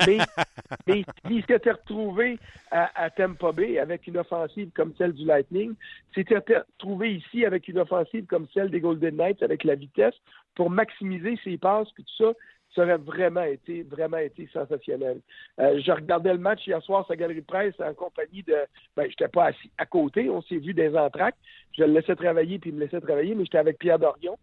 [0.06, 0.18] Mais,
[0.86, 2.38] mais il s'était retrouvé
[2.70, 5.74] à, à, Tampa Bay avec une offensive comme celle du Lightning.
[6.14, 10.14] S'était retrouvé ici avec une offensive comme celle des Golden Knights avec la vitesse
[10.54, 12.32] pour maximiser ses passes puis tout ça
[12.74, 15.20] ça aurait vraiment été, vraiment été sensationnel.
[15.60, 18.56] Euh, je regardais le match hier soir sa galerie de presse en compagnie de.
[18.96, 21.36] Ben, j'étais pas assis à côté, on s'est vu des entraques.
[21.76, 24.38] Je le laissais travailler, puis il me laissait travailler, mais j'étais avec Pierre Dorion.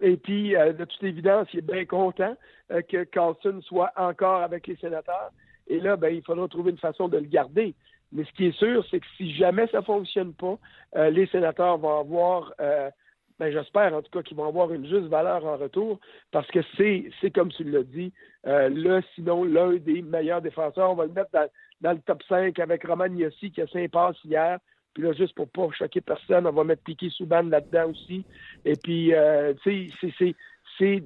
[0.00, 2.36] Et puis, euh, de toute évidence, il est bien content
[2.70, 5.30] euh, que Carlson soit encore avec les sénateurs.
[5.68, 7.74] Et là, ben, il faudra trouver une façon de le garder.
[8.12, 10.58] Mais ce qui est sûr, c'est que si jamais ça fonctionne pas,
[11.10, 12.52] les sénateurs vont avoir
[13.38, 16.60] ben, j'espère en tout cas qu'ils vont avoir une juste valeur en retour parce que
[16.76, 18.12] c'est, c'est comme tu l'as dit,
[18.46, 20.90] euh, là, sinon, l'un des meilleurs défenseurs.
[20.90, 21.30] On va le mettre
[21.80, 24.58] dans, le top 5 avec Roman Yossi qui a 5 passes hier.
[24.96, 28.24] Puis là, juste pour pas choquer personne, on va mettre Piqué Souban là-dedans aussi.
[28.64, 31.04] Et puis, euh, tu sais,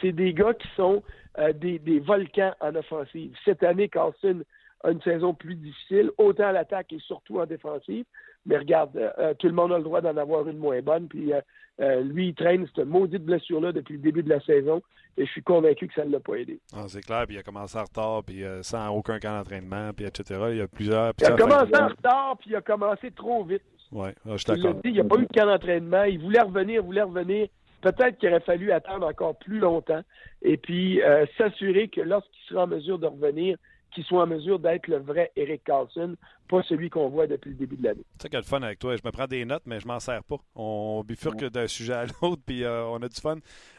[0.00, 1.02] c'est des gars qui sont
[1.40, 3.34] euh, des, des, volcans en offensive.
[3.44, 4.44] Cette année, Carlson
[4.84, 8.04] a une saison plus difficile, autant à l'attaque et surtout en défensive.
[8.46, 11.08] Mais regarde, euh, tout le monde a le droit d'en avoir une moins bonne.
[11.08, 14.82] Puis euh, lui, il traîne cette maudite blessure-là depuis le début de la saison.
[15.16, 16.60] Et je suis convaincu que ça ne l'a pas aidé.
[16.74, 20.06] Ah, c'est clair, puis il a commencé en retard, puis sans aucun camp d'entraînement, puis
[20.06, 20.40] etc.
[20.50, 21.12] Il y a plusieurs.
[21.20, 23.62] il a commencé en retard, puis il a commencé trop vite.
[23.92, 24.80] Oui, je suis d'accord.
[24.84, 26.02] Il n'y a pas eu de camp d'entraînement.
[26.02, 27.46] Il voulait revenir, voulait revenir.
[27.80, 30.02] Peut-être qu'il aurait fallu attendre encore plus longtemps
[30.42, 31.00] et puis
[31.38, 33.56] s'assurer que lorsqu'il sera en mesure de revenir,
[33.94, 36.16] qui soit en mesure d'être le vrai Eric Carlson,
[36.48, 38.04] pas celui qu'on voit depuis le début de l'année.
[38.16, 38.96] C'est ça qui a le fun avec toi.
[38.96, 40.36] Je me prends des notes, mais je m'en sers pas.
[40.54, 43.36] On bifurque d'un sujet à l'autre, puis euh, on a du fun.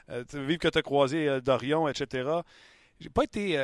[0.09, 2.29] Euh, vive que tu as croisé euh, Dorion, etc.
[2.99, 3.59] J'ai pas été.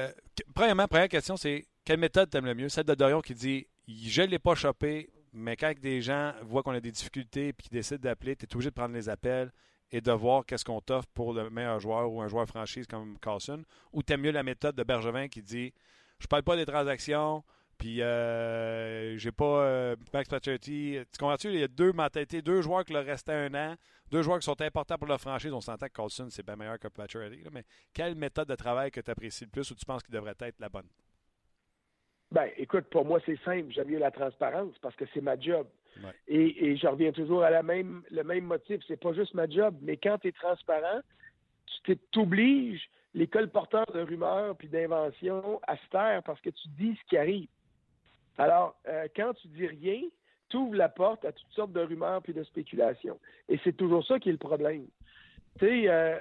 [0.54, 2.70] premièrement, première question, c'est quelle méthode t'aimes le mieux?
[2.70, 6.64] Celle de Dorion qui dit Je ne l'ai pas chopé, mais quand des gens voient
[6.64, 9.52] qu'on a des difficultés et qu'ils décident d'appeler, tu es obligé de prendre les appels
[9.92, 13.18] et de voir qu'est-ce qu'on t'offre pour le meilleur joueur ou un joueur franchise comme
[13.20, 13.64] Carlson.
[13.94, 15.74] Ou t'aimes mieux la méthode de Bergevin qui dit
[16.22, 17.44] je parle pas des transactions,
[17.78, 21.00] puis euh, j'ai pas euh, Max Pacioretty.
[21.12, 21.48] Tu comprends-tu?
[21.48, 23.76] Il y a deux mentalités, deux joueurs qui leur restaient un an,
[24.12, 25.52] deux joueurs qui sont importants pour la franchise.
[25.52, 27.44] On s'entend que Colson, c'est bien meilleur que Pacioretty.
[27.52, 27.64] Mais
[27.94, 30.60] quelle méthode de travail que tu apprécies le plus ou tu penses qu'il devrait être
[30.60, 30.88] la bonne?
[32.32, 33.72] Ben, écoute, pour moi, c'est simple.
[33.72, 35.68] J'aime mieux la transparence parce que c'est ma job.
[36.28, 38.82] Et, je reviens toujours à la même, le même motif.
[38.88, 41.02] C'est pas juste ma job, mais quand tu es transparent,
[41.84, 46.96] tu t'obliges les colporteurs de rumeurs puis d'inventions à se taire parce que tu dis
[46.96, 47.48] ce qui arrive.
[48.38, 50.02] Alors, euh, quand tu dis rien,
[50.50, 53.20] tu ouvres la porte à toutes sortes de rumeurs puis de spéculations.
[53.50, 54.88] Et c'est toujours ça qui est le problème.
[55.60, 56.20] Tu sais, euh,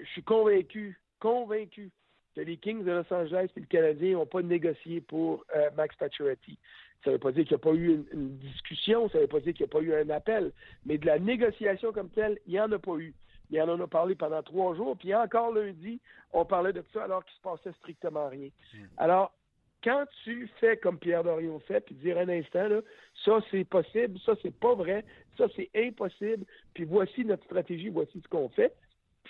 [0.00, 1.90] je suis convaincu, convaincu
[2.34, 5.96] que les Kings de Los Angeles et le Canadien n'ont pas négocié pour euh, Max
[5.96, 6.56] Pacioretty.
[7.02, 9.22] Ça ne veut pas dire qu'il n'y a pas eu une, une discussion, ça ne
[9.22, 10.52] veut pas dire qu'il n'y a pas eu un appel,
[10.84, 13.14] mais de la négociation comme telle, il n'y en a pas eu.
[13.50, 14.96] Il en a parlé pendant trois jours.
[14.96, 16.00] Puis encore lundi,
[16.32, 18.48] on parlait de ça alors qu'il se passait strictement rien.
[18.74, 18.84] Hmm.
[18.98, 19.32] Alors,
[19.82, 22.80] quand tu fais comme Pierre Dorion fait, puis dire un instant, là,
[23.24, 25.04] ça c'est possible, ça c'est pas vrai,
[25.36, 26.44] ça c'est impossible,
[26.74, 28.74] puis voici notre stratégie, voici ce qu'on fait,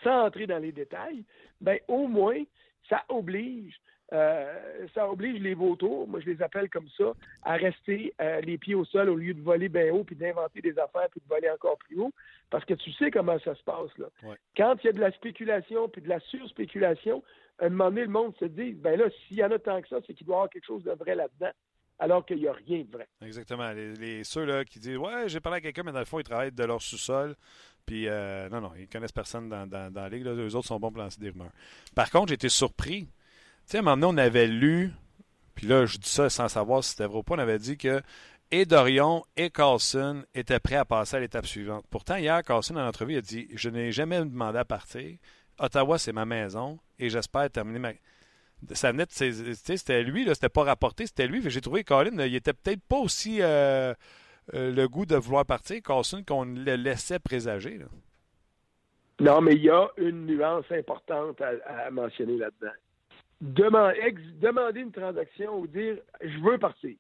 [0.03, 1.25] sans entrer dans les détails,
[1.61, 2.43] ben au moins,
[2.89, 3.79] ça oblige
[4.13, 8.57] euh, ça oblige les vautours, moi je les appelle comme ça, à rester euh, les
[8.57, 11.29] pieds au sol au lieu de voler bien haut, puis d'inventer des affaires, puis de
[11.29, 12.13] voler encore plus haut,
[12.49, 13.91] parce que tu sais comment ça se passe.
[13.99, 14.07] là.
[14.57, 17.23] Quand il y a de la spéculation, puis de la surspéculation,
[17.59, 19.83] à un moment donné, le monde se dit, ben là, s'il y en a tant
[19.83, 21.53] que ça, c'est qu'il doit y avoir quelque chose de vrai là-dedans
[21.99, 23.09] alors qu'il n'y a rien de vrai.
[23.21, 23.73] Exactement.
[23.73, 26.25] Les, ceux là qui disent Ouais, j'ai parlé à quelqu'un, mais dans le fond, ils
[26.25, 27.35] travaillent de leur sous-sol.
[27.87, 30.25] Puis, euh, non, non, ils connaissent personne dans, dans, dans la ligue.
[30.25, 30.33] Là.
[30.33, 31.51] Eux autres sont bons pour lancer des rumeurs.
[31.95, 33.09] Par contre, j'ai été surpris
[33.73, 34.93] sais, à un moment donné, on avait lu,
[35.55, 37.77] puis là, je dis ça sans savoir si c'était vrai ou pas, on avait dit
[37.77, 38.01] que
[38.51, 41.85] et Dorion et Carlson étaient prêts à passer à l'étape suivante.
[41.91, 45.19] Pourtant, hier, Carlson, dans l'entrevue, a dit Je n'ai jamais demandé à partir.
[45.59, 47.93] Ottawa, c'est ma maison et j'espère terminer ma.
[48.73, 51.43] Ça venait c'était lui, là, c'était pas rapporté, c'était lui.
[51.49, 53.93] J'ai trouvé que Colin, il était peut-être pas aussi euh,
[54.55, 57.81] euh, le goût de vouloir partir, Carlson, qu'on le laissait présager.
[59.21, 62.73] Non, mais il y a une nuance importante à mentionner là-dedans
[63.41, 66.97] demander une transaction ou dire je veux partir.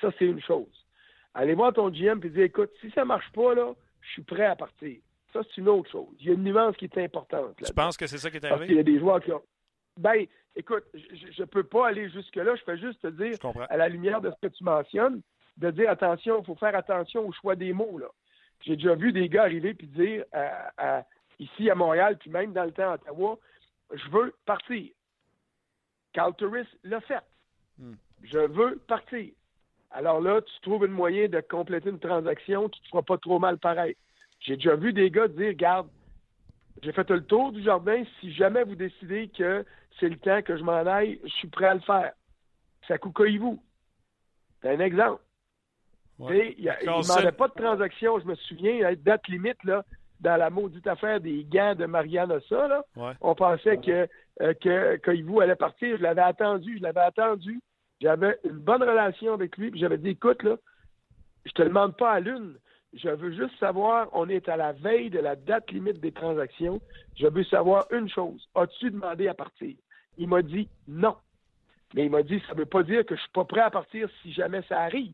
[0.00, 0.86] Ça, c'est une chose.
[1.34, 4.46] Allez voir ton GM et dire écoute, si ça marche pas, là, je suis prêt
[4.46, 4.98] à partir.
[5.32, 6.14] Ça, c'est une autre chose.
[6.20, 7.56] Il y a une nuance qui est importante.
[7.64, 8.58] Tu penses que c'est ça qui est arrivé?
[8.58, 9.42] Parce qu'il y a des joueurs qui ont.
[9.98, 12.54] Ben, écoute, je ne peux pas aller jusque-là.
[12.54, 13.36] Je fais juste te dire,
[13.68, 15.20] à la lumière de ce que tu mentionnes,
[15.56, 17.98] de dire attention, il faut faire attention au choix des mots.
[17.98, 18.06] Là.
[18.60, 20.24] J'ai déjà vu des gars arriver puis dire
[21.38, 23.38] ici à Montréal, puis même dans le temps à Ottawa,
[23.92, 24.88] je veux partir.
[26.18, 27.22] Carl Turris l'a fait.
[27.78, 27.94] Hmm.
[28.24, 29.30] Je veux partir.
[29.92, 33.18] Alors là, tu trouves un moyen de compléter une transaction qui ne te fera pas
[33.18, 33.94] trop mal pareil.
[34.40, 35.86] J'ai déjà vu des gars dire, regarde,
[36.82, 39.64] j'ai fait le tour du jardin, si jamais vous décidez que
[40.00, 42.10] c'est le temps que je m'en aille, je suis prêt à le faire.
[42.88, 43.62] Ça coucouille-vous.
[44.60, 45.22] C'est un exemple.
[46.18, 49.84] Il ne demandait pas de transaction, je me souviens, date limite, là,
[50.20, 52.82] dans la maudite affaire des gants de Marianne Ossa, là,
[53.20, 54.08] on pensait que,
[54.40, 55.96] euh, que allait partir.
[55.96, 57.60] Je l'avais attendu, je l'avais attendu.
[58.00, 60.56] J'avais une bonne relation avec lui, j'avais dit, écoute, là,
[61.44, 62.56] je te demande pas à l'une.
[62.94, 66.80] Je veux juste savoir, on est à la veille de la date limite des transactions.
[67.16, 68.48] Je veux savoir une chose.
[68.54, 69.74] As-tu demandé à partir?
[70.16, 71.16] Il m'a dit non.
[71.94, 73.60] Mais il m'a dit, ça ne veut pas dire que je ne suis pas prêt
[73.60, 75.12] à partir si jamais ça arrive.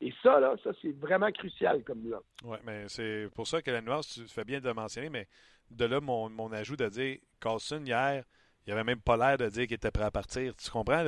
[0.00, 2.18] Et ça, là, ça, c'est vraiment crucial comme là.
[2.44, 5.28] Oui, mais c'est pour ça que la nuance, tu fais bien de mentionner, mais
[5.70, 8.24] de là, mon, mon ajout de dire Carlson, hier,
[8.66, 10.54] il avait même pas l'air de dire qu'il était prêt à partir.
[10.56, 11.04] Tu comprends?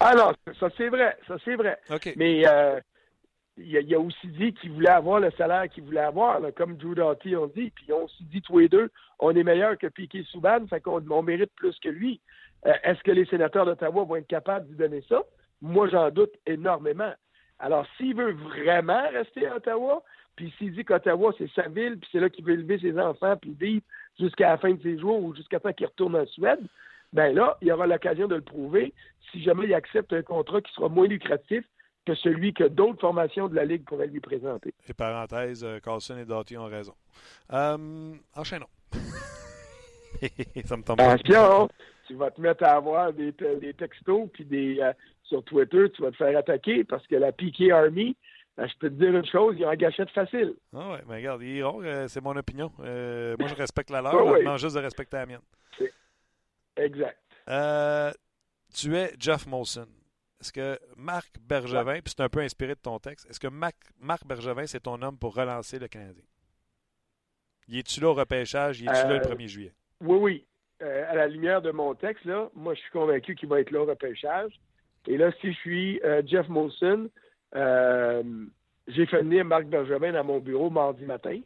[0.00, 1.16] Ah non, ça c'est vrai.
[1.26, 1.78] Ça c'est vrai.
[2.16, 2.80] Mais euh,
[3.56, 7.36] il a, aussi dit qu'il voulait avoir le salaire qu'il voulait avoir, comme Drew Doughty
[7.36, 7.70] ont dit.
[7.70, 10.80] Puis ils ont aussi dit tous les deux, on est meilleur que Piquet Souban, fait
[10.80, 12.20] qu'on on mérite plus que lui.
[12.66, 15.22] Euh, est-ce que les sénateurs d'Ottawa vont être capables de donner ça?
[15.60, 17.12] Moi, j'en doute énormément.
[17.58, 20.02] Alors, s'il veut vraiment rester à Ottawa,
[20.36, 23.36] puis s'il dit qu'Ottawa, c'est sa ville, puis c'est là qu'il veut élever ses enfants,
[23.36, 23.84] puis vivre
[24.18, 26.60] jusqu'à la fin de ses jours ou jusqu'à temps qu'il retourne en Suède,
[27.12, 28.94] ben là, il aura l'occasion de le prouver
[29.30, 31.64] si jamais il accepte un contrat qui sera moins lucratif
[32.06, 34.74] que celui que d'autres formations de la Ligue pourraient lui présenter.
[34.88, 36.94] Et parenthèse, euh, Carlson et Doughty ont raison.
[37.52, 38.66] Euh, enchaînons.
[40.64, 41.68] ça me tombe Attention,
[42.06, 44.92] tu vas te mettre à avoir des, des textos puis des euh,
[45.22, 48.16] sur Twitter, tu vas te faire attaquer parce que la PK Army,
[48.56, 50.54] ben, je peux te dire une chose, ils ont un gâchette facile.
[50.74, 52.70] Ah ouais, mais regarde, euh, c'est mon opinion.
[52.78, 55.40] moi, je respecte la leur, je demande juste de respecter la mienne.
[56.76, 57.18] Exact.
[58.74, 59.88] tu es Jeff Molson.
[60.42, 64.26] Est-ce que Marc Bergevin, puis c'est un peu inspiré de ton texte, est-ce que Marc,
[64.26, 66.24] Bergevin, c'est ton homme pour relancer le Canadien?
[67.68, 68.80] Y es-tu là au repêchage?
[68.80, 69.72] Y es-tu là le 1er euh, juillet?
[70.00, 70.46] Oui, oui.
[70.82, 73.70] Euh, à la lumière de mon texte, là, moi, je suis convaincu qu'il va être
[73.70, 74.52] là au repêchage.
[75.06, 77.08] Et là, si je suis euh, Jeff Molson,
[77.54, 81.38] j'ai fait venir Marc Bergevin dans mon bureau mardi matin.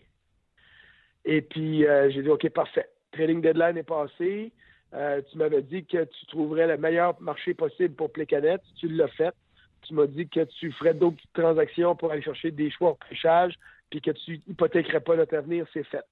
[1.27, 2.89] Et puis, j'ai dit, OK, parfait.
[3.12, 4.53] Trading deadline est passé.
[4.95, 8.59] Euh, tu m'avais dit que tu trouverais le meilleur marché possible pour Plécanet.
[8.78, 9.34] Tu l'as fait.
[9.82, 13.55] Tu m'as dit que tu ferais d'autres transactions pour aller chercher des choix au prêchage,
[13.91, 15.66] puis que tu hypothéquerais pas notre avenir.
[15.72, 16.05] C'est fait.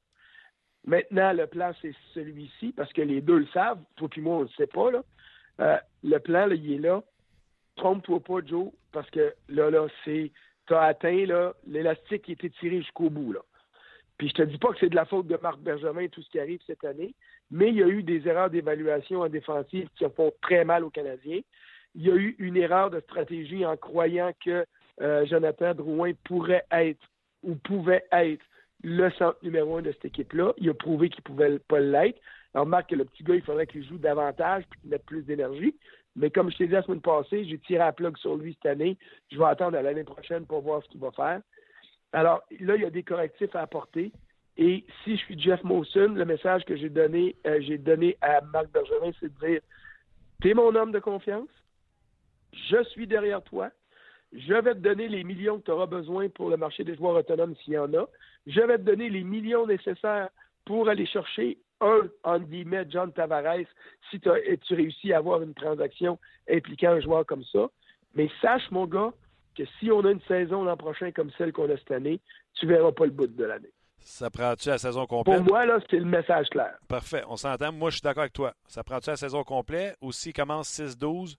[0.86, 3.80] Maintenant, le plan, c'est celui-ci, parce que les deux le savent.
[3.96, 4.90] Toi et moi, on ne le sait pas.
[4.90, 5.02] Là.
[5.60, 7.02] Euh, le plan, il est là.
[7.76, 10.30] Trompe-toi pas, Joe, parce que là, là, c'est.
[10.66, 13.32] Tu as atteint l'élastique qui était tiré jusqu'au bout.
[13.32, 13.40] Là.
[14.18, 16.30] Puis je te dis pas que c'est de la faute de Marc Bergevin tout ce
[16.30, 17.14] qui arrive cette année,
[17.50, 20.90] mais il y a eu des erreurs d'évaluation en défensive qui font très mal aux
[20.90, 21.40] Canadiens.
[21.94, 24.64] Il y a eu une erreur de stratégie en croyant que
[25.00, 27.04] euh, Jonathan Drouin pourrait être
[27.42, 28.44] ou pouvait être
[28.82, 30.52] le centre numéro un de cette équipe-là.
[30.58, 32.20] Il a prouvé qu'il ne pouvait pas l'être.
[32.54, 35.74] Alors, Marc, le petit gars, il faudrait qu'il joue davantage et qu'il mette plus d'énergie.
[36.16, 38.70] Mais comme je t'ai dit la semaine passée, j'ai tiré la plug sur lui cette
[38.70, 38.96] année.
[39.32, 41.40] Je vais attendre à l'année prochaine pour voir ce qu'il va faire.
[42.12, 44.12] Alors là, il y a des correctifs à apporter.
[44.56, 48.70] Et si je suis Jeff Molson, le message que j'ai donné, euh, donné à Marc
[48.70, 49.60] Bergerin, c'est de dire
[50.40, 51.48] T'es mon homme de confiance,
[52.52, 53.70] je suis derrière toi,
[54.32, 57.16] je vais te donner les millions que tu auras besoin pour le marché des joueurs
[57.16, 58.06] autonomes s'il y en a,
[58.46, 60.28] je vais te donner les millions nécessaires
[60.64, 63.66] pour aller chercher un, entre guillemets, John Tavares,
[64.10, 67.68] si tu réussis à avoir une transaction impliquant un joueur comme ça.
[68.14, 69.12] Mais sache, mon gars,
[69.56, 72.20] que si on a une saison l'an prochain comme celle qu'on a cette année,
[72.54, 73.72] tu verras pas le bout de l'année.
[74.06, 75.38] Ça prend-tu la saison complète?
[75.38, 76.76] Pour moi, là, c'est le message clair.
[76.88, 77.24] Parfait.
[77.26, 77.72] On s'entend.
[77.72, 78.54] Moi, je suis d'accord avec toi.
[78.66, 81.36] Ça prend-tu la saison complète ou s'il commence 6-12,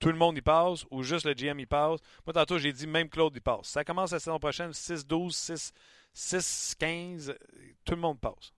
[0.00, 2.00] tout le monde y passe ou juste le GM y passe?
[2.26, 3.68] Moi, tantôt, j'ai dit même Claude y passe.
[3.68, 5.72] Ça commence la saison prochaine, 6-12,
[6.12, 7.36] 6-15,
[7.84, 8.52] tout le monde passe.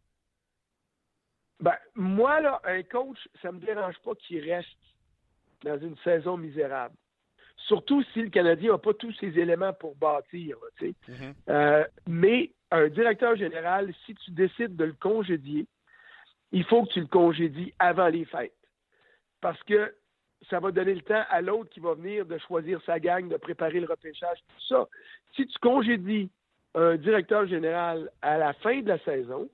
[1.60, 4.68] Ben, moi, là, un coach, ça me dérange pas qu'il reste
[5.62, 6.94] dans une saison misérable.
[7.66, 10.56] Surtout si le Canadien n'a pas tous ses éléments pour bâtir.
[10.80, 11.34] Mm-hmm.
[11.48, 15.66] Euh, mais un directeur général, si tu décides de le congédier,
[16.52, 18.52] il faut que tu le congédies avant les fêtes.
[19.40, 19.94] Parce que
[20.48, 23.36] ça va donner le temps à l'autre qui va venir de choisir sa gang, de
[23.36, 24.88] préparer le repêchage, tout ça.
[25.36, 26.30] Si tu congédies
[26.74, 29.48] un directeur général à la fin de la saison,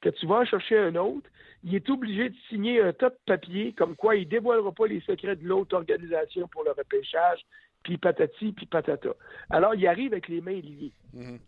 [0.00, 1.28] que tu vas en chercher un autre,
[1.64, 4.86] il est obligé de signer un tas de papiers comme quoi il ne dévoilera pas
[4.86, 7.40] les secrets de l'autre organisation pour le repêchage,
[7.82, 9.10] puis patati, puis patata.
[9.50, 10.92] Alors, il arrive avec les mains liées.
[11.16, 11.38] Mm-hmm.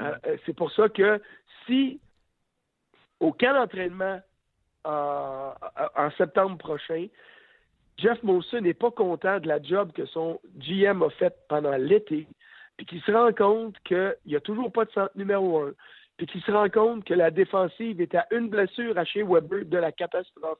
[0.00, 1.20] Euh, euh, c'est pour ça que
[1.66, 2.00] si
[3.18, 4.20] au camp d'entraînement
[4.82, 7.06] en septembre prochain,
[7.98, 12.26] Jeff Molson n'est pas content de la job que son GM a faite pendant l'été,
[12.76, 15.72] puis qu'il se rend compte qu'il n'y a toujours pas de centre numéro un,
[16.20, 19.64] puis qu'il se rend compte que la défensive est à une blessure à chez Weber
[19.64, 20.58] de la catastrophe,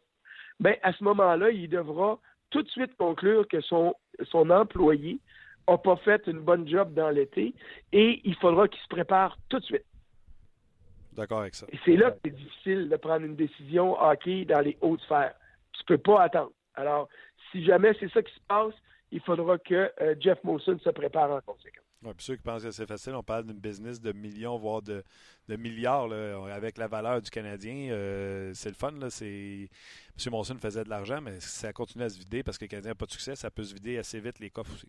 [0.58, 3.94] bien, à ce moment-là, il devra tout de suite conclure que son,
[4.30, 5.18] son employé
[5.68, 7.54] n'a pas fait une bonne job dans l'été
[7.92, 9.84] et il faudra qu'il se prépare tout de suite.
[11.12, 11.66] D'accord avec ça.
[11.70, 15.34] Et c'est là que c'est difficile de prendre une décision hockey dans les hautes sphères.
[15.74, 16.52] Tu ne peux pas attendre.
[16.74, 17.10] Alors,
[17.52, 18.74] si jamais c'est ça qui se passe,
[19.10, 21.84] il faudra que euh, Jeff Molson se prépare en conséquence.
[22.02, 24.80] Ouais, puis ceux qui pensent que c'est facile, on parle d'une business de millions, voire
[24.80, 25.04] de,
[25.48, 26.10] milliards
[26.50, 27.90] avec la valeur du Canadien.
[27.90, 28.92] Euh, c'est le fun.
[28.92, 29.68] Là, M.
[30.30, 32.94] Monson faisait de l'argent, mais ça continue à se vider parce que le Canadien n'a
[32.94, 34.88] pas de succès, ça peut se vider assez vite les coffres aussi.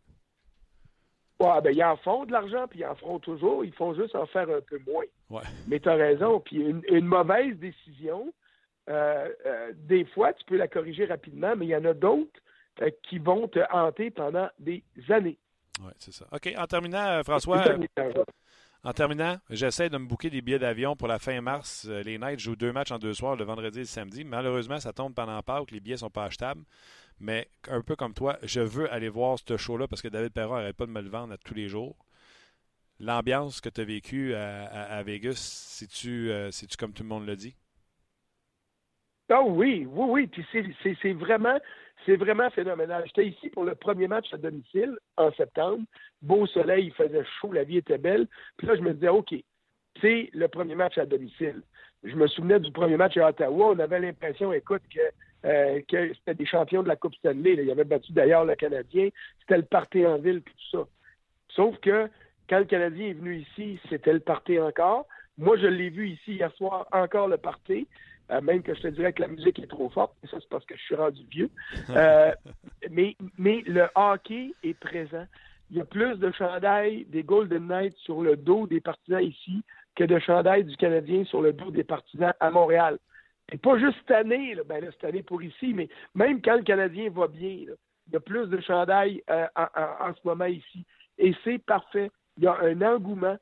[1.41, 3.65] Ouais, ben, ils en font de l'argent, puis ils en feront toujours.
[3.65, 5.05] Ils font juste en faire un peu moins.
[5.29, 5.43] Ouais.
[5.67, 6.39] Mais tu as raison.
[6.39, 8.31] Puis une, mauvaise décision,
[8.89, 12.39] euh, euh, des fois, tu peux la corriger rapidement, mais il y en a d'autres
[13.03, 15.37] qui vont te hanter pendant des années.
[15.81, 16.27] Oui, c'est ça.
[16.31, 17.63] OK, en terminant, François,
[18.83, 21.87] en terminant, j'essaie de me bouquer des billets d'avion pour la fin mars.
[21.87, 24.23] Les Knights jouent deux matchs en deux soirs, le vendredi et le samedi.
[24.23, 26.63] Malheureusement, ça tombe pendant Pâques, les billets ne sont pas achetables.
[27.19, 30.55] Mais un peu comme toi, je veux aller voir ce show-là parce que David Perron
[30.55, 31.95] n'arrête pas de me le vendre à tous les jours.
[32.99, 36.31] L'ambiance que tu as vécue à, Vegas, c'est-tu
[36.79, 37.55] comme tout le monde le dit?
[39.29, 40.27] Ah oui, oui, oui.
[40.27, 40.45] Puis
[41.01, 41.59] c'est vraiment,
[42.05, 43.03] c'est vraiment phénoménal.
[43.07, 45.83] J'étais ici pour le premier match à domicile en septembre.
[46.21, 48.27] Beau soleil, il faisait chaud, la vie était belle.
[48.57, 49.33] Puis là, je me disais, OK,
[50.01, 51.61] c'est le premier match à domicile.
[52.03, 53.73] Je me souvenais du premier match à Ottawa.
[53.75, 54.99] On avait l'impression, écoute, que,
[55.47, 57.55] euh, c'était des champions de la Coupe Stanley.
[57.55, 57.63] Là.
[57.63, 59.09] Ils avaient battu d'ailleurs le Canadien.
[59.39, 60.87] C'était le party en ville, tout ça.
[61.49, 62.09] Sauf que
[62.49, 65.05] quand le Canadien est venu ici, c'était le party encore.
[65.37, 67.87] Moi, je l'ai vu ici hier soir, encore le party.
[68.31, 70.49] Euh, même que je te dirais que la musique est trop forte, et ça c'est
[70.49, 71.49] parce que je suis rendu vieux.
[71.91, 72.31] Euh,
[72.89, 75.25] mais, mais le hockey est présent.
[75.69, 79.63] Il y a plus de chandails des Golden Knights sur le dos des partisans ici
[79.95, 82.97] que de chandails du Canadien sur le dos des partisans à Montréal.
[83.51, 86.55] Et pas juste cette année, là, ben là, cette année pour ici, mais même quand
[86.55, 90.85] le Canadien va bien, il y a plus de chandails euh, en, ce moment ici.
[91.17, 92.09] Et c'est parfait.
[92.37, 93.37] Il y a un engouement.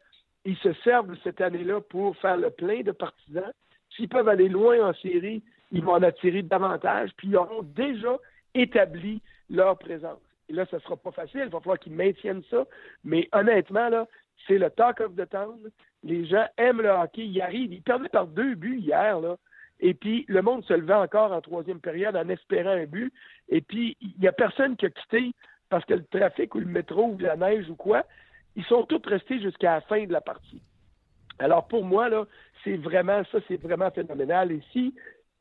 [0.45, 3.51] Ils se servent cette année-là pour faire le plein de partisans.
[3.95, 8.17] S'ils peuvent aller loin en série, ils vont en attirer davantage, puis ils auront déjà
[8.53, 10.19] établi leur présence.
[10.49, 12.65] Et là, ce ne sera pas facile, il va falloir qu'ils maintiennent ça.
[13.03, 14.07] Mais honnêtement, là,
[14.47, 15.59] c'est le talk of the town.
[16.03, 17.25] Les gens aiment le hockey.
[17.25, 17.73] Ils arrivent.
[17.73, 19.19] Ils perdaient par deux buts hier.
[19.79, 23.13] Et puis, le monde se levait encore en troisième période en espérant un but.
[23.49, 25.31] Et puis, il n'y a personne qui a quitté
[25.69, 28.03] parce que le trafic ou le métro ou la neige ou quoi.
[28.55, 30.61] Ils sont tous restés jusqu'à la fin de la partie.
[31.39, 32.25] Alors, pour moi, là,
[32.63, 34.51] c'est vraiment, ça, c'est vraiment phénoménal.
[34.51, 34.93] Et si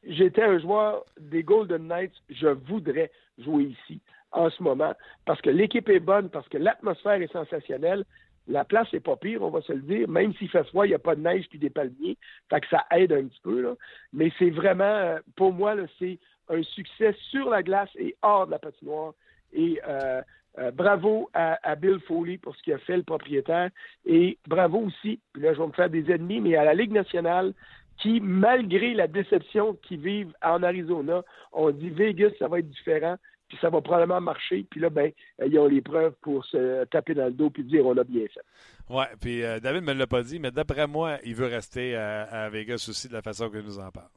[0.04, 4.00] j'étais un joueur des Golden Knights, je voudrais jouer ici
[4.32, 4.94] en ce moment
[5.24, 8.04] parce que l'équipe est bonne, parce que l'atmosphère est sensationnelle.
[8.46, 10.08] La place n'est pas pire, on va se le dire.
[10.08, 12.16] Même s'il fait froid, il n'y a pas de neige puis des palmiers.
[12.48, 13.60] Fait que ça aide un petit peu.
[13.60, 13.74] Là.
[14.12, 16.18] Mais c'est vraiment, pour moi, c'est
[16.48, 19.12] un succès sur la glace et hors de la patinoire.
[19.52, 20.22] Et euh,
[20.58, 23.70] euh, bravo à, Bill Foley pour ce qu'il a fait, le propriétaire.
[24.04, 26.92] Et bravo aussi, puis là, je vais me faire des ennemis, mais à la Ligue
[26.92, 27.54] nationale,
[27.98, 33.16] qui, malgré la déception qu'ils vivent en Arizona, ont dit Vegas, ça va être différent,
[33.48, 34.64] puis ça va probablement marcher.
[34.70, 35.10] Puis là, ben,
[35.44, 38.26] ils ont les preuves pour se taper dans le dos puis dire on a bien
[38.32, 38.40] fait.
[38.90, 41.96] Oui, puis euh, David ne me l'a pas dit, mais d'après moi, il veut rester
[41.96, 44.08] à, à Vegas aussi de la façon que nous en parle.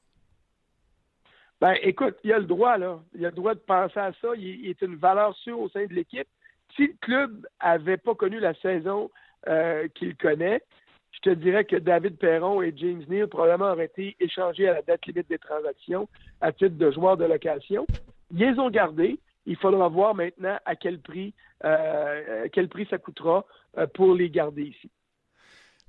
[1.62, 2.99] Ben, écoute, il a le droit, là.
[3.14, 4.30] Il a le droit de penser à ça.
[4.36, 6.28] Il, est une valeur sûre au sein de l'équipe.
[6.76, 9.12] Si le club avait pas connu la saison
[9.47, 10.64] euh, qu'il connaît,
[11.12, 14.82] je te dirais que David Perron et James Neal probablement auraient été échangés à la
[14.82, 16.09] date limite des transactions
[16.39, 17.86] à titre de joueurs de location.
[18.32, 19.20] Ils les ont gardés.
[19.45, 21.34] Il faudra voir maintenant à quel prix,
[21.64, 23.45] euh, quel prix ça coûtera
[23.78, 24.89] euh, pour les garder ici.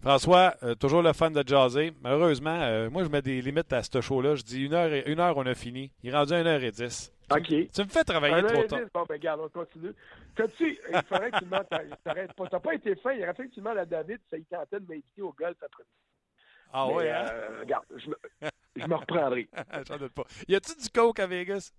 [0.03, 1.93] François, euh, toujours le fan de jaser.
[2.01, 4.35] Malheureusement, euh, moi, je mets des limites à ce show-là.
[4.35, 5.93] Je dis une heure, et, une heure, on a fini.
[6.03, 7.13] Il est rendu à une heure et dix.
[7.31, 7.47] OK.
[7.47, 8.81] Tu, me fais travailler trop tard.
[8.93, 9.93] Bon, ben, regarde, on continue.
[10.35, 10.45] tu
[10.93, 11.67] il faudrait que tu demandes,
[12.05, 12.47] t'arrêtes pas.
[12.49, 13.13] T'as pas été fin.
[13.13, 15.85] Il aurait que tu demandes à David ça il tentait de m'inviter au golf après
[16.73, 17.25] Ah ouais, hein?
[17.31, 18.17] Euh, regarde, je me,
[18.75, 19.49] je me reprendrai.
[19.87, 20.25] J'en doute pas.
[20.49, 21.73] Y a-tu du coke à Vegas?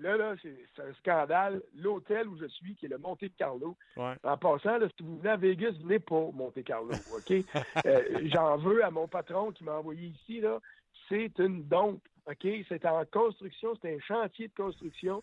[0.00, 1.62] Là, là, c'est un scandale.
[1.74, 3.76] L'hôtel où je suis, qui est le Monte Carlo.
[3.96, 7.32] En passant, là, si vous venez à Vegas, venez pas Monte Carlo, OK?
[7.86, 10.60] Euh, j'en veux à mon patron qui m'a envoyé ici, là.
[11.08, 12.46] C'est une dompe, OK?
[12.68, 15.22] C'est en construction, c'est un chantier de construction.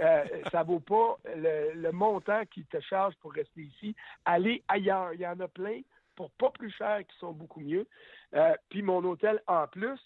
[0.00, 3.94] Euh, ça vaut pas le, montant qui te charge pour rester ici.
[4.24, 5.14] Allez ailleurs.
[5.14, 5.80] Il y en a plein
[6.16, 7.86] pour pas plus cher qui sont beaucoup mieux.
[8.34, 10.00] Euh, puis mon hôtel, en plus,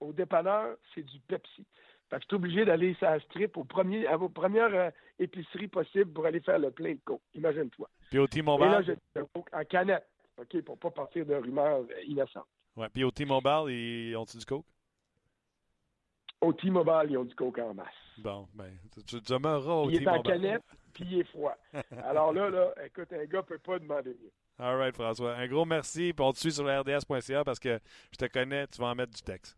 [0.00, 1.66] au dépanneur, c'est du Pepsi.
[2.12, 4.90] Fait que je suis obligé d'aller sur la strip au premier, à vos premières euh,
[5.18, 7.22] épiceries possibles pour aller faire le plein de coke.
[7.32, 7.88] Imagine-toi.
[8.10, 8.66] Puis au T-Mobile?
[8.66, 10.06] Et là, j'ai le coke en canette,
[10.36, 12.46] OK, pour pas partir de rumeurs euh, innocentes.
[12.76, 12.88] Ouais.
[12.92, 14.66] Puis au T-Mobile, ils ont-ils du coke?
[16.42, 17.86] Au T-Mobile, ils ont du coke en masse.
[18.18, 18.76] Bon, ben,
[19.06, 20.02] tu demeureras au T-Mobile.
[20.02, 21.56] Il est en canette, puis il est froid.
[22.04, 24.32] Alors là, là, écoute, un gars peut pas demander mieux.
[24.58, 25.34] All right, François.
[25.34, 26.12] Un gros merci.
[26.12, 27.80] Puis on te suit sur rds.ca parce que
[28.10, 29.56] je te connais, tu vas en mettre du texte.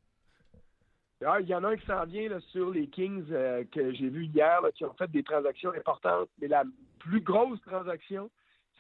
[1.25, 4.09] Ah, il y en a un qui s'en vient sur les Kings euh, que j'ai
[4.09, 6.65] vu hier, qui ont fait des transactions importantes, mais la
[6.99, 8.31] plus grosse transaction,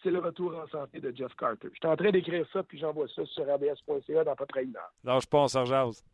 [0.03, 1.69] c'est le retour en santé de Jeff Carter.
[1.73, 4.65] Je suis en train d'écrire ça, puis j'envoie ça sur abs.ca dans à peu près
[4.65, 4.93] une heure.
[5.05, 6.05] Lâche pas, on s'en jase.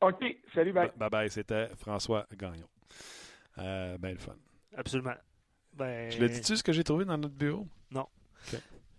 [0.00, 0.24] OK,
[0.54, 0.90] salut, bye.
[0.96, 2.68] Bye bye, c'était François Gagnon.
[3.58, 4.36] Euh, ben le fun.
[4.74, 5.14] Absolument.
[5.74, 6.10] Ben...
[6.10, 7.66] Je l'ai dit-tu ce que j'ai trouvé dans notre bureau?
[7.90, 8.06] Non.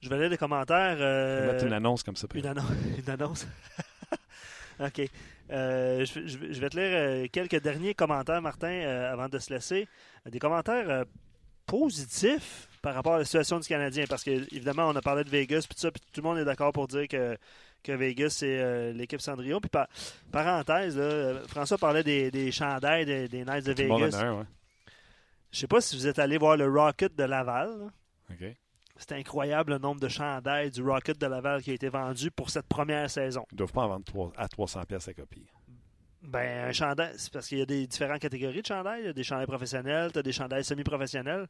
[0.01, 0.97] Je vais lire les commentaires.
[0.99, 1.37] Euh...
[1.37, 2.27] Je vais mettre une annonce comme ça.
[2.33, 2.45] Une,
[2.99, 3.47] une annonce.
[4.79, 5.09] OK.
[5.51, 9.87] Euh, je, vais te lire euh, quelques derniers commentaires, Martin, euh, avant de se laisser.
[10.29, 11.05] Des commentaires
[11.65, 14.05] positif par rapport à la situation du Canadien.
[14.09, 16.37] Parce que, évidemment, on a parlé de Vegas, puis tout ça, puis tout le monde
[16.37, 17.37] est d'accord pour dire que,
[17.83, 19.59] que Vegas, c'est l'équipe Cendrillon.
[19.59, 19.87] Puis, par,
[20.31, 24.21] parenthèse, là, François parlait des, des chandails des, des Knights de Vegas.
[24.21, 24.45] Ouais.
[25.51, 27.69] Je sais pas si vous êtes allé voir le Rocket de Laval.
[27.79, 27.87] là.
[28.31, 28.55] OK.
[28.97, 32.49] C'est incroyable le nombre de chandails du Rocket de Laval qui a été vendu pour
[32.49, 33.45] cette première saison.
[33.51, 35.45] Ils doivent pas en vendre à 300 pièces à copie.
[36.23, 39.01] Ben, un chandail, c'est parce qu'il y a des différentes catégories de chandails.
[39.01, 41.47] Il y a des chandails professionnels, tu as des chandails semi-professionnels.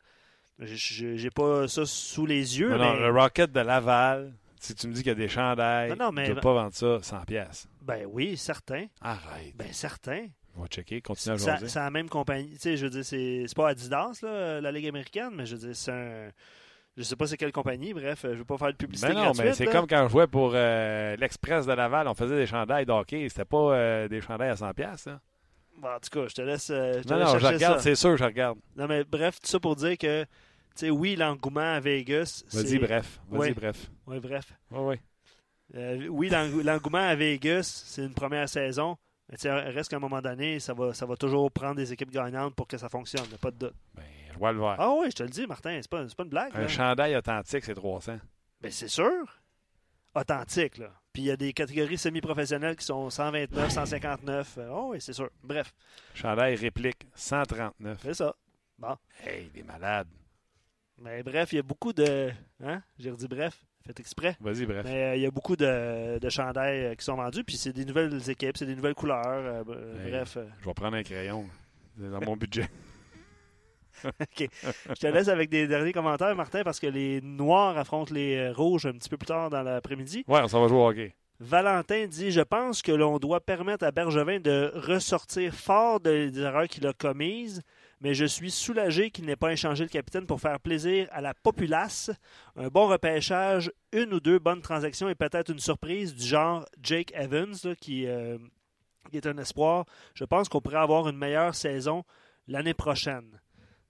[0.60, 5.00] J'ai- pas ça sous les yeux, Non, le Rocket de Laval, si tu me dis
[5.02, 7.24] qu'il y a des chandails, Non, non, mais- ils ne doivent pas vendre ça 100
[7.26, 7.68] pièces.
[7.82, 8.86] ben oui, certains.
[9.02, 9.56] Arrête.
[9.58, 10.28] Ben certains.
[10.56, 11.58] On va checker, continue à.
[11.68, 12.52] C'est la même compagnie.
[12.54, 15.56] Tu sais, je veux dire, c'est c'est pas Adidas, là, la Ligue américaine, mais je
[15.56, 16.30] veux dire, c'est un.
[16.98, 19.22] Je sais pas c'est quelle compagnie, bref, je veux pas faire de publicité Mais non,
[19.26, 19.46] gratuite.
[19.46, 22.86] mais c'est comme quand je jouais pour euh, l'Express de Laval, on faisait des chandails
[22.86, 23.28] d'hockey.
[23.30, 25.08] C'était pas euh, des chandails à 100 pièces.
[25.08, 25.20] hein.
[25.78, 27.80] Bon, en tout cas, je te laisse, euh, je te Non, laisse non, je regarde,
[27.80, 28.60] c'est sûr, je regarde.
[28.76, 30.28] Non, mais bref, tout ça pour dire que, tu
[30.76, 32.44] sais, oui, l'engouement à Vegas.
[32.52, 33.20] Vas-y, bref.
[33.30, 33.54] Vas-y, Ouais.
[33.54, 33.90] bref.
[34.08, 34.54] Oui, bref.
[34.72, 34.96] Oui, oui.
[35.76, 38.98] Euh, oui, l'eng- l'engouement à Vegas, c'est une première saison.
[39.30, 41.94] Mais tu sais, reste qu'à un moment donné, ça va, ça va toujours prendre des
[41.94, 43.26] équipes gagnantes pour que ça fonctionne.
[43.40, 43.74] pas de doute.
[43.96, 44.04] Ben,
[44.34, 44.76] je vois le voir.
[44.80, 46.52] Ah oui, je te le dis, Martin, c'est pas, c'est pas une blague.
[46.56, 46.68] Un là.
[46.68, 48.18] chandail authentique, c'est 300.
[48.62, 49.42] Ben, c'est sûr.
[50.14, 50.92] Authentique, là.
[51.14, 54.56] Puis il y a des catégories semi-professionnelles qui sont 129, 159.
[54.58, 55.30] Euh, Oh oui, c'est sûr.
[55.44, 55.74] Bref,
[56.14, 58.00] Chandail réplique, 139.
[58.02, 58.36] c'est ça.
[59.24, 60.08] Hey, des malades.
[60.98, 62.32] Mais bref, il y a beaucoup de.
[62.64, 62.82] Hein?
[62.98, 63.64] J'ai redit bref.
[63.86, 64.38] Faites exprès.
[64.40, 64.84] Vas-y, bref.
[64.86, 67.44] Mais euh, il y a beaucoup de, de chandails euh, qui sont vendus.
[67.44, 69.26] Puis c'est des nouvelles équipes, c'est des nouvelles couleurs.
[69.70, 70.12] euh, Hey.
[70.12, 70.38] Bref.
[70.60, 71.46] Je vais prendre un crayon.
[72.00, 72.68] C'est dans mon budget.
[74.40, 78.54] Je te laisse avec des derniers commentaires, Martin, parce que les Noirs affrontent les euh,
[78.54, 80.24] Rouges un petit peu plus tard dans l'après-midi.
[80.28, 81.16] Ouais, on s'en va jouer au hockey.
[81.42, 86.68] Valentin dit Je pense que l'on doit permettre à Bergevin de ressortir fort des erreurs
[86.68, 87.64] qu'il a commises,
[88.00, 91.34] mais je suis soulagé qu'il n'ait pas échangé le capitaine pour faire plaisir à la
[91.34, 92.12] populace.
[92.56, 97.12] Un bon repêchage, une ou deux bonnes transactions et peut-être une surprise du genre Jake
[97.16, 98.38] Evans, là, qui, euh,
[99.10, 99.86] qui est un espoir.
[100.14, 102.04] Je pense qu'on pourrait avoir une meilleure saison
[102.48, 103.41] l'année prochaine.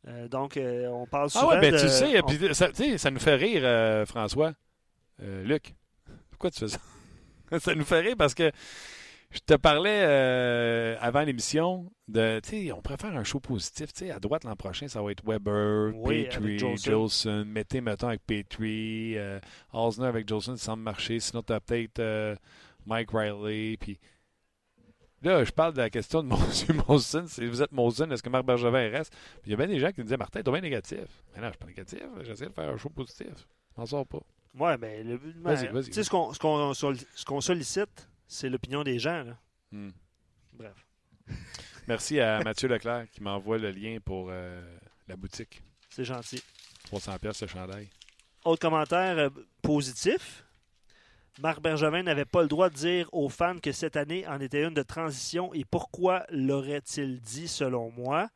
[0.07, 2.76] Euh, donc, euh, on parle Ah souvent ouais, ben de- tu sais, on- ça, tu
[2.84, 4.53] sais, ça nous fait rire, euh, François.
[5.19, 5.76] Luc,
[6.32, 6.80] pourquoi tu fais ça?
[7.60, 8.52] ça nous fait rire parce que
[9.30, 10.03] je te parlais
[10.99, 13.94] avant l'émission de, tu sais, on préfère un show positif.
[13.94, 17.45] Tu sais, à droite l'an prochain, ça va être Weber, Oui, Petrie, Jolson.
[17.45, 19.15] Mettez, mettons, avec Petrie,
[19.72, 21.19] Osner avec Jolson, ça semble marcher.
[21.19, 22.02] Sinon, tu as peut-être
[22.88, 23.78] Mike Riley.
[23.80, 23.99] Puis
[25.22, 27.26] là, je parle de la question de Monsieur Molson.
[27.27, 29.14] Si vous êtes Molson, est-ce que Marc Bergevin reste?
[29.41, 30.99] Puis il y a bien des gens qui me disaient, Martin, t'es bien négatif.
[31.35, 32.03] Mais non, je suis pas négatif.
[32.23, 33.27] J'essaie de faire un show positif.
[33.76, 34.19] Je m'en sors pas.
[34.57, 35.85] Ouais, mais le- Vas-y, ben, vas-y.
[35.85, 39.23] Tu sais, ce qu'on ce qu'on solli- ce qu'on sollicite, c'est l'opinion des gens.
[39.23, 39.38] Là.
[39.72, 39.91] Hmm.
[40.53, 40.85] Bref.
[41.88, 44.61] Merci à Mathieu Leclerc qui m'envoie le lien pour euh,
[45.07, 45.61] la boutique.
[45.89, 46.41] C'est gentil.
[46.85, 47.89] 300 pièces ce chandail.
[48.43, 49.30] Autre commentaire euh,
[49.61, 50.43] positif.
[51.42, 54.62] Marc Bergevin n'avait pas le droit de dire aux fans que cette année en était
[54.62, 58.30] une de transition et pourquoi l'aurait-il dit selon moi?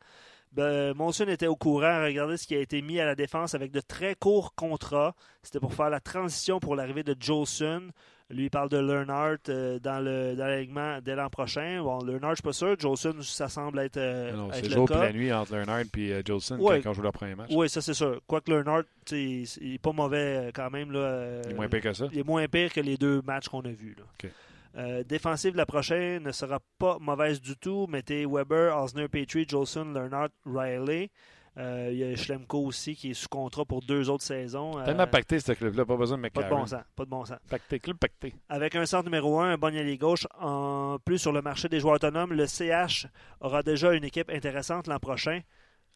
[0.56, 2.02] Ben, Monson était au courant.
[2.02, 5.14] Regardez ce qui a été mis à la défense avec de très courts contrats.
[5.42, 7.82] C'était pour faire la transition pour l'arrivée de Jolson.
[8.28, 11.80] Lui, il parle de Learnhardt euh, dans le l'alignement dès l'an prochain.
[11.80, 12.74] Bon, Learnhardt, je suis pas sûr.
[12.76, 15.00] Jolson, ça semble être, euh, Non, c'est le jour et cas.
[15.04, 16.80] la nuit entre Leonard et euh, Jolson Ouais.
[16.80, 17.50] quand on joue leur premier match.
[17.52, 18.20] Oui, ça c'est sûr.
[18.26, 20.90] Quoique Learnhardt, il n'est pas mauvais euh, quand même.
[20.90, 22.08] Là, Il est moins pire que ça.
[22.12, 23.94] il est moins pire que les deux matchs qu'on a vus.
[23.96, 24.04] là.
[24.24, 24.30] OK.
[24.76, 27.86] Euh, défensive la prochaine ne sera pas mauvaise du tout.
[27.88, 31.10] Mettez Weber, Osner, Petrie, Jolson, Leonard, Riley.
[31.58, 34.78] Euh, il y a Schlemko aussi qui est sous contrat pour deux autres saisons.
[34.78, 36.82] Euh, Tellement pacté ce club-là, pas besoin de pas de bon sens.
[36.94, 37.38] Pas de bon sens.
[37.48, 38.34] Pacté, club pacté.
[38.50, 41.80] Avec un centre numéro 1, un bon allié gauche, en plus sur le marché des
[41.80, 43.06] joueurs autonomes, le CH
[43.40, 45.40] aura déjà une équipe intéressante l'an prochain.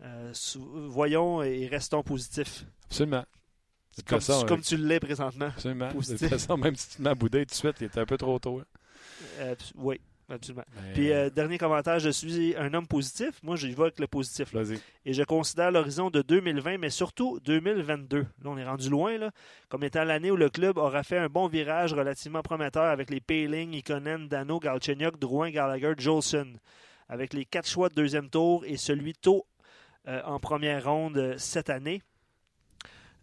[0.02, 0.32] Euh,
[0.89, 2.65] voyons et restons positifs.
[2.86, 3.24] Absolument.
[4.06, 5.46] Comme, tu, comme tu l'es présentement.
[5.46, 5.88] absolument.
[5.94, 8.06] De façon, même si tu te mets à bouder tout de suite, il était un
[8.06, 8.60] peu trop tôt.
[8.60, 8.64] hein.
[9.40, 10.00] Euh, oui,
[10.30, 10.64] absolument.
[10.76, 13.32] Mais, Puis, euh, dernier commentaire, je suis un homme positif.
[13.42, 14.52] Moi, j'y vais avec le positif.
[14.52, 14.62] là.
[14.62, 14.78] Vas-y.
[15.04, 18.18] Et je considère l'horizon de 2020, mais surtout 2022.
[18.20, 19.30] Là, on est rendu loin, là,
[19.68, 23.20] comme étant l'année où le club aura fait un bon virage relativement prometteur avec les
[23.20, 26.54] Payling, Ikonen, Dano, Galchenyuk, Drouin, Gallagher, Jolson.
[27.08, 29.44] Avec les quatre choix de deuxième tour et celui tôt
[30.08, 32.02] euh, en première ronde euh, cette année.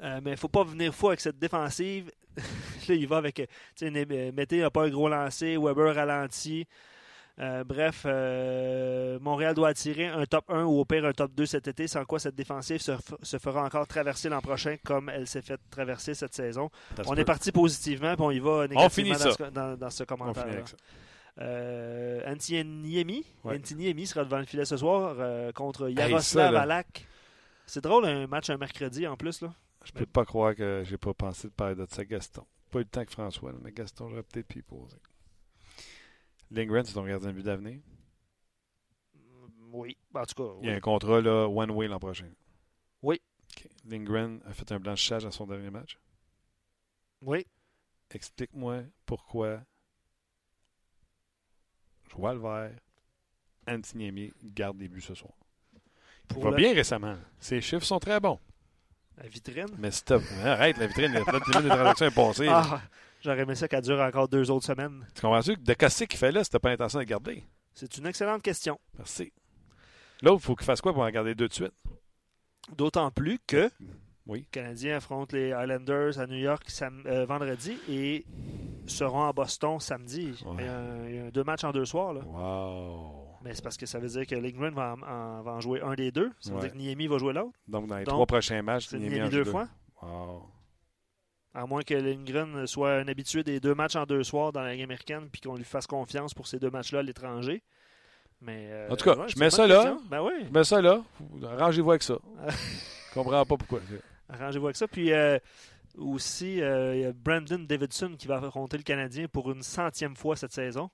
[0.04, 2.12] Euh, mais il ne faut pas venir fou avec cette défensive.
[2.88, 3.40] là, il va avec.
[3.40, 3.46] euh,
[3.76, 6.68] tu sais, né- Mété n'a pas un gros lancer, Weber ralenti.
[7.40, 11.46] Euh, bref, euh, Montréal doit attirer un top 1 ou au pire un top 2
[11.46, 15.28] cet été, sans quoi cette défensive se, se fera encore traverser l'an prochain comme elle
[15.28, 16.72] s'est fait traverser cette saison.
[17.06, 20.04] On est parti positivement, puis on y va négativement finit dans, ce, dans- dans ce
[20.04, 20.44] commentaire.
[21.40, 23.62] Euh, Antiniemi Ouais.
[24.06, 26.62] Sera devant le filet ce soir euh, contre Hey, Yaroslav là.
[26.62, 27.06] Alak.
[27.68, 29.42] C'est drôle, un match un mercredi en plus.
[29.42, 29.54] là.
[29.88, 32.46] Je peux pas croire que j'ai pas pensé de parler de ça, Gaston.
[32.72, 34.98] Pas eu le temps que François, mais Gaston, j'aurais peut-être pu y poser.
[36.52, 37.80] Lindgren, c'est ton gardien de but d'avenir?
[39.72, 39.98] Oui.
[40.14, 42.30] En tout cas, Il y a un contrat là, one way l'an prochain.
[43.02, 43.22] Oui.
[43.52, 43.70] OK.
[43.86, 45.98] Lindgren a fait un blanchissage à son dernier match?
[47.22, 47.48] Oui.
[48.12, 49.62] Explique-moi pourquoi
[52.12, 52.78] Joël Vert,
[53.68, 55.34] Antiniemi garde des buts ce soir.
[55.74, 57.18] Il Pour va bien récemment.
[57.40, 58.40] Ses chiffres sont très bons.
[59.22, 59.66] La vitrine?
[59.80, 60.22] Mais stop.
[60.44, 62.48] Arrête, la vitrine, la vitrine de transaction est passée.
[62.50, 62.82] Ah,
[63.22, 65.06] j'aurais aimé ça qu'elle dure encore deux autres semaines.
[65.16, 65.56] Tu comprends-tu?
[65.58, 67.44] De casser qu'il fait là, c'était pas l'intention de le garder?
[67.74, 68.80] C'est une excellente question.
[68.98, 69.32] Merci.
[70.22, 71.74] L'autre, il faut qu'il fasse quoi pour en garder deux de suite?
[72.76, 73.70] D'autant plus que
[74.26, 74.40] Oui.
[74.40, 76.68] les Canadiens affrontent les Islanders à New York
[77.06, 78.26] euh, vendredi et
[78.88, 80.34] seront à Boston samedi.
[80.46, 80.56] Ouais.
[80.60, 82.14] Il, y a il y a deux matchs en deux soirs.
[82.14, 82.22] Là.
[82.26, 83.27] Wow.
[83.48, 85.82] Mais c'est parce que ça veut dire que Lindgren va en, en- va en jouer
[85.82, 86.32] un des deux.
[86.42, 86.62] Ça veut Ouais.
[86.64, 87.58] dire que Niemi va jouer l'autre.
[87.68, 89.68] Donc, dans les Donc, trois prochains matchs, Niemi en deux jeu fois.
[90.02, 90.44] Wow.
[91.54, 94.74] À moins que Lindgren soit un habitué des deux matchs en deux soirs dans la
[94.74, 97.64] Ligue américaine puis qu'on lui fasse confiance pour ces deux matchs-là à l'étranger.
[98.42, 99.98] Mais, euh, En tout cas, ouais, je mets ça là.
[100.10, 100.34] Ben oui.
[100.46, 101.02] Je mets ça là.
[101.44, 102.18] Arrangez-vous avec ça.
[102.48, 103.80] Je comprends pas pourquoi.
[104.30, 104.88] Arrangez-vous avec ça.
[104.88, 105.40] Puis euh,
[105.98, 110.16] aussi, euh, il y a Brandon Davidson qui va affronter le Canadien pour une centième
[110.16, 110.92] fois cette saison.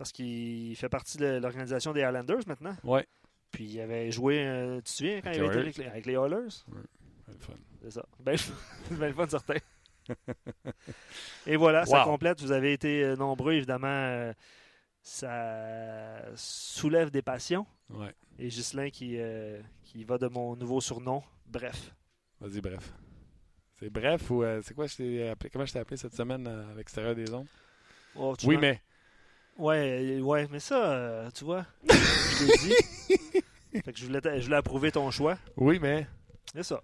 [0.00, 2.74] Parce qu'il fait partie de l'organisation des Islanders maintenant.
[2.84, 3.06] Ouais.
[3.50, 6.14] Puis il avait joué, euh, tu te souviens, quand Avec il avait été avec les,
[6.14, 6.48] Oilers?
[6.48, 7.52] C'est le fun.
[7.82, 8.06] C'est ça.
[8.18, 8.34] Ben,
[8.92, 9.56] ben fun, certain.
[11.46, 12.40] Et voilà, ça complète.
[12.40, 13.88] Vous avez été euh, nombreux, évidemment.
[13.88, 14.32] euh,
[15.02, 17.66] ça soulève des passions.
[17.90, 18.14] Ouais.
[18.38, 21.22] Et Ghislain qui, euh, qui va de mon nouveau surnom.
[21.44, 21.94] Bref.
[22.40, 22.90] Vas-y, bref.
[23.78, 25.50] C'est bref ou euh, c'est quoi je t'ai appelé?
[25.50, 27.48] Comment je t'ai appelé cette semaine euh, avec Extérieur des ondes?
[28.14, 28.80] Oh, Oui, mais.
[29.60, 32.74] Ouais, ouais, mais ça, euh, tu vois, je l'ai dit.
[33.84, 35.36] Fait que je voulais, je voulais approuver ton choix.
[35.58, 36.06] Oui, mais.
[36.54, 36.80] C'est ça.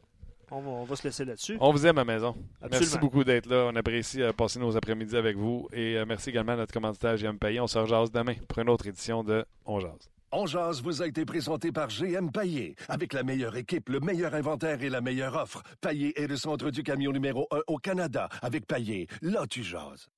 [0.50, 1.56] On va, on va se laisser là-dessus.
[1.58, 2.36] On vous aime à la maison.
[2.70, 3.70] Merci beaucoup d'être là.
[3.72, 5.68] On apprécie euh, passer nos après-midi avec vous.
[5.72, 7.60] Et euh, merci également à notre commanditaire GM Payé.
[7.60, 10.10] On se rejase demain pour une autre édition de On Jase.
[10.30, 12.76] On jase vous a été présenté par GM Paillé.
[12.88, 15.62] Avec la meilleure équipe, le meilleur inventaire et la meilleure offre.
[15.80, 18.28] Paillé est le centre du camion numéro 1 au Canada.
[18.42, 20.10] Avec Paillé, là tu jases.